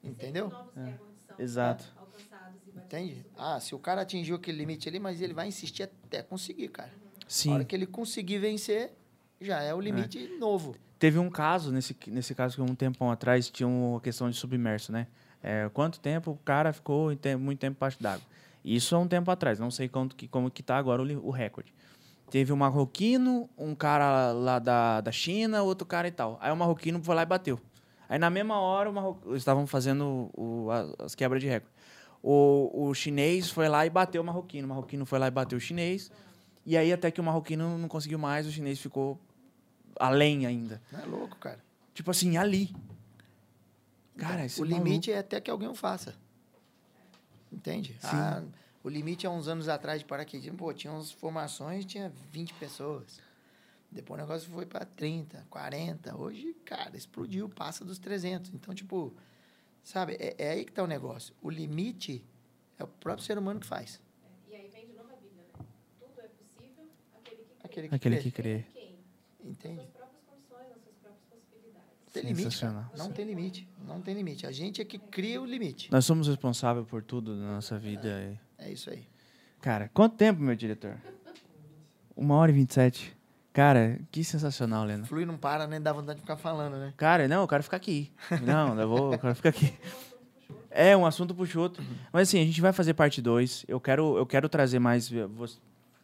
[0.02, 0.48] Entendeu?
[0.48, 1.84] Novos recordes são Exato.
[1.98, 2.70] alcançados e.
[2.78, 3.26] Entende?
[3.36, 6.90] Ah, se o cara atingiu aquele limite ali, mas ele vai insistir até conseguir, cara.
[6.90, 7.52] A Sim.
[7.52, 8.92] hora que ele conseguir vencer,
[9.40, 10.74] já é o limite novo.
[11.00, 14.92] Teve um caso, nesse, nesse caso que um tempão atrás tinha uma questão de submerso,
[14.92, 15.06] né?
[15.42, 17.06] É, quanto tempo o cara ficou
[17.38, 18.20] muito tempo embaixo d'água?
[18.62, 21.30] Isso há um tempo atrás, não sei quanto, que, como que tá agora o, o
[21.30, 21.72] recorde.
[22.30, 26.38] Teve um marroquino, um cara lá da, da China, outro cara e tal.
[26.38, 27.58] Aí o marroquino foi lá e bateu.
[28.06, 29.18] Aí na mesma hora o marro...
[29.24, 30.68] eles estavam fazendo o-
[30.98, 31.74] as quebras de recorde.
[32.22, 34.66] O, o chinês foi lá e bateu o marroquino.
[34.66, 36.12] O marroquino foi lá e bateu o chinês.
[36.66, 39.18] E aí até que o marroquino não conseguiu mais, o chinês ficou
[40.00, 40.80] além ainda.
[40.90, 41.62] Não é louco, cara.
[41.94, 42.74] Tipo assim, ali.
[44.16, 46.14] Cara, esse o maluco- limite é até que alguém o faça.
[47.52, 47.92] Entende?
[48.00, 48.08] Sim.
[48.12, 48.42] Ah,
[48.82, 53.20] o limite há uns anos atrás de paraquedismo, pô, tinha umas formações, tinha 20 pessoas.
[53.90, 56.16] Depois o negócio foi para 30, 40.
[56.16, 58.52] Hoje, cara, explodiu, passa dos 300.
[58.54, 59.12] Então, tipo,
[59.82, 61.34] sabe, é, é aí que tá o negócio.
[61.42, 62.24] O limite
[62.78, 64.00] é o próprio ser humano que faz.
[64.48, 65.64] E aí vem de novo a Bíblia, né?
[65.98, 67.56] Tudo é possível aquele que crê.
[67.64, 68.66] Aquele que Aquele crê.
[69.58, 69.74] Quem?
[69.74, 69.92] Nas Entende?
[69.92, 71.88] suas próprias condições, nas suas próprias possibilidades.
[72.06, 72.88] Não tem limite.
[72.96, 73.68] Não tem limite.
[73.86, 74.46] Não tem limite.
[74.46, 75.90] A gente é que cria o limite.
[75.90, 78.38] Nós somos responsáveis por tudo na nossa vida.
[78.58, 79.06] É isso aí.
[79.60, 80.96] Cara, quanto tempo, meu diretor?
[82.16, 83.16] Uma hora e vinte e sete.
[83.52, 85.04] Cara, que sensacional, Leno.
[85.06, 86.94] Flui não para, nem dá vontade de ficar falando, né?
[86.96, 88.12] Cara, não, eu quero ficar aqui.
[88.42, 89.74] Não, eu vou, eu quero ficar aqui.
[90.70, 91.84] É, um assunto puxa outro.
[92.12, 93.64] Mas assim, a gente vai fazer parte 2.
[93.66, 95.10] Eu quero, eu quero trazer mais.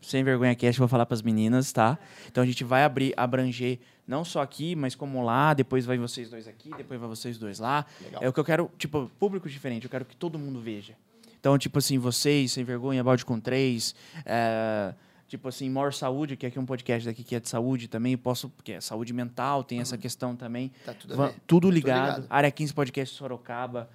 [0.00, 1.98] Sem vergonha cast, vou falar pras meninas, tá?
[2.28, 5.52] Então a gente vai abrir, abranger não só aqui, mas como lá.
[5.54, 7.84] Depois vai vocês dois aqui, depois vai vocês dois lá.
[8.02, 8.22] Legal.
[8.22, 9.84] É o que eu quero, tipo, público diferente.
[9.84, 10.94] Eu quero que todo mundo veja.
[11.40, 13.94] Então, tipo assim, vocês, sem vergonha, balde com três.
[14.24, 14.94] é,
[15.28, 18.16] tipo assim, Maior Saúde, que é aqui um podcast daqui que é de saúde também.
[18.16, 20.70] Posso, porque é saúde mental, tem essa questão também.
[20.84, 22.16] Tá tudo Va- tudo ligado.
[22.16, 22.26] ligado.
[22.30, 23.88] Área 15 Podcast Sorocaba.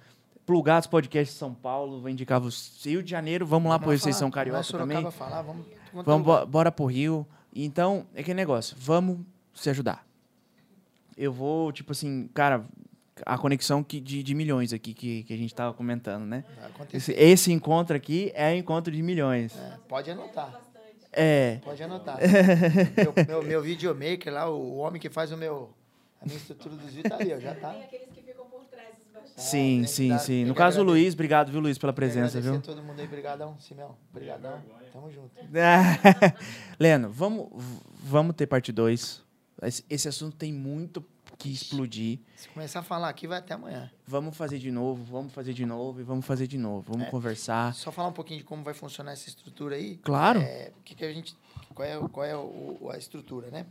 [0.44, 2.00] Plugados Podcast São Paulo.
[2.00, 2.84] Vou indicar vocês.
[2.84, 5.10] Rio de Janeiro, vamos lá, pois vocês são carioca Nós, Sorocaba, também.
[5.12, 7.26] falar, vamos, Vamos, bo- bora pro Rio.
[7.54, 8.76] Então, é aquele negócio.
[8.78, 9.18] Vamos
[9.54, 10.06] se ajudar.
[11.16, 12.64] Eu vou, tipo assim, cara,
[13.26, 16.44] a conexão que, de, de milhões aqui que, que a gente tava comentando, né?
[16.92, 19.54] Esse, esse encontro aqui é encontro de milhões.
[19.56, 20.60] É, pode anotar.
[21.12, 21.58] É.
[21.62, 22.16] Pode anotar.
[22.96, 25.70] meu, meu, meu videomaker lá, o homem que faz o meu.
[26.20, 27.38] A minha estrutura dos vídeos tá ali, ó.
[27.38, 27.70] Já tá.
[27.72, 29.44] Tem aqueles que ficam por trás dos bastidores.
[29.44, 30.44] Sim, que sim, dar- sim.
[30.46, 30.84] No que caso, o.
[30.84, 32.54] Luiz, obrigado, viu, Luiz, pela presença, viu?
[32.54, 33.06] a todo mundo aí.
[33.06, 33.94] Brigadão, Simeão.
[34.12, 34.58] Brigadão.
[34.92, 35.30] Tamo junto.
[36.78, 37.48] Leno, vamos,
[38.02, 39.22] vamos ter parte 2.
[39.88, 41.04] Esse, assunto tem muito
[41.38, 42.18] que explodir.
[42.36, 43.90] Se começar a falar aqui, vai até amanhã.
[44.06, 46.92] Vamos fazer de novo, vamos fazer de novo e vamos fazer de novo.
[46.92, 47.10] Vamos É.
[47.10, 47.74] conversar.
[47.74, 49.96] Só falar um pouquinho de como vai funcionar essa estrutura aí.
[49.98, 50.40] Claro.
[50.40, 51.36] É, o que, que a gente.
[51.74, 53.66] Qual é, qual é o- a estrutura, né?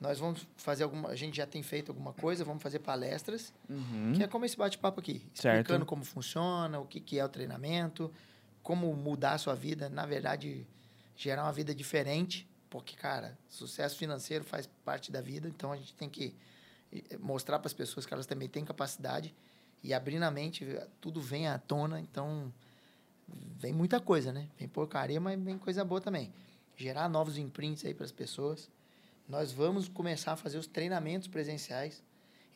[0.00, 1.08] Nós vamos fazer alguma.
[1.08, 3.52] A gente já tem feito alguma coisa, vamos fazer palestras.
[3.70, 4.12] Uhum.
[4.16, 5.22] Que é como esse bate-papo aqui.
[5.34, 5.58] Certo.
[5.60, 8.12] Explicando como funciona, o que, que é o treinamento,
[8.62, 10.66] como mudar a sua vida, na verdade,
[11.16, 12.48] gerar uma vida diferente.
[12.70, 16.34] Porque, cara, sucesso financeiro faz parte da vida, então a gente tem que
[16.90, 19.34] eh, mostrar para as pessoas que elas também têm capacidade
[19.82, 20.64] e abrir na mente,
[21.00, 22.52] tudo vem à tona, então
[23.58, 24.48] vem muita coisa, né?
[24.58, 26.32] Vem porcaria, mas vem coisa boa também.
[26.76, 28.70] Gerar novos imprints aí para as pessoas.
[29.28, 32.02] Nós vamos começar a fazer os treinamentos presenciais.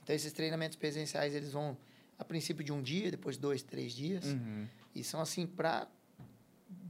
[0.02, 1.76] Então, esses treinamentos presenciais, eles vão,
[2.18, 4.24] a princípio, de um dia, depois dois, três dias.
[4.24, 4.66] Uhum.
[4.94, 5.88] E são, assim, para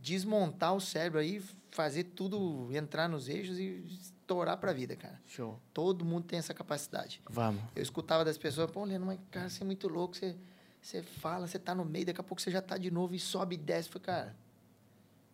[0.06, 1.42] desmontar o cérebro aí,
[1.72, 5.20] fazer tudo entrar nos eixos e estourar para a vida, cara.
[5.26, 5.60] Show.
[5.74, 7.20] Todo mundo tem essa capacidade.
[7.28, 7.60] Vamos.
[7.74, 10.36] Eu escutava das pessoas, pô, Leno, mas, cara, você é muito louco, você,
[10.80, 13.18] você fala, você tá no meio, daqui a pouco você já tá de novo e
[13.18, 13.88] sobe e desce.
[13.88, 14.36] Eu Falei, cara,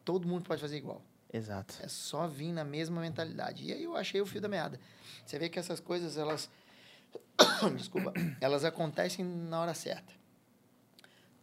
[0.06, 1.02] todo mundo pode fazer igual.
[1.30, 1.74] Exato.
[1.82, 3.64] É só vir na mesma mentalidade.
[3.64, 4.80] E aí eu achei o fio da meada.
[5.26, 6.48] Você vê que essas coisas, elas.
[7.76, 8.14] Desculpa.
[8.40, 10.14] Elas acontecem na hora certa.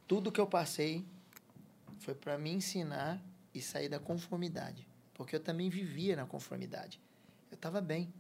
[0.08, 1.06] Tudo que eu passei
[2.00, 3.22] foi para me ensinar
[3.54, 4.88] e sair da conformidade.
[5.14, 7.00] Porque eu também vivia na conformidade.
[7.52, 8.12] eu tava bem.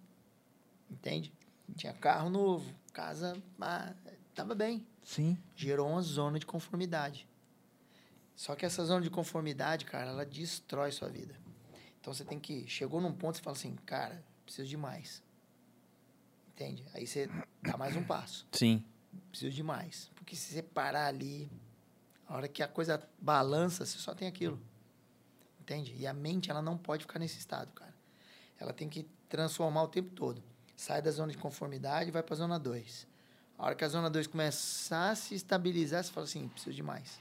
[0.89, 1.33] Entende?
[1.75, 3.93] Tinha carro novo, casa, ah,
[4.33, 4.85] tava bem.
[5.03, 5.37] Sim.
[5.55, 7.27] Gerou uma zona de conformidade.
[8.35, 11.35] Só que essa zona de conformidade, cara, ela destrói sua vida.
[11.99, 12.67] Então você tem que.
[12.67, 15.21] Chegou num ponto você fala assim, cara, preciso de mais.
[16.49, 16.85] Entende?
[16.93, 17.29] Aí você
[17.61, 18.47] dá mais um passo.
[18.51, 18.83] Sim.
[19.29, 20.09] Preciso de mais.
[20.15, 21.49] Porque se você parar ali,
[22.29, 24.59] a hora que a coisa balança, você só tem aquilo.
[25.59, 25.95] Entende?
[25.97, 27.93] E a mente, ela não pode ficar nesse estado, cara.
[28.59, 30.41] Ela tem que transformar o tempo todo.
[30.75, 33.07] Sai da zona de conformidade e vai para a zona 2.
[33.57, 36.83] A hora que a zona 2 começar a se estabilizar, você fala assim, preciso de
[36.83, 37.19] mais.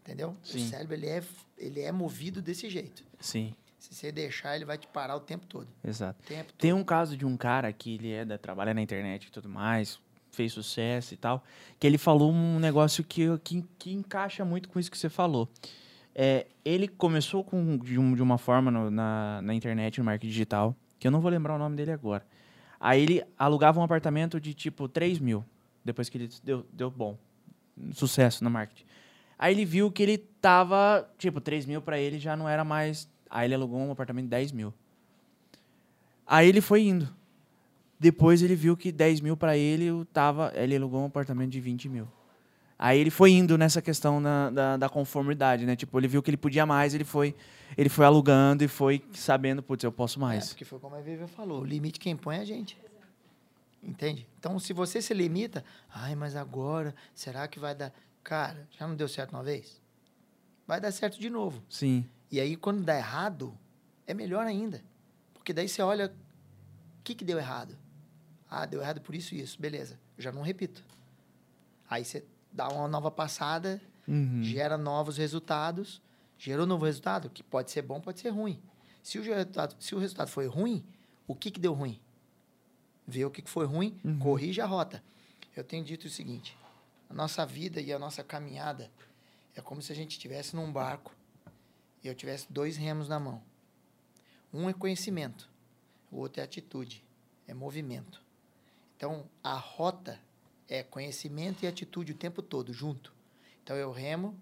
[0.00, 0.36] Entendeu?
[0.42, 0.66] Sim.
[0.66, 1.24] O cérebro, ele é,
[1.56, 3.04] ele é movido desse jeito.
[3.20, 3.54] Sim.
[3.78, 5.68] Se você deixar, ele vai te parar o tempo todo.
[5.82, 6.22] Exato.
[6.24, 6.60] Tempo todo.
[6.60, 9.48] Tem um caso de um cara que ele é da, trabalha na internet e tudo
[9.48, 10.00] mais,
[10.34, 11.44] fez sucesso e tal,
[11.78, 15.48] que ele falou um negócio que, que, que encaixa muito com isso que você falou.
[16.14, 20.30] É, ele começou com, de, um- de uma forma no- na, na internet, no marketing
[20.30, 22.24] digital, que eu não vou lembrar o nome dele agora.
[22.78, 25.44] Aí ele alugava um apartamento de tipo 3 mil,
[25.84, 27.16] depois que ele deu, deu bom,
[27.92, 28.84] sucesso no marketing.
[29.38, 33.08] Aí ele viu que ele tava, tipo, 3 mil pra ele já não era mais.
[33.28, 34.72] Aí ele alugou um apartamento de 10 mil.
[36.26, 37.08] Aí ele foi indo.
[38.04, 40.52] Depois ele viu que 10 mil pra ele tava.
[40.54, 42.06] Ele alugou um apartamento de 20 mil.
[42.78, 45.74] Aí ele foi indo nessa questão na- da, da conformidade, né?
[45.74, 47.34] Tipo, ele viu que ele podia mais, ele foi,
[47.78, 50.48] ele foi alugando e foi sabendo, putz, eu posso É, mais.
[50.48, 52.76] porque foi como a Vivian falou, o limite quem põe é a gente.
[53.82, 54.26] Entende?
[54.38, 57.90] Então, se você se limita, ai, mas agora, será que vai dar?
[58.22, 59.80] Cara, já não deu certo uma vez?
[60.66, 61.62] Vai dar certo de novo.
[61.70, 62.04] Sim.
[62.30, 63.56] E aí, quando dá errado,
[64.06, 64.82] é melhor ainda.
[65.32, 66.06] Porque daí você olha,
[67.00, 67.76] o que, que deu errado?
[68.62, 69.60] Ah, deu errado por isso e isso.
[69.60, 70.82] Beleza, já não repito.
[71.88, 74.42] Aí você dá uma nova passada, Uhum.
[74.42, 76.00] gera novos resultados.
[76.38, 78.60] Gerou novo resultado, que pode ser bom, pode ser ruim.
[79.02, 80.84] Se o resultado, se o resultado foi ruim,
[81.26, 81.98] o que, que deu ruim?
[83.06, 84.18] Vê o que, que foi ruim, Uhum.
[84.18, 85.02] corrige a rota.
[85.56, 86.56] Eu tenho dito o seguinte:
[87.08, 88.90] a nossa vida e a nossa caminhada
[89.54, 91.14] é como se a gente estivesse num barco
[92.02, 93.42] e eu tivesse dois remos na mão.
[94.52, 95.48] Um é conhecimento,
[96.10, 97.02] o outro é atitude,
[97.46, 98.22] é movimento.
[99.04, 100.18] Então, a rota
[100.66, 103.12] é conhecimento e atitude o tempo todo, junto.
[103.62, 104.34] Então, eu remo,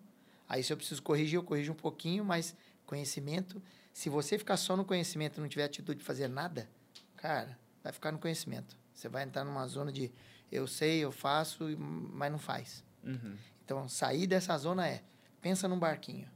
[0.48, 2.55] aí se eu preciso corrigir, eu corrijo um pouquinho, mas
[2.86, 3.60] conhecimento,
[3.93, 6.70] se você ficar só no conhecimento e não tiver atitude de fazer nada,
[7.16, 8.76] cara, vai ficar no conhecimento.
[8.94, 10.12] Você vai entrar numa zona de
[10.48, 12.84] eu sei, eu faço, mas não faz.
[13.02, 13.36] Uhum.
[13.64, 15.02] Então, sair dessa zona é,
[15.40, 16.30] pensa num barquinho.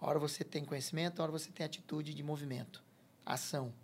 [0.00, 2.80] A hora você tem conhecimento, a hora você tem atitude de movimento,
[3.26, 3.74] ação.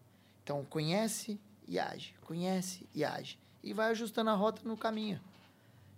[0.40, 1.40] Então, conhece
[1.70, 3.38] e age, conhece e age.
[3.62, 5.20] E vai ajustando a rota no caminho,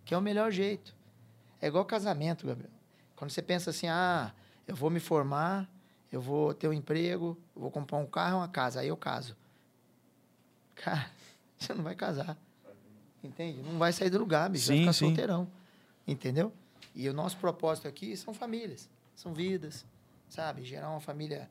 [0.05, 0.95] que é o melhor jeito.
[1.63, 2.71] É igual casamento, Gabriel.
[3.17, 4.35] Quando você pensa assim, ah,
[4.69, 5.67] eu vou me formar,
[6.13, 9.35] eu vou ter um emprego, eu vou comprar um carro uma casa, aí eu caso.
[10.75, 11.11] Cara,
[11.57, 12.37] você não vai casar.
[13.25, 13.63] Entende?
[13.63, 14.67] Não vai sair do lugar, bicho.
[14.67, 15.07] vai Sim, ficar sim.
[15.07, 15.51] solteirão.
[16.07, 16.53] Entendeu?
[16.95, 19.87] E o nosso propósito aqui são famílias, são vidas,
[20.29, 20.65] sabe?
[20.65, 21.49] Gerar uma família.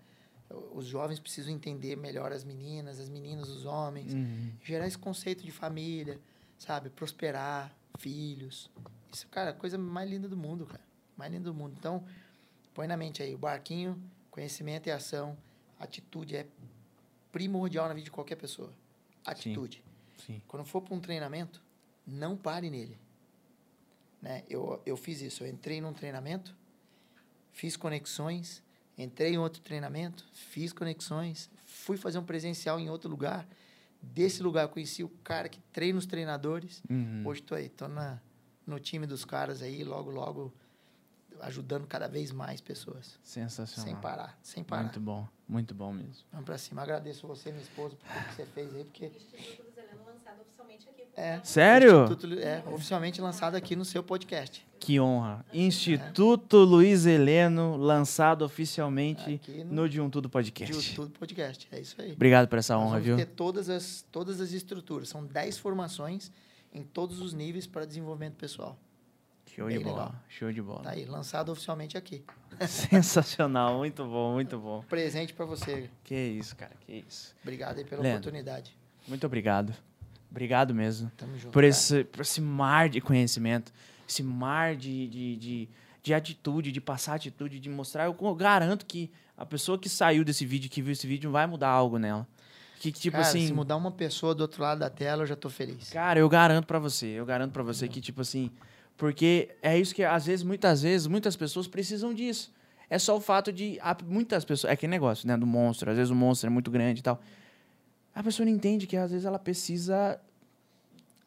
[0.73, 4.14] Os jovens precisam entender melhor as meninas, as meninas, os homens.
[4.14, 4.52] Uhum.
[4.64, 6.19] Gerar esse conceito de família,
[6.57, 6.90] sabe?
[6.90, 8.69] Prosperar, filhos.
[9.11, 10.84] Isso, cara, é a coisa mais linda do mundo, cara.
[11.18, 11.76] Mais linda do mundo.
[11.78, 12.03] Então,
[12.73, 15.38] põe na mente aí, o barquinho, conhecimento e ação,
[15.80, 16.48] atitude é
[17.32, 18.73] primordial na vida de qualquer pessoa.
[19.26, 19.84] Atitude.
[20.26, 20.41] Sim.
[20.48, 21.61] Quando for para um treinamento,
[22.06, 22.98] não pare nele.
[24.22, 24.44] Né?
[24.49, 25.44] Eu, eu fiz isso.
[25.44, 26.56] Eu entrei num treinamento,
[27.52, 28.64] fiz conexões,
[29.03, 33.48] entrei em outro treinamento, fiz conexões, fui fazer um presencial em outro lugar.
[34.02, 36.82] Desse lugar eu conheci o cara que treina os treinadores.
[36.90, 37.23] Uhum.
[37.26, 37.88] Hoje estou aí, estou
[38.65, 40.53] no time dos caras aí, logo, logo
[41.41, 43.19] ajudando cada vez mais pessoas.
[43.23, 43.86] Sensacional.
[43.86, 44.84] Sem parar, sem parar.
[44.84, 46.23] Muito bom, muito bom mesmo.
[46.32, 46.82] Vamos para cima.
[46.82, 50.41] Agradeço você, minha esposa, por tudo que você fez aí, porque Instituto do Zeleno lançado
[50.62, 51.02] oficialmente aqui.
[51.16, 51.40] É.
[51.44, 52.04] Sério?
[52.04, 54.66] Instituto é oficialmente lançado aqui no seu podcast.
[54.80, 55.46] Que honra.
[55.54, 60.96] Instituto Luiz Heleno, lançado oficialmente Aqui no De Um Tudo De Podcast.
[60.96, 61.68] Tudo Podcast.
[61.72, 62.14] É isso aí.
[62.14, 63.16] Obrigado por essa Nós honra, viu?
[63.18, 65.10] ter todas as, todas as estruturas.
[65.10, 66.32] São 10 formações
[66.74, 68.78] em todos os níveis para desenvolvimento pessoal.
[69.54, 70.06] Show de Bem bola.
[70.06, 70.16] legal.
[70.30, 70.82] Show de bola.
[70.82, 72.24] Tá aí, lançado oficialmente aqui.
[72.68, 74.82] Sensacional, muito bom, muito bom.
[74.88, 75.90] Presente para você.
[76.06, 77.36] Que isso, cara, que isso.
[77.44, 78.16] Obrigado aí pela Leno.
[78.16, 78.76] oportunidade.
[79.08, 79.76] Muito obrigado.
[80.32, 81.12] Obrigado mesmo.
[81.18, 81.52] Tamo junto.
[81.52, 83.74] Por esse, por esse mar de conhecimento,
[84.08, 85.70] esse mar de, de, de,
[86.02, 88.06] de atitude, de passar atitude, de mostrar.
[88.06, 91.70] Eu garanto que a pessoa que saiu desse vídeo, que viu esse vídeo, vai mudar
[91.70, 92.26] algo nela.
[92.80, 93.45] Que, tipo Cara, assim.
[93.45, 95.91] se mudar uma pessoa do outro lado da tela, eu já tô feliz.
[95.91, 98.49] Cara, eu garanto pra você, eu garanto pra você que, tipo assim,
[98.98, 102.52] porque é isso que, às vezes, muitas vezes, muitas pessoas precisam disso.
[102.90, 106.10] É só o fato de, muitas pessoas, é aquele negócio, né, do monstro, às vezes
[106.10, 107.22] o monstro é muito grande e tal.
[108.14, 110.20] A pessoa não entende que às vezes ela precisa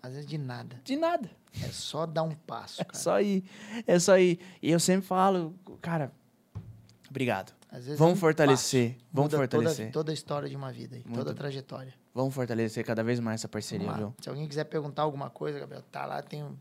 [0.02, 0.80] Às vezes de nada.
[0.84, 1.30] de nada.
[1.62, 2.98] É só dar um passo, É cara.
[2.98, 3.44] só ir.
[3.86, 4.38] É só ir.
[4.60, 6.12] E eu sempre falo, cara,
[7.08, 7.52] obrigado.
[7.72, 8.90] Vezes é Vamos um fortalecer.
[8.92, 9.04] passo.
[9.12, 9.86] Vamos Muda fortalecer.
[9.86, 11.94] Toda, toda a história de uma vida, aí, toda a trajetória.
[12.14, 14.14] Vamos fortalecer cada vez mais essa parceria, viu?
[14.20, 16.54] Se alguém quiser perguntar alguma coisa, Gabriel, tá lá, tem um,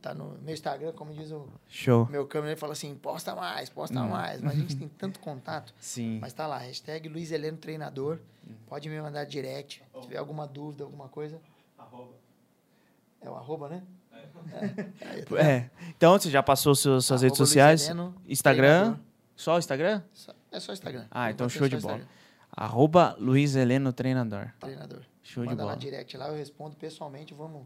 [0.00, 2.06] tá no meu Instagram, como diz o Show.
[2.08, 4.08] meu câmera, ele fala assim, posta mais, posta Hum.
[4.08, 4.40] mais.
[4.40, 5.74] Mas a gente tem tanto contato.
[5.80, 6.18] Sim.
[6.20, 8.20] Mas tá lá, hashtag Luiz Heleno Treinador.
[8.48, 8.52] Hum.
[8.68, 9.82] Pode me mandar direct.
[9.94, 11.40] Se tiver alguma dúvida, alguma coisa.
[11.76, 12.12] Arroba.
[13.20, 13.82] É o arroba, né?
[14.12, 14.26] É.
[15.28, 15.38] Vendo?
[15.38, 15.70] É.
[15.88, 17.84] Então, você já passou suas, suas redes sociais?
[17.86, 18.78] Heleno, Instagram?
[18.80, 19.04] treinador.
[19.34, 20.02] Só o Instagram?
[20.12, 21.06] Só- É só Instagram.
[21.10, 21.94] Ah, então show de bola.
[21.96, 22.19] Instagram.
[22.60, 24.52] Arroba Luiz Heleno Treinador.
[24.60, 25.00] Treinador.
[25.22, 25.80] Show de Manda lá bola.
[25.80, 27.62] direct lá, eu respondo pessoalmente, vamos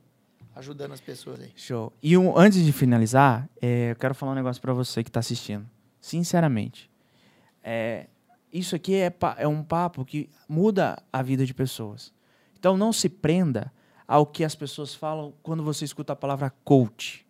[0.54, 1.50] ajudando as pessoas aí.
[1.56, 1.92] Show.
[2.00, 5.18] E um, antes de finalizar, é, eu quero falar um negócio pra você que tá
[5.18, 5.68] assistindo.
[6.00, 6.88] Sinceramente.
[7.60, 8.06] É,
[8.52, 12.12] isso aqui é, é um papo que muda a vida de pessoas.
[12.56, 13.72] Então não se prenda
[14.06, 17.26] ao que as pessoas falam quando você escuta a palavra coach.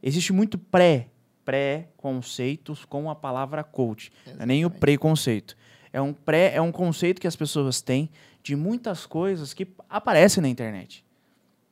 [0.00, 1.08] Existe muito pré,
[1.44, 4.12] pré-conceitos com a palavra coach.
[4.38, 5.56] É nem o preconceito.
[5.94, 8.10] É um pré, é um conceito que as pessoas têm
[8.42, 11.04] de muitas coisas que aparecem na internet.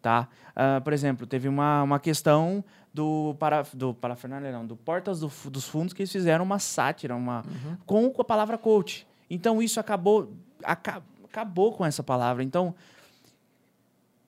[0.01, 0.29] Tá?
[0.55, 5.31] Ah, por exemplo, teve uma, uma questão do para do parafernália não, do Portas do
[5.51, 7.43] dos Fundos que eles fizeram uma sátira, uma
[7.85, 9.05] com, com a palavra coach.
[9.29, 10.33] Então isso acabou
[10.63, 12.45] aca- acabou com essa palavra.
[12.45, 12.75] Então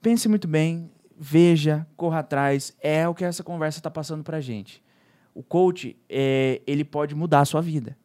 [0.03, 2.75] pense muito bem, veja, corra atrás.
[2.81, 4.83] É o que essa conversa está passando pra gente.
[5.35, 7.97] O coach, é, ele pode mudar a sua vida.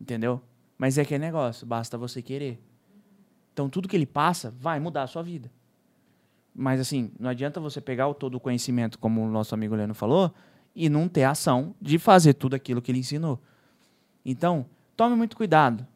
[0.00, 0.40] Entendeu?
[0.84, 2.62] Mas é que é negócio, basta você querer.
[3.54, 5.50] Então, tudo que ele passa vai mudar a sua vida.
[6.54, 9.94] Mas, assim, não adianta você pegar o todo o conhecimento, como o nosso amigo Leno
[9.94, 10.30] falou,
[10.76, 13.40] e não ter ação de fazer tudo aquilo que ele ensinou.
[14.26, 15.86] Então, tome muito cuidado.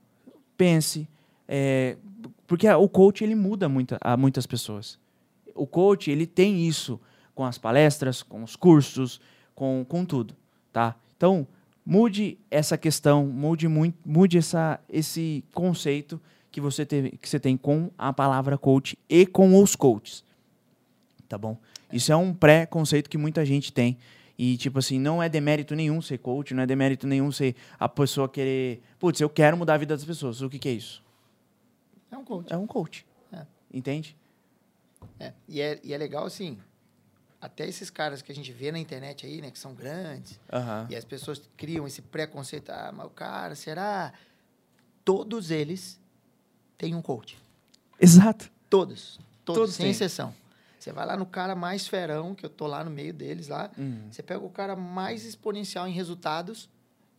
[0.57, 1.07] Pense.
[1.47, 1.99] é,
[2.47, 4.99] porque o coach, ele muda muita, a muitas pessoas.
[5.55, 6.99] O coach, ele tem isso
[7.35, 9.21] com as palestras, com os cursos,
[9.55, 10.35] com, com tudo,
[10.73, 10.97] tá?
[11.15, 11.47] Então,
[11.89, 16.21] mude essa questão, mude muito, mude essa, esse conceito
[16.51, 20.23] que você, teve, que você tem com a palavra coach e com os coaches,
[21.27, 21.57] tá bom?
[21.91, 23.97] Isso é um pré-conceito que muita gente tem
[24.37, 27.89] e, tipo assim, não é demérito nenhum ser coach, não é demérito nenhum ser a
[27.89, 28.83] pessoa querer...
[28.99, 30.43] Putz, eu quero mudar a vida das pessoas.
[30.43, 31.03] O que, que é isso?
[32.11, 32.53] É um coach.
[32.53, 33.07] É um coach.
[33.33, 33.47] É.
[33.73, 34.15] Entende?
[35.19, 36.59] É, e, é, e é legal, assim,
[37.41, 40.87] até esses caras que a gente vê na internet aí, né, que são grandes, Aham.
[40.91, 44.13] e as pessoas criam esse preconceito, ah, mas o cara, será?
[45.05, 46.01] Todos eles
[46.77, 47.39] têm um coach.
[48.01, 48.51] Exato.
[48.69, 49.19] Todos.
[49.45, 49.91] Todos, Todos sem têm.
[49.93, 50.35] exceção.
[50.79, 53.71] Você vai lá no cara mais ferão, que eu tô lá no meio deles lá,
[53.77, 54.09] Uhum.
[54.11, 56.69] você pega o cara mais exponencial em resultados,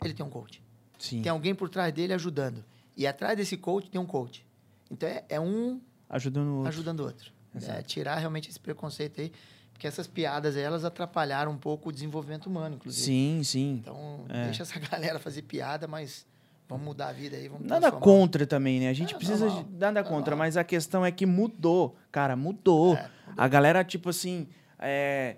[0.04, 0.62] ele tem um coach.
[0.98, 1.22] Sim.
[1.22, 2.64] Tem alguém por trás dele ajudando.
[2.96, 4.46] E atrás desse coach tem um coach.
[4.92, 6.68] Então é, é um Ajudando o outro.
[6.70, 7.32] ajudando o outro.
[7.68, 9.32] É, tirar realmente esse preconceito aí,
[9.80, 13.06] porque essas piadas aí, elas atrapalharam um pouco o desenvolvimento humano, inclusive.
[13.06, 13.80] Sim, sim.
[13.82, 14.44] Então, É.
[14.44, 16.26] deixa essa galera fazer piada, mas
[16.68, 18.90] vamos mudar a vida aí, vamos Nada contra também, né?
[18.90, 20.38] A gente É, precisa normal, de nada contra, normal.
[20.40, 21.96] mas a questão é que mudou.
[22.12, 22.96] Cara, mudou.
[22.98, 25.38] É, A galera, tipo assim, é,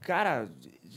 [0.00, 0.46] cara,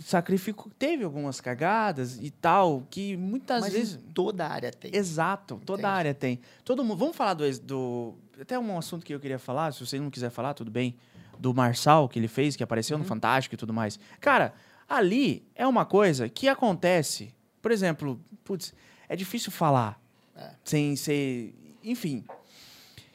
[0.04, 0.70] sacrificou.
[0.78, 4.00] Teve algumas cagadas e tal, que muitas Mas vezes.
[4.14, 4.94] toda área tem.
[4.94, 6.42] Exato, toda área tem.
[6.66, 6.98] Todo mundo.
[6.98, 8.16] Vamos falar do, do.
[8.42, 10.98] Até um assunto que eu queria falar, se você não quiser falar, tudo bem.
[11.40, 13.04] Do Marçal que ele fez, que apareceu Uhum.
[13.04, 14.00] no Fantástico e tudo mais.
[14.20, 14.54] Cara,
[14.88, 17.34] ali é uma coisa que acontece.
[17.62, 18.74] Por exemplo, putz,
[19.10, 20.00] é difícil falar
[20.36, 20.52] É.
[20.64, 21.54] sem ser.
[21.84, 22.24] Enfim.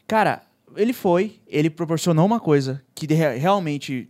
[0.06, 0.42] Cara,
[0.76, 4.08] ele foi, ele proporcionou uma coisa que realmente,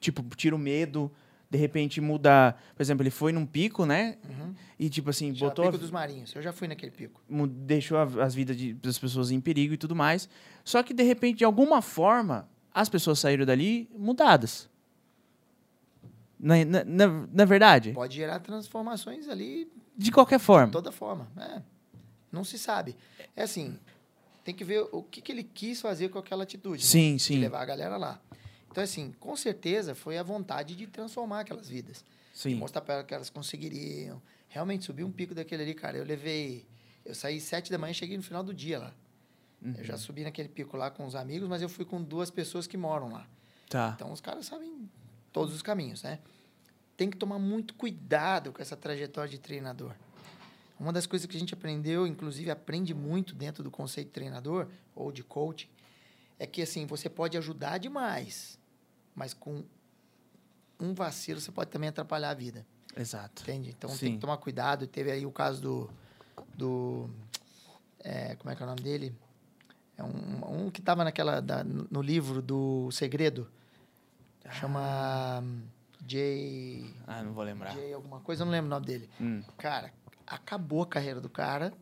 [0.00, 1.10] tipo, tira o medo.
[1.50, 2.54] De repente muda.
[2.76, 4.18] Por exemplo, ele foi num pico, né?
[4.28, 4.54] Uhum.
[4.78, 5.64] E tipo assim, Já, botou.
[5.64, 6.34] a- Pico dos Marinhos.
[6.34, 7.22] Eu já fui naquele pico.
[7.48, 10.28] deixou as vidas de- das pessoas em perigo e tudo mais.
[10.62, 12.46] Só que, de repente, de alguma forma,
[12.80, 14.68] as pessoas saíram dali mudadas.
[16.38, 17.92] Na, na, na- na verdade?
[17.92, 20.66] Pode gerar transformações ali De qualquer forma.
[20.66, 21.28] de toda forma.
[21.36, 21.60] É.
[22.30, 22.96] Não se sabe.
[23.34, 23.76] É assim,
[24.44, 26.82] tem que ver o que, que ele quis fazer com aquela atitude.
[26.82, 26.88] né?
[26.88, 27.38] Sim, De sim.
[27.40, 28.20] levar a galera lá.
[28.70, 32.04] Então, assim, com certeza foi a vontade de transformar aquelas vidas.
[32.32, 32.54] De Sim.
[32.54, 34.22] mostrar para elas que elas conseguiriam.
[34.48, 35.96] Realmente, subir um pico daquele ali, cara.
[35.98, 36.64] Eu levei.
[37.04, 38.94] Eu saí sete da manhã e cheguei no final do dia lá.
[39.62, 42.66] Eu já subi naquele pico lá com os amigos, mas eu fui com duas pessoas
[42.66, 43.26] que moram lá.
[43.68, 43.92] Tá.
[43.94, 44.88] Então os caras sabem
[45.32, 46.20] todos os caminhos, né?
[46.96, 49.94] Tem que tomar muito cuidado com essa trajetória de treinador.
[50.78, 54.68] Uma das coisas que a gente aprendeu, inclusive aprende muito dentro do conceito de treinador
[54.94, 55.68] ou de coach,
[56.38, 58.58] é que assim, você pode ajudar demais,
[59.14, 59.64] mas com
[60.78, 62.64] um vacilo você pode também atrapalhar a vida,
[62.96, 63.42] Exato.
[63.42, 63.70] entende?
[63.76, 64.14] Então tem Sim.
[64.14, 64.86] que tomar cuidado.
[64.86, 65.90] Teve aí o caso do
[66.56, 67.10] do
[67.98, 69.14] é, como é que é o nome dele?
[69.98, 73.48] É um, um que tava naquela, da- no livro do Segredo.
[74.52, 75.62] Chama hum,
[76.06, 76.94] Jay...
[77.06, 77.74] Ah, não vou lembrar.
[77.74, 79.10] Jay alguma coisa, eu não lembro o nome dele.
[79.20, 79.92] Hum, Cara,
[80.26, 81.72] acabou a carreira do cara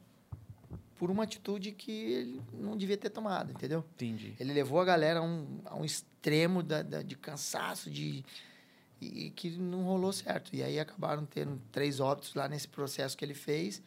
[0.98, 3.84] por uma atitude que ele não devia ter tomado, entendeu?
[3.94, 4.34] entendi.
[4.40, 8.24] Ele levou a galera a um, a um extremo da, da- de cansaço, de
[8.98, 10.56] e que não rolou certo.
[10.56, 13.82] E aí acabaram tendo três óbitos lá nesse processo que ele fez.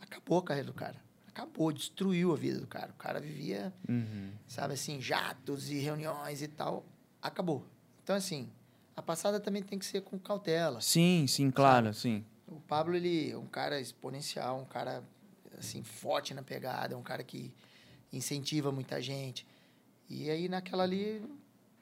[0.00, 1.04] Acabou a carreira do cara.
[1.36, 2.90] Acabou, destruiu a vida do cara.
[2.92, 4.30] O cara vivia, Uhum.
[4.48, 6.82] sabe assim, jatos e reuniões e tal.
[7.20, 7.62] Acabou.
[8.02, 8.48] Então, assim,
[8.96, 10.80] a passada também tem que ser com cautela.
[10.80, 12.24] Sim, sim, claro, sim.
[12.48, 15.04] O Pablo, ele é um cara exponencial, um cara,
[15.58, 17.52] assim, forte na pegada, um cara que
[18.10, 19.46] incentiva muita gente.
[20.08, 21.22] E aí, naquela ali,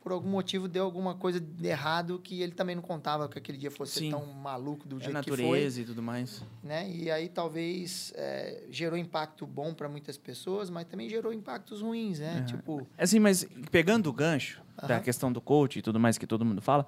[0.05, 3.56] por algum motivo, deu alguma coisa de errado que ele também não contava que aquele
[3.56, 4.10] dia fosse Sim.
[4.10, 5.39] tão maluco do É jeito que foi.
[5.40, 6.43] natureza e tudo mais.
[6.62, 6.90] Né?
[6.90, 12.18] E aí, talvez, é, gerou impacto bom para muitas pessoas, mas também gerou impactos ruins,
[12.18, 12.35] né?
[12.36, 12.44] Aham.
[12.44, 15.01] Tipo, Assim, mas pegando o gancho da Aham.
[15.02, 16.86] questão do coach e tudo mais que todo mundo fala,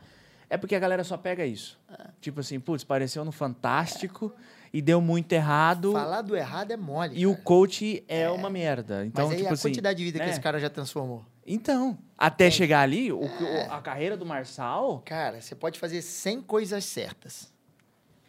[0.50, 1.78] é porque a galera só pega isso.
[1.98, 2.08] É.
[2.20, 4.30] Tipo assim, putz, pareceu no Fantástico
[4.74, 5.92] e deu muito errado.
[5.92, 7.44] falar do errado é mole, E o cara.
[7.44, 9.06] coach é, uma merda.
[9.06, 9.68] Então, Mas aí tipo a assim.
[9.70, 10.30] quantidade de vida que né?
[10.32, 11.24] esse cara já transformou.
[11.46, 12.50] Então, até É.
[12.50, 15.00] chegar ali, o, o- a carreira do Marçal.
[15.04, 17.52] Cara, você pode fazer 100 coisas certas.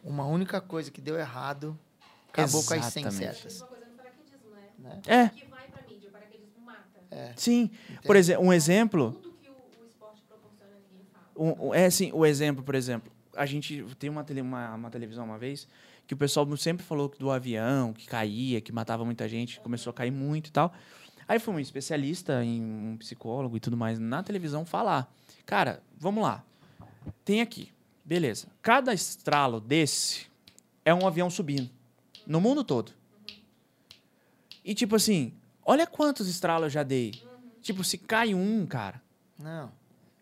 [0.03, 1.77] Uma única coisa que deu errado
[2.29, 3.15] acabou com as 100 Exatamente.
[3.41, 3.61] certas.
[3.61, 3.67] Né?
[4.79, 5.01] Né?
[5.07, 6.79] É, O que vai pra mídia, o paraquedismo mata.
[7.09, 7.33] É.
[7.35, 7.71] sim.
[8.05, 9.11] Por exemplo, um exemplo.
[9.13, 11.65] Tudo que o, o esporte proporciona, ninguém fala.
[11.69, 15.25] Um- é assim, o exemplo, por exemplo, a gente tem uma, tele- uma, uma televisão
[15.25, 15.67] uma vez
[16.05, 19.93] que o pessoal sempre falou do avião, que caía, que matava muita gente, começou a
[19.93, 20.71] cair muito e tal.
[21.27, 25.11] Aí foi um especialista, em um psicólogo e tudo mais na televisão falar.
[25.45, 26.43] Cara, vamos lá.
[27.25, 27.71] Tem aqui,
[28.05, 28.47] beleza.
[28.61, 30.27] Cada estralo desse
[30.85, 31.69] é um avião subindo.
[32.25, 32.93] No mundo todo.
[34.63, 35.33] E tipo assim,
[35.65, 37.11] olha quantos estralos eu já dei.
[37.61, 39.01] Tipo, se cai um, cara.
[39.37, 39.71] Não.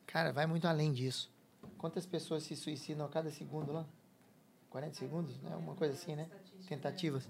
[0.07, 1.29] Cara, vai muito além disso.
[1.77, 3.85] Quantas pessoas se suicidam a cada segundo lá?
[4.69, 5.35] 40 segundos?
[5.41, 5.55] Né?
[5.55, 6.27] Uma coisa assim, né?
[6.67, 7.27] Tentativas.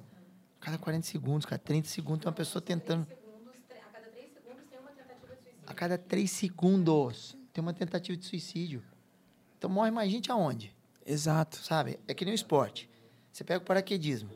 [0.62, 3.06] Cada 40 segundos, cara, 30 segundos tem uma pessoa tentando.
[3.06, 5.55] Segundos, tre- a cada três segundos tem uma tentativa de suicídio.
[5.68, 8.84] A cada 3 segundos tem uma tentativa de suicídio.
[9.58, 10.76] Então morre mais gente aonde?
[11.06, 11.58] Exato.
[11.58, 12.00] Sabe?
[12.08, 12.90] É que nem o esporte.
[13.32, 14.30] Você pega o paraquedismo.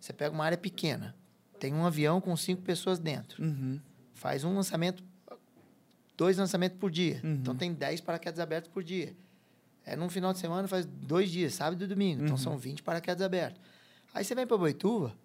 [0.00, 1.14] Você pega uma área pequena.
[1.58, 3.42] Tem um avião com cinco pessoas dentro.
[3.42, 3.80] Uhum.
[4.14, 5.02] Faz um lançamento,
[6.16, 7.20] dois lançamentos por dia.
[7.22, 7.34] Uhum.
[7.34, 9.14] Então tem 10 paraquedas abertos por dia.
[9.84, 12.22] É num final de semana, faz dois dias, sábado e domingo.
[12.22, 12.42] Então Uhum.
[12.42, 13.60] são 20 paraquedas abertos.
[14.14, 15.16] Aí você vem para Boituva,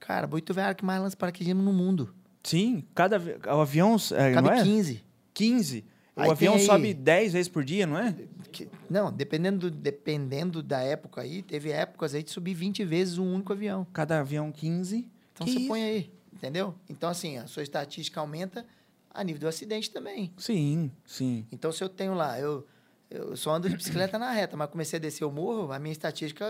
[0.00, 2.14] cara, Boituva é a área que mais lança paraquedismo no mundo.
[2.42, 3.18] Sim, cada
[3.54, 4.62] o avião é, Cabe não é?
[4.62, 5.02] 15.
[5.34, 5.84] 15.
[6.14, 8.14] O Aí avião tem aí- sobe 10 vezes por dia, não é?
[8.90, 13.34] Não, dependendo, do- dependendo da época aí, teve épocas aí de subir 20 vezes um
[13.34, 13.86] único avião.
[13.92, 15.08] Cada avião 15.
[15.32, 15.68] Então Que você isso?
[15.68, 16.74] põe aí, entendeu?
[16.88, 18.66] Então, assim, a sua estatística aumenta
[19.10, 20.32] a nível do acidente também.
[20.36, 21.46] Sim, sim.
[21.50, 22.66] Então, se eu tenho lá, eu,
[23.08, 25.92] eu só ando de bicicleta na reta, mas comecei a descer o morro, a minha
[25.92, 26.44] estatística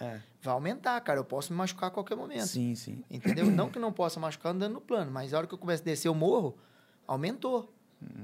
[0.00, 0.20] É.
[0.40, 1.18] vai aumentar, cara.
[1.20, 2.46] Eu posso me machucar a qualquer momento.
[2.46, 3.04] Sim, sim.
[3.10, 3.46] Entendeu?
[3.46, 5.84] não que não possa machucar andando no plano, mas a hora que eu começo a
[5.84, 6.56] descer o morro,
[7.06, 7.72] aumentou.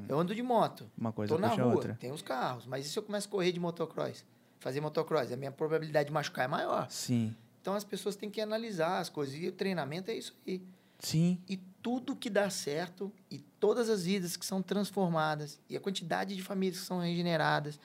[0.09, 0.89] Eu ando de moto.
[0.97, 1.97] Uma coisa Tô na rua, outra.
[1.99, 2.65] tem os carros.
[2.67, 4.25] Mas e se eu começo a correr de motocross?
[4.61, 5.33] Fazer motocross?
[5.33, 6.89] A minha probabilidade de machucar é maior.
[6.89, 7.35] Sim.
[7.61, 9.35] Então as pessoas têm que analisar as coisas.
[9.35, 10.63] E o treinamento é isso aí.
[11.01, 11.41] Sim.
[11.49, 16.37] E tudo que dá certo, e todas as vidas que são transformadas, e a quantidade
[16.37, 17.79] de famílias que são regeneradas,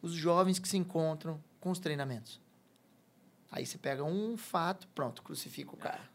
[0.00, 2.40] os jovens que se encontram com os treinamentos.
[3.52, 6.10] Aí você pega um fato, pronto, crucifica o cara.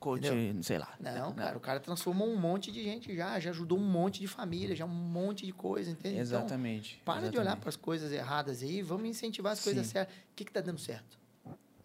[0.00, 0.26] Coach,
[0.62, 0.96] sei lá.
[1.00, 4.28] Não, cara, o cara transformou um monte de gente já, já ajudou um monte de
[4.28, 6.14] família, já um monte de coisa, entende?
[6.14, 7.02] Então, Exatamente.
[7.04, 7.38] para de exatamente.
[7.40, 9.92] olhar para as coisas erradas aí, vamos incentivar as coisas Sim.
[9.92, 10.14] certas.
[10.16, 11.18] O que está dando certo?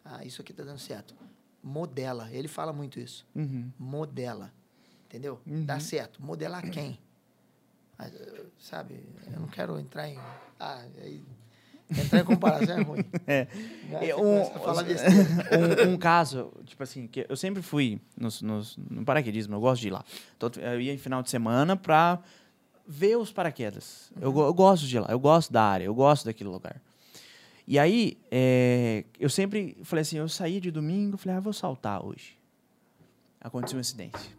[0.05, 1.15] Ah, isso aqui está dando certo.
[1.61, 2.31] Modela.
[2.31, 3.25] Ele fala muito isso.
[3.35, 3.71] Uhum.
[3.79, 4.53] Modela.
[5.05, 5.41] Entendeu?
[5.45, 5.65] Uhum.
[5.65, 6.21] Dá certo.
[6.21, 6.99] Modelar quem?
[7.97, 9.03] Ah, eh, sabe?
[9.25, 10.17] Eu não quero entrar em.
[10.59, 11.23] Ah, aí,
[11.97, 13.05] entrar em comparação é ruim.
[13.27, 13.47] É.
[14.09, 14.41] É, um-
[15.89, 19.81] um, um caso, tipo assim, que eu sempre fui nos, nos, no paraquedismo, eu gosto
[19.81, 20.03] de ir lá.
[20.35, 22.19] Então, eu ia em final de semana pra
[22.87, 24.11] ver os paraquedas.
[24.19, 26.81] Eu, go- eu gosto de ir lá, eu gosto da área, eu gosto daquele lugar.
[27.67, 32.05] E aí, é, eu sempre falei assim, eu saí de domingo, falei, ah, vou saltar
[32.05, 32.37] hoje.
[33.39, 34.35] Aconteceu um acidente.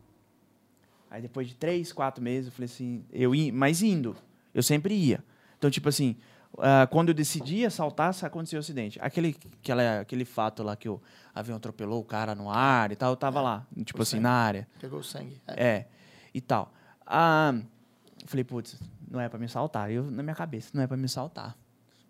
[1.11, 4.17] Aí depois de três, quatro meses, eu falei assim, eu ia, mas indo,
[4.53, 5.23] eu sempre ia.
[5.57, 6.17] Então, tipo assim,
[6.59, 8.99] ah, quando eu decidia saltar, aconteceu o acidente.
[9.01, 11.01] Aquele, aquela, aquele fato lá que o
[11.35, 14.23] avião atropelou o cara no ar e tal, eu tava lá, tipo assim, sangue.
[14.23, 14.69] na área.
[14.81, 15.41] Pegou o sangue.
[15.47, 15.67] É.
[15.67, 15.89] É,
[16.33, 16.73] e tal.
[17.07, 19.91] Eu falei, putz, não é pra me saltar.
[19.91, 21.57] Eu, na minha cabeça, não é pra me saltar.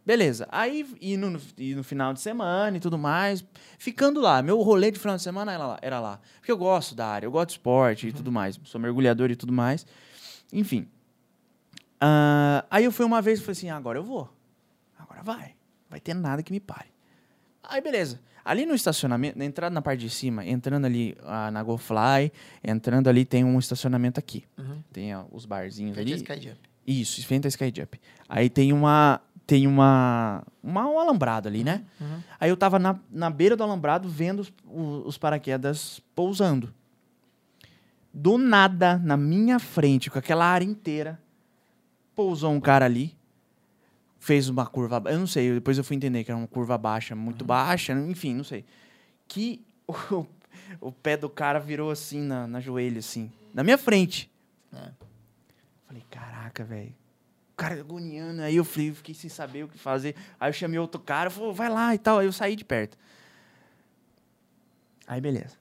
[0.07, 0.47] Beleza.
[0.53, 3.43] Aí, e no, e no final de semana e tudo mais,
[3.79, 4.43] ficando lá.
[4.43, 5.79] Meu rolê de final de semana era lá.
[5.81, 6.21] Era lá.
[6.37, 8.61] Porque eu gosto da área, eu gosto de esporte e tudo mais.
[8.65, 9.87] Sou mergulhador e tudo mais.
[10.53, 10.87] Enfim.
[11.99, 14.34] Ah, aí eu fui uma vez e falei assim: agora eu vou.
[15.15, 15.55] Agora vai.
[15.89, 16.89] Vai ter nada que me pare.
[17.63, 18.21] Aí, beleza.
[18.45, 22.31] Ali no estacionamento, na entrada na parte de cima, entrando ali ah, na GoFly,
[22.63, 24.45] entrando ali, tem um estacionamento aqui.
[24.59, 24.83] Uhum.
[24.93, 26.15] Tem ó, os barzinhos Frente ali.
[26.15, 26.75] a Sky Jump.
[26.87, 27.95] Isso, frente à Skyjump.
[28.29, 29.21] Aí tem uma.
[29.47, 30.43] Tem uma.
[30.63, 31.83] uma um alambrado ali, né?
[32.01, 32.21] Uhum.
[32.39, 34.53] Aí eu tava na, na beira do alambrado vendo os,
[35.07, 36.75] os paraquedas pousando.
[38.13, 41.19] Do nada, na minha frente, com aquela área inteira,
[42.15, 43.17] pousou um cara ali.
[44.25, 45.03] Fez uma curva.
[45.05, 48.33] Eu não sei, depois eu fui entender que era uma curva baixa, muito baixa, enfim,
[48.33, 48.65] não sei.
[49.29, 50.27] Que o,
[50.81, 53.31] o pé do cara virou assim na, na joelha, assim.
[53.53, 54.33] Na minha frente.
[54.73, 54.93] É.
[55.87, 56.95] Falei, caraca, velho.
[57.53, 58.41] O cara agoniando.
[58.41, 60.17] Aí eu falei, fiquei sem saber o que fazer.
[60.41, 62.21] Aí eu chamei outro cara, falou, vai lá e tal.
[62.21, 62.97] Aí eu saí de perto.
[65.07, 65.59] Aí beleza.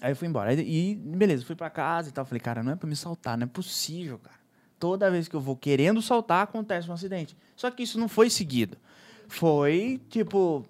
[0.00, 0.50] Aí eu fui embora.
[0.50, 2.24] Aí, e beleza, fui pra casa e tal.
[2.24, 4.41] Falei, cara, não é pra me saltar, não é possível, cara.
[4.82, 7.36] Toda vez que eu vou querendo saltar, acontece um acidente.
[7.54, 8.76] Só que isso não foi seguido.
[9.28, 10.66] Foi, tipo,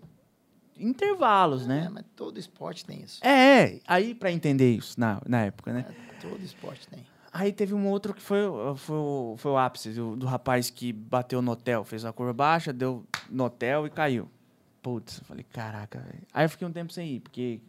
[0.79, 1.89] intervalos, É, né?
[1.91, 3.25] mas todo esporte tem isso.
[3.25, 5.87] É, aí pra entender isso na, na época, né?
[5.89, 7.07] É, todo esporte tem.
[7.33, 10.69] Aí teve um outro que foi, o- foi, o- foi o ápice do, do rapaz
[10.69, 14.29] que bateu no hotel, fez uma curva baixa, deu no hotel e caiu.
[14.83, 16.23] Putz, eu falei, caraca, velho.
[16.35, 17.61] Aí eu fiquei um tempo sem ir, porque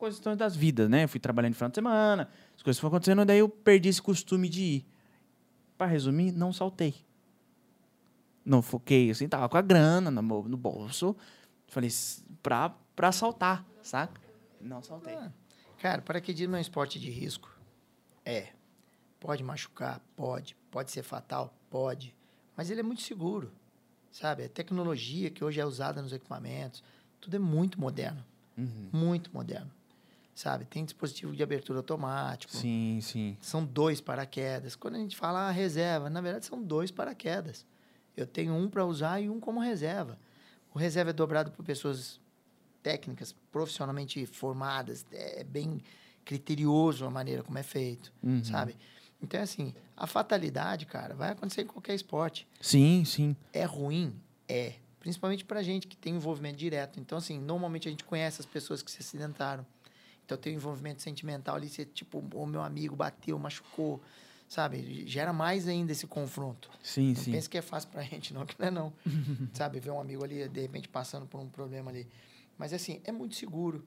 [0.00, 1.04] questões das vidas, né?
[1.04, 4.02] Eu fui trabalhando no final de semana, as coisas foram acontecendo, daí eu perdi esse
[4.02, 4.86] costume de ir.
[5.84, 6.94] Pra resumir, não saltei.
[8.42, 11.14] Não foquei, assim, tava com a grana no, no bolso.
[11.68, 14.18] Falei, "S- pra, pra saltar, saca?
[14.58, 15.12] Não saltei.
[15.14, 15.30] Ah,
[15.78, 17.54] Cara, paraquedismo é um esporte de risco.
[18.24, 18.48] É.
[19.20, 20.00] Pode machucar?
[20.16, 20.56] Pode.
[20.70, 21.52] Pode ser fatal?
[21.68, 22.14] Pode.
[22.56, 23.52] Mas ele é muito seguro.
[24.10, 24.44] Sabe?
[24.44, 26.82] A tecnologia que hoje é usada nos equipamentos,
[27.20, 28.24] tudo é muito moderno.
[28.56, 28.88] Uhum.
[28.90, 29.70] Muito moderno.
[30.34, 30.64] Sabe?
[30.64, 32.52] Tem dispositivo de abertura automático.
[32.56, 33.36] Sim, sim.
[33.40, 34.74] São dois paraquedas.
[34.74, 37.64] Quando a gente fala ah, reserva, na verdade são dois paraquedas.
[38.16, 40.18] Eu tenho um para usar e um como reserva.
[40.74, 42.20] O reserva é dobrado por pessoas
[42.82, 45.06] técnicas, profissionalmente formadas.
[45.12, 45.80] É bem
[46.24, 48.42] criterioso a maneira como é feito, Uhum.
[48.44, 48.76] sabe?
[49.22, 52.46] Então, assim, a fatalidade, cara, vai acontecer em qualquer esporte.
[52.60, 53.36] Sim, sim.
[53.52, 54.14] É ruim?
[54.48, 54.74] É.
[54.98, 56.98] Principalmente pra gente que tem envolvimento direto.
[56.98, 59.64] Então, assim, normalmente a gente conhece as pessoas que se acidentaram.
[60.24, 61.68] Então, tem um envolvimento sentimental ali.
[61.68, 64.00] Você, tipo, o meu amigo bateu, machucou,
[64.48, 65.06] sabe?
[65.06, 66.70] Gera mais ainda esse confronto.
[66.82, 67.32] Sim, Não sim.
[67.32, 68.92] pensa que é fácil pra gente, não, que não é não.
[69.52, 69.80] sabe?
[69.80, 72.08] Ver um amigo ali, de repente, passando por um problema ali.
[72.56, 73.86] Mas, assim, é muito seguro.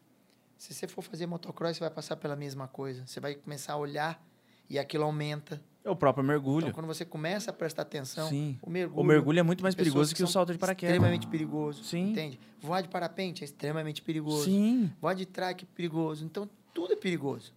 [0.58, 3.06] Se você for fazer motocross, você vai passar pela mesma coisa.
[3.06, 4.24] Você vai começar a olhar
[4.70, 5.62] e aquilo aumenta.
[5.88, 6.66] É o próprio mergulho.
[6.66, 8.60] Então, quando você começa a prestar atenção, Sim.
[8.62, 9.00] o mergulho...
[9.02, 10.96] O mergulho é muito mais perigoso que, o são salto de paraquedas.
[10.96, 11.84] Extremamente perigoso.
[11.84, 12.12] Sim.
[12.12, 12.40] Entende?
[12.62, 14.44] Voar de parapente é extremamente perigoso.
[14.44, 14.92] Sim.
[15.00, 16.26] Voar de track é perigoso.
[16.26, 17.54] Então, tudo é perigoso.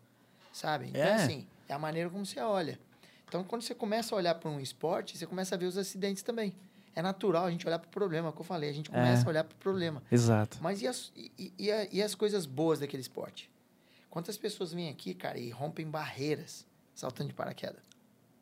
[0.52, 0.86] Sabe?
[0.90, 1.15] Então, É.
[1.15, 2.78] assim, é a maneira como você olha.
[3.28, 6.23] Então, quando você começa a olhar para um esporte, você começa a ver os acidentes
[6.23, 6.55] também.
[6.94, 8.70] É natural a gente olhar para o problema, como eu falei.
[8.70, 9.27] A gente começa É.
[9.27, 10.02] a olhar para o problema.
[10.11, 10.59] Exato.
[10.61, 13.51] Mas e as, e, e- e as coisas boas daquele esporte?
[14.09, 17.82] Quantas pessoas vêm aqui, cara, e rompem barreiras saltando de paraquedas?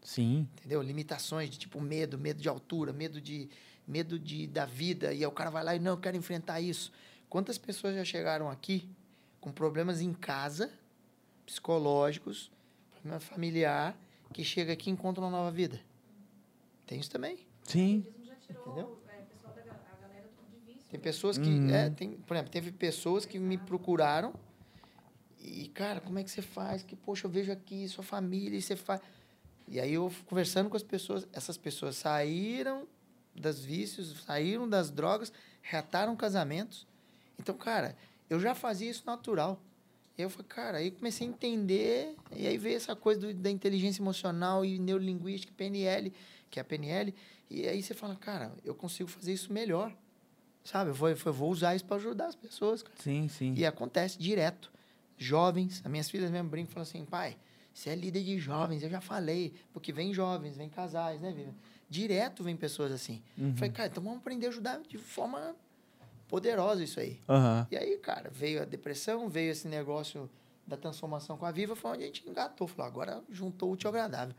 [0.02, 0.48] Sim.
[0.58, 0.80] entendeu?
[0.82, 3.48] Limitações de tipo medo, medo de altura, medo de
[3.86, 6.60] medo de da vida e aí o cara vai lá e não, eu quero enfrentar
[6.60, 6.92] isso.
[7.28, 8.88] Quantas pessoas já chegaram aqui
[9.40, 10.70] com problemas em casa,
[11.46, 12.50] psicológicos,
[12.92, 13.96] problema familiar,
[14.32, 15.80] que chega aqui e encontra uma nova vida?
[16.86, 17.38] Tem isso também.
[17.64, 18.04] Sim.
[18.20, 18.98] O já tirou Entendeu?
[19.06, 19.08] é.
[20.90, 21.70] Tem pessoas que, Uhum.
[21.70, 24.32] é, tem, por exemplo, teve pessoas que me procuraram
[25.38, 26.82] e, cara, como é que você faz?
[26.82, 29.00] Que, poxa, eu vejo aqui sua família e você faz.
[29.70, 32.86] E aí eu conversando com as pessoas, essas pessoas saíram
[33.34, 35.32] das vícios, saíram das drogas,
[35.62, 36.86] reataram casamentos.
[37.38, 37.96] Então, cara,
[38.28, 39.60] eu já fazia isso natural.
[40.16, 43.34] E eu falei, cara, aí eu comecei a entender, e aí veio essa coisa do-
[43.34, 46.12] da inteligência emocional e neurolinguística, PNL,
[46.50, 47.14] que é a PNL,
[47.48, 49.94] e aí você fala, cara, eu consigo fazer isso melhor.
[50.64, 50.90] Sabe?
[50.90, 52.82] Eu vou, eu vou usar isso para ajudar as pessoas.
[52.82, 52.94] cara.
[52.98, 53.54] Sim, sim.
[53.56, 54.70] E acontece direto.
[55.16, 57.36] Jovens, as minhas filhas mesmo brincam e falam assim, pai,
[57.78, 59.54] você é líder de jovens, eu já falei.
[59.72, 61.54] Porque vem jovens, vem casais, né, Vivian?
[61.88, 63.22] Direto vem pessoas assim.
[63.36, 63.54] Uhum.
[63.54, 65.54] Falei, cara, então vamos aprender a ajudar de forma
[66.26, 67.20] poderosa isso aí.
[67.28, 67.66] Aham.
[67.70, 70.28] E aí, cara, veio a depressão, veio esse negócio
[70.66, 72.66] da transformação com a Viva, foi onde a gente engatou.
[72.66, 74.34] Falou, agora juntou o útil agradável.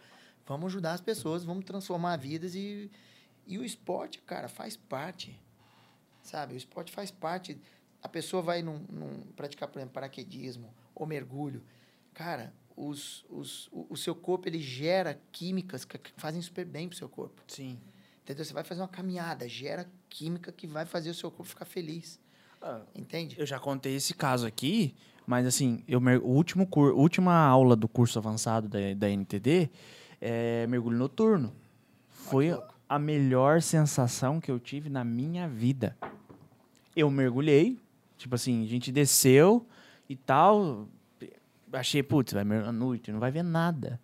[0.45, 2.91] Vamos ajudar as pessoas, vamos transformar vidas e,
[3.47, 5.39] e o esporte, cara, faz parte.
[6.21, 6.53] Sabe?
[6.55, 7.57] O esporte faz parte.
[8.01, 11.63] A pessoa vai num, num- praticar, por exemplo, paraquedismo ou mergulho.
[12.13, 16.88] Cara, os, os, o, o seu corpo ele gera químicas que, que fazem super bem
[16.88, 17.43] pro seu corpo.
[17.47, 17.77] Sim.
[18.23, 18.45] Entendeu?
[18.45, 22.19] Você vai fazer uma caminhada, gera química que vai fazer o seu corpo ficar feliz.
[22.95, 23.35] Entende?
[23.38, 24.95] Eu já contei esse caso aqui,
[25.26, 29.69] mas assim, eu o último cur, última aula do curso avançado da, da NTD
[30.22, 31.53] é mergulho noturno.
[32.10, 32.57] Foi
[32.88, 35.97] a melhor sensação que eu tive na minha vida.
[36.95, 37.77] Eu mergulhei,
[38.18, 39.65] tipo assim, a gente desceu
[40.07, 40.88] e tal.
[41.73, 43.99] Achei, putz, vai à noite, não vai ver nada.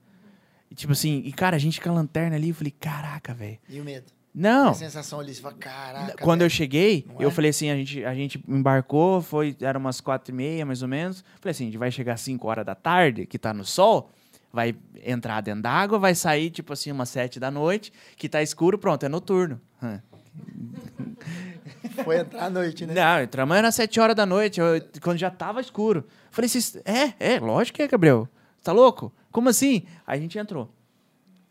[0.70, 3.60] E tipo assim, e cara, a gente com a lanterna ali, eu falei, caraca, velho.
[3.70, 4.12] E o medo.
[4.34, 6.22] Não, A sensação ali, você fala, caraca.
[6.22, 7.32] quando eu cheguei, eu é?
[7.32, 10.90] falei assim, a gente, a gente embarcou, foi, era umas quatro e meia, mais ou
[10.90, 11.24] menos.
[11.40, 14.12] Falei assim, a gente vai chegar às 5 horas da tarde, que tá no sol,
[14.52, 14.76] vai
[15.06, 19.06] entrar dentro d'água, vai sair, tipo assim, umas sete da noite, que tá escuro, pronto,
[19.06, 19.62] é noturno.
[21.90, 22.94] Foi entrar à noite, né?
[22.94, 26.06] Não, entramos era às 7 horas da noite, eu- quando já tava escuro.
[26.32, 28.28] Falei, "Cês- é, é, lógico que é, Gabriel.
[28.64, 29.14] Tá louco?
[29.32, 29.84] Como assim?
[30.08, 30.72] Aí a gente entrou.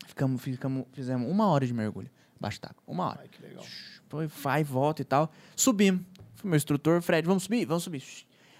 [0.07, 3.19] Ficamos, ficamos, fizemos uma hora de mergulho, embaixo d'água, uma hora.
[3.21, 3.63] Ai, que legal.
[4.09, 5.31] Foi, vai, volta e tal.
[5.55, 6.01] Subimos.
[6.35, 7.65] Foi meu instrutor, Fred, vamos subir?
[7.65, 8.03] Vamos subir.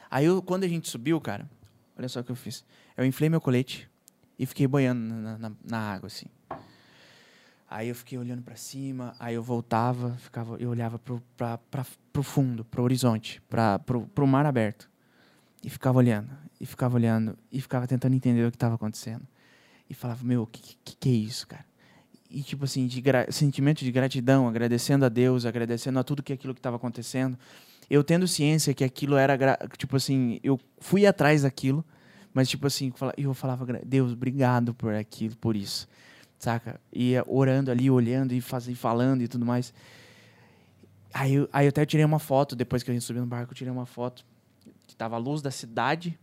[0.10, 1.50] Aí, eu, quando a gente subiu, cara,
[1.98, 2.64] olha só o que eu fiz.
[2.98, 3.90] Eu inflei meu colete
[4.40, 6.26] e fiquei boiando na, na- na água, assim.
[7.76, 10.98] Aí eu fiquei olhando pra cima, aí eu voltava, ficava, eu olhava
[11.36, 11.60] pra,
[12.14, 14.90] pro fundo, pro horizonte, pra, pro, pro mar aberto.
[15.62, 19.28] E ficava olhando, e ficava olhando, e ficava tentando entender o que estava acontecendo.
[19.90, 21.66] E falava, meu, o que, que, que é isso, cara?
[22.30, 26.54] E, tipo assim, de sentimento de gratidão, agradecendo a Deus, agradecendo a tudo que aquilo
[26.54, 27.38] que estava acontecendo.
[27.90, 29.38] Eu tendo ciência que aquilo era,
[29.78, 31.84] tipo assim, eu fui atrás daquilo,
[32.34, 35.90] mas, tipo assim, eu falava, Deus, obrigado por aquilo, por isso,
[36.46, 36.80] saca?
[36.94, 39.74] Ia orando ali, olhando e fazendo, falando e tudo mais.
[41.14, 43.52] Aí, eu- aí eu até tirei uma foto, depois que a gente subiu no barco,
[43.52, 44.26] eu tirei uma foto
[44.88, 46.18] que tava a luz da cidade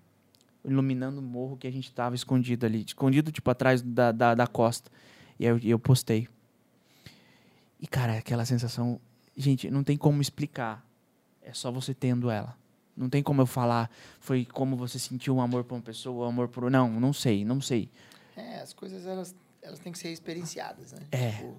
[0.65, 4.47] iluminando o morro que a gente tava escondido ali, escondido, tipo, atrás da, da, da
[4.47, 4.90] costa.
[5.39, 6.28] E eu, eu postei.
[7.81, 9.01] E, cara, aquela sensação.
[9.36, 10.86] Gente, não tem como explicar.
[11.43, 12.57] É só você tendo ela.
[12.97, 13.90] Não tem como eu falar.
[14.20, 16.70] Foi como você sentiu um amor por uma pessoa, um amor por.
[16.70, 17.90] Não, não sei, não sei.
[18.36, 21.01] É, as coisas, elas, elas têm que ser experienciadas, né?
[21.10, 21.30] É.
[21.32, 21.56] Tipo,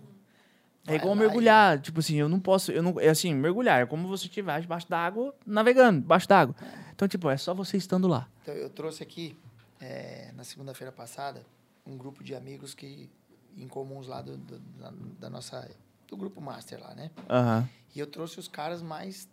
[0.86, 1.80] É igual lá e- mergulhar.
[1.82, 2.72] Tipo assim, eu não posso.
[2.72, 6.56] Eu não, é assim, mergulhar é como você estiver debaixo d'água, navegando, debaixo d'água.
[6.94, 8.28] Então, tipo, é só você estando lá.
[8.42, 9.38] Então, eu trouxe aqui,
[9.80, 11.46] é, na segunda-feira passada,
[11.86, 13.10] um grupo de amigos que
[13.56, 15.70] em comuns lá do, do- da, da nossa
[16.08, 17.10] do grupo master lá, né?
[17.30, 17.68] Aham.
[17.96, 19.28] E eu trouxe os caras mais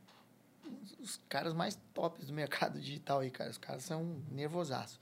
[1.00, 3.50] os caras mais tops do mercado digital aí, cara.
[3.50, 5.00] Os caras são nervosaço.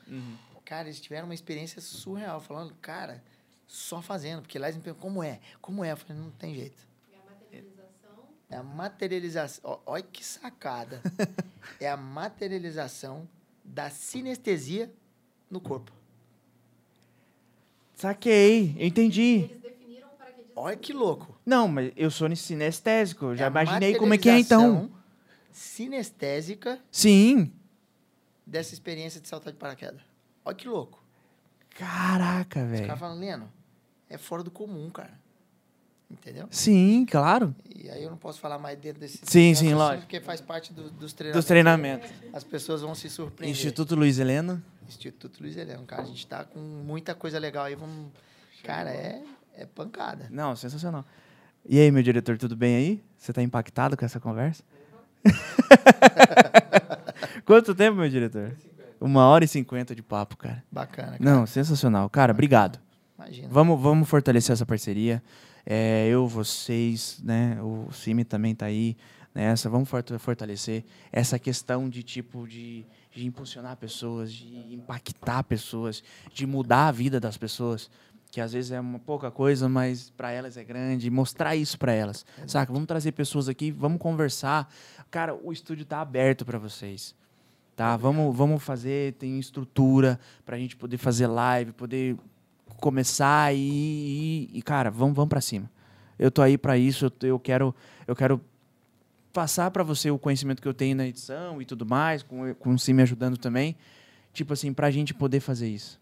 [0.65, 3.23] Cara, eles tiveram uma experiência surreal, falando, cara,
[3.69, 5.39] só fazendo, porque lá eles me perguntam, como é?
[5.61, 5.93] Como é?
[5.93, 6.79] Eu falei, não tem jeito.
[7.13, 8.25] E a materialização.
[8.51, 9.81] É a materialização.
[9.87, 11.03] Olha que sacada.
[11.79, 13.29] é a materialização
[13.63, 14.91] da sinestesia
[15.51, 15.93] no corpo.
[17.95, 19.49] Saquei, eu entendi.
[19.51, 21.39] Eles definiram para que Olha que louco.
[21.45, 23.37] Não, mas eu sou sinestésico.
[23.37, 24.61] Já É imaginei como é que é então.
[24.61, 24.99] materialização
[25.53, 27.53] Sinestésica Sim.
[28.47, 30.01] dessa experiência de saltar de paraquedas.
[30.45, 31.03] Olha que louco.
[31.71, 32.87] Caraca, Os velho.
[32.87, 33.53] caras falam, Leno,
[34.11, 35.13] é fora do comum, cara.
[36.11, 36.49] Entendeu?
[36.51, 37.55] Sim, claro.
[37.77, 39.19] E aí eu não posso falar mais dentro desse.
[39.25, 40.03] Sim, sim, lógico.
[40.07, 41.47] Porque faz parte do- dos Dos treinamentos.
[41.47, 42.11] treinamentos.
[42.33, 43.55] As pessoas vão se surpreender.
[43.55, 44.63] Instituto Luiz Helena.
[44.89, 46.03] Instituto Luiz Heleno, cara.
[46.03, 47.75] A gente tá com muita coisa legal aí.
[47.75, 48.11] Vamos...
[48.65, 49.23] Cara, é,
[49.55, 50.29] é pancada.
[50.31, 51.05] Não, sensacional.
[51.69, 53.03] E aí, meu diretor, tudo bem aí?
[53.19, 54.63] Você tá impactado com essa conversa?
[57.45, 58.53] Quanto tempo, meu diretor?
[59.01, 60.63] Uma hora e cinquenta de papo, cara.
[60.73, 61.21] Bacana, cara.
[61.21, 62.09] Não, sensacional.
[62.11, 62.81] Cara, obrigado.
[63.19, 63.49] Imagina.
[63.51, 65.23] Vamos, vamos fortalecer essa parceria.
[65.67, 67.59] É, eu, vocês, né?
[67.61, 68.97] O Cime também tá aí
[69.35, 69.69] nessa.
[69.69, 76.47] Vamos forta- fortalecer essa questão de tipo de, de impulsionar pessoas, de impactar pessoas, de
[76.47, 77.91] mudar a vida das pessoas.
[78.31, 81.11] Que às vezes é uma pouca coisa, mas para elas é grande.
[81.11, 82.25] Mostrar isso para elas.
[82.47, 82.73] Saca?
[82.73, 84.73] Vamos trazer pessoas aqui, vamos conversar.
[85.11, 87.15] Cara, o estúdio tá aberto para vocês.
[87.75, 87.97] Tá?
[87.97, 92.17] Vamos, vamos fazer, tem estrutura pra gente poder fazer live, poder
[92.77, 93.59] começar e,
[94.53, 95.71] e, e, cara, vamos, vamos para cima.
[96.19, 97.75] Eu tô aí para isso, eu, eu quero
[98.07, 98.41] eu quero
[99.33, 102.75] passar para você o conhecimento que eu tenho na edição e tudo mais, com com
[102.75, 103.77] o me ajudando também,
[104.33, 106.01] tipo assim, pra gente poder fazer isso.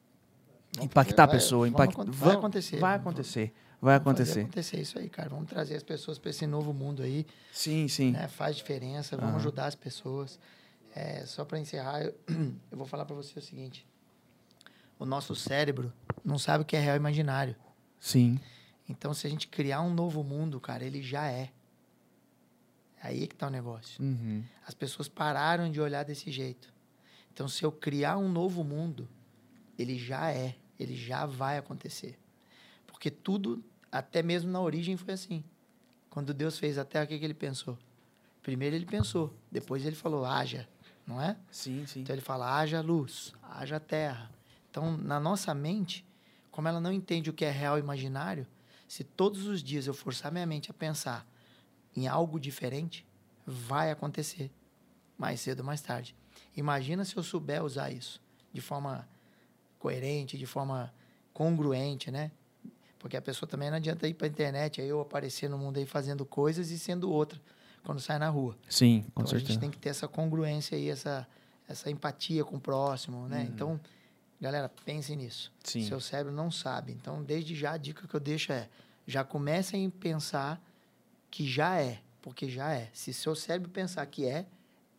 [0.81, 2.11] Impactar a vai- pessoa, vamos impact...
[2.19, 2.77] vai acontecer.
[2.79, 3.53] Vai acontecer.
[3.81, 4.41] Vai Vamos fazer acontecer.
[4.41, 5.29] acontecer isso aí, cara.
[5.29, 7.27] Vamos trazer as pessoas para esse novo mundo aí.
[7.53, 8.13] Sim, sim.
[8.13, 8.27] né?
[8.27, 9.17] Faz diferença.
[9.17, 9.41] Vamos Aham.
[9.41, 10.39] ajudar as pessoas.
[10.95, 12.15] É, só para encerrar, eu,
[12.73, 13.87] eu vou falar para você o seguinte.
[14.99, 15.93] O nosso cérebro
[16.25, 17.55] não sabe o que é real e imaginário.
[18.01, 18.41] Sim.
[18.89, 21.51] Então, se a gente criar um novo mundo, cara, ele já é.
[23.03, 24.03] É aí que tá o negócio.
[24.03, 24.43] Uhum.
[24.67, 26.73] As pessoas pararam de olhar desse jeito.
[27.33, 29.09] Então, se eu criar um novo mundo,
[29.79, 32.19] ele já é, ele já vai acontecer.
[32.87, 33.63] Porque tudo,
[33.93, 35.45] até mesmo na origem, foi assim.
[36.09, 37.79] Quando Deus fez a terra, o que, que ele pensou?
[38.43, 40.69] Primeiro ele pensou, depois ele falou, haja,
[41.07, 41.37] não é?
[41.51, 42.01] Sim, sim.
[42.01, 44.31] Então ele fala, haja luz, haja terra.
[44.77, 46.05] Então, na nossa mente,
[46.51, 48.47] como ela não entende o que é real e imaginário,
[48.87, 51.27] se todos os dias eu forçar minha mente a pensar
[51.97, 53.07] em algo diferente,
[53.47, 54.51] vai acontecer
[55.17, 56.15] mais cedo ou mais tarde.
[56.55, 58.21] Imagina se eu souber usar isso
[58.53, 59.09] de forma
[59.79, 60.93] coerente, de forma
[61.33, 62.31] congruente, né?
[62.99, 65.79] Porque a pessoa também não adianta ir para a internet, aí eu aparecer no mundo
[65.79, 67.41] aí fazendo coisas e sendo outra
[67.83, 68.55] quando sai na rua.
[68.69, 69.53] Sim, com Então a certeza.
[69.53, 71.27] gente tem que ter essa congruência aí, essa,
[71.67, 73.49] essa empatia com o próximo, né?
[73.49, 73.81] Então,
[74.41, 75.53] galera, pense nisso.
[75.63, 75.83] Sim.
[75.87, 76.93] Seu cérebro não sabe.
[76.93, 78.69] Então, desde já, a dica que eu deixo é:
[79.07, 80.61] já comecem a pensar
[81.31, 82.91] que já é, porque já é.
[82.93, 84.47] Se seu cérebro pensar que é,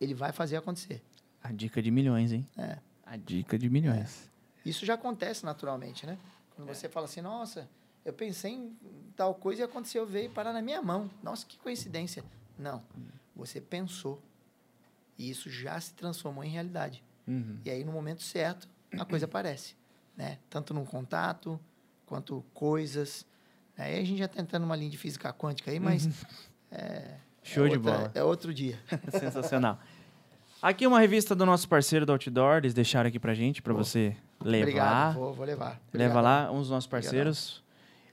[0.00, 1.02] ele vai fazer acontecer.
[1.42, 2.46] A dica de milhões, hein?
[2.56, 2.78] É.
[3.04, 4.30] A dica de milhões.
[4.64, 6.18] Isso já acontece naturalmente, né?
[6.54, 7.68] Quando você fala assim, nossa,
[8.04, 8.76] eu pensei em
[9.16, 11.10] tal coisa e aconteceu, veio parar na minha mão.
[11.22, 12.24] Nossa, que coincidência.
[12.58, 12.82] Não.
[13.34, 14.20] Você pensou.
[15.16, 17.02] E isso já se transformou em realidade.
[17.26, 17.58] Uhum.
[17.64, 19.74] E aí, no momento certo, a coisa aparece.
[20.16, 20.38] Né?
[20.50, 21.58] Tanto num contato,
[22.06, 23.26] quanto coisas.
[23.76, 26.08] Aí a gente já está entrando numa linha de física quântica aí, mas.
[26.70, 27.16] É,
[27.48, 27.54] Uhum.
[27.54, 28.10] Show é de outra- bola.
[28.14, 28.78] É outro dia.
[29.10, 29.78] Sensacional.
[30.60, 34.14] Aqui uma revista do nosso parceiro do Outdoor, eles deixaram aqui pra gente, pra você
[34.42, 34.62] levar.
[34.64, 35.14] Obrigado.
[35.14, 35.80] Vou, vou levar.
[35.94, 36.24] Leva Obrigado.
[36.24, 37.62] lá, um dos nossos parceiros.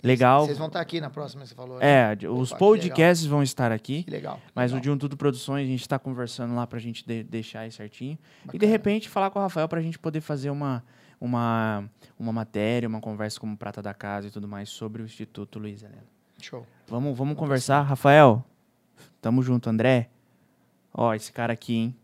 [0.08, 0.46] Legal.
[0.46, 1.80] Vocês vão estar aqui na próxima, você falou.
[1.80, 2.14] né?
[2.14, 4.04] É, os Opa, podcasts vão estar aqui.
[4.04, 4.40] Que legal.
[4.54, 4.84] Mas o legal.
[4.84, 8.18] de um Tudo Produções, a gente está conversando lá pra gente de- deixar aí certinho.
[8.44, 8.72] E de Bacana.
[8.72, 10.84] repente falar com o Rafael pra gente poder fazer uma,
[11.20, 11.84] uma,
[12.20, 15.82] uma matéria, uma conversa como Prata da Casa e tudo mais sobre o Instituto Luiz
[15.84, 16.04] Helena.
[16.42, 16.66] Show.
[16.88, 17.82] Vamos, vamos conversar.
[17.82, 18.44] Rafael,
[19.22, 19.70] tamo junto.
[19.70, 20.10] André,
[20.94, 21.96] ó, esse cara aqui, hein?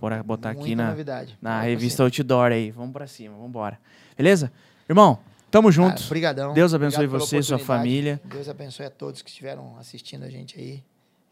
[0.00, 1.38] Bora botar aqui Muita na, novidade.
[1.40, 2.02] na Vai revista.
[2.02, 2.70] Outdoor aí.
[2.70, 3.78] Vamos pra cima, vamos embora.
[4.16, 4.52] Beleza?
[4.88, 5.18] Irmão,
[5.52, 5.94] tamo junto.
[5.94, 6.54] Cara, Obrigadão.
[6.54, 8.20] Deus abençoe Obrigado você e sua família.
[8.24, 10.82] Deus abençoe a todos que estiveram assistindo a gente aí.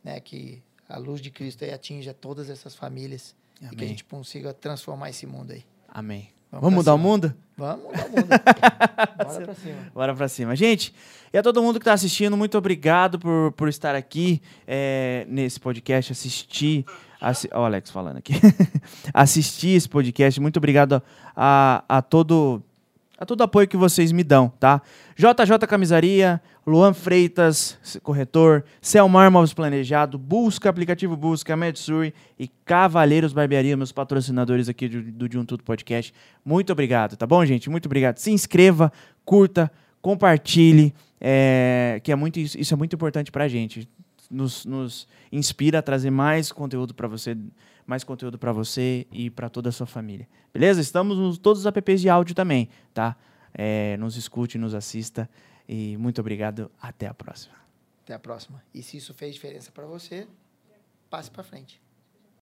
[0.04, 0.20] Né?
[0.20, 3.34] Que a luz de Cristo aí atinja todas essas famílias.
[3.56, 3.88] E que a Amém.
[3.88, 5.64] gente consiga transformar esse mundo aí.
[5.88, 6.28] Amém.
[6.52, 7.08] Vamos Vamos mudar o cima.
[7.08, 7.34] mundo?
[7.56, 8.26] Vamos mudar o mundo.
[9.24, 9.90] Bora pra cima.
[9.94, 10.56] Bora pra cima.
[10.56, 10.94] Gente,
[11.32, 15.60] e a todo mundo que tá assistindo, muito obrigado por, por estar aqui é, nesse
[15.60, 16.84] podcast, assistir.
[17.20, 18.32] Assi ó, o Alex falando aqui.
[19.14, 20.40] assistir esse podcast.
[20.40, 21.02] Muito obrigado
[21.36, 22.62] a, a todo.
[23.20, 24.80] A todo apoio que vocês me dão, tá?
[25.14, 33.76] JJ Camisaria, Luan Freitas, corretor, Selmar Móveis Planejado, Busca, aplicativo Busca, Medsuri e Cavaleiros Barbearia,
[33.76, 36.14] meus patrocinadores aqui do, do De Um Tudo Podcast.
[36.42, 37.68] Muito obrigado, tá bom, gente?
[37.68, 38.16] Muito obrigado.
[38.16, 38.90] Se inscreva,
[39.22, 39.70] curta,
[40.00, 43.86] compartilhe, é, que é muito, isso é muito importante pra gente.
[44.30, 47.36] Nos, nos inspira a trazer mais conteúdo pra você,
[47.90, 50.28] mais conteúdo para você e pra toda a sua família.
[50.54, 50.80] Beleza?
[50.80, 53.16] Estamos nos todos os apps de áudio também, tá?
[53.52, 55.28] É, nos escute, nos assista
[55.68, 56.70] e muito obrigado.
[56.80, 57.56] Até a próxima.
[58.04, 58.62] Até a próxima.
[58.72, 60.28] E se isso fez diferença para você,
[61.10, 61.82] passe para frente.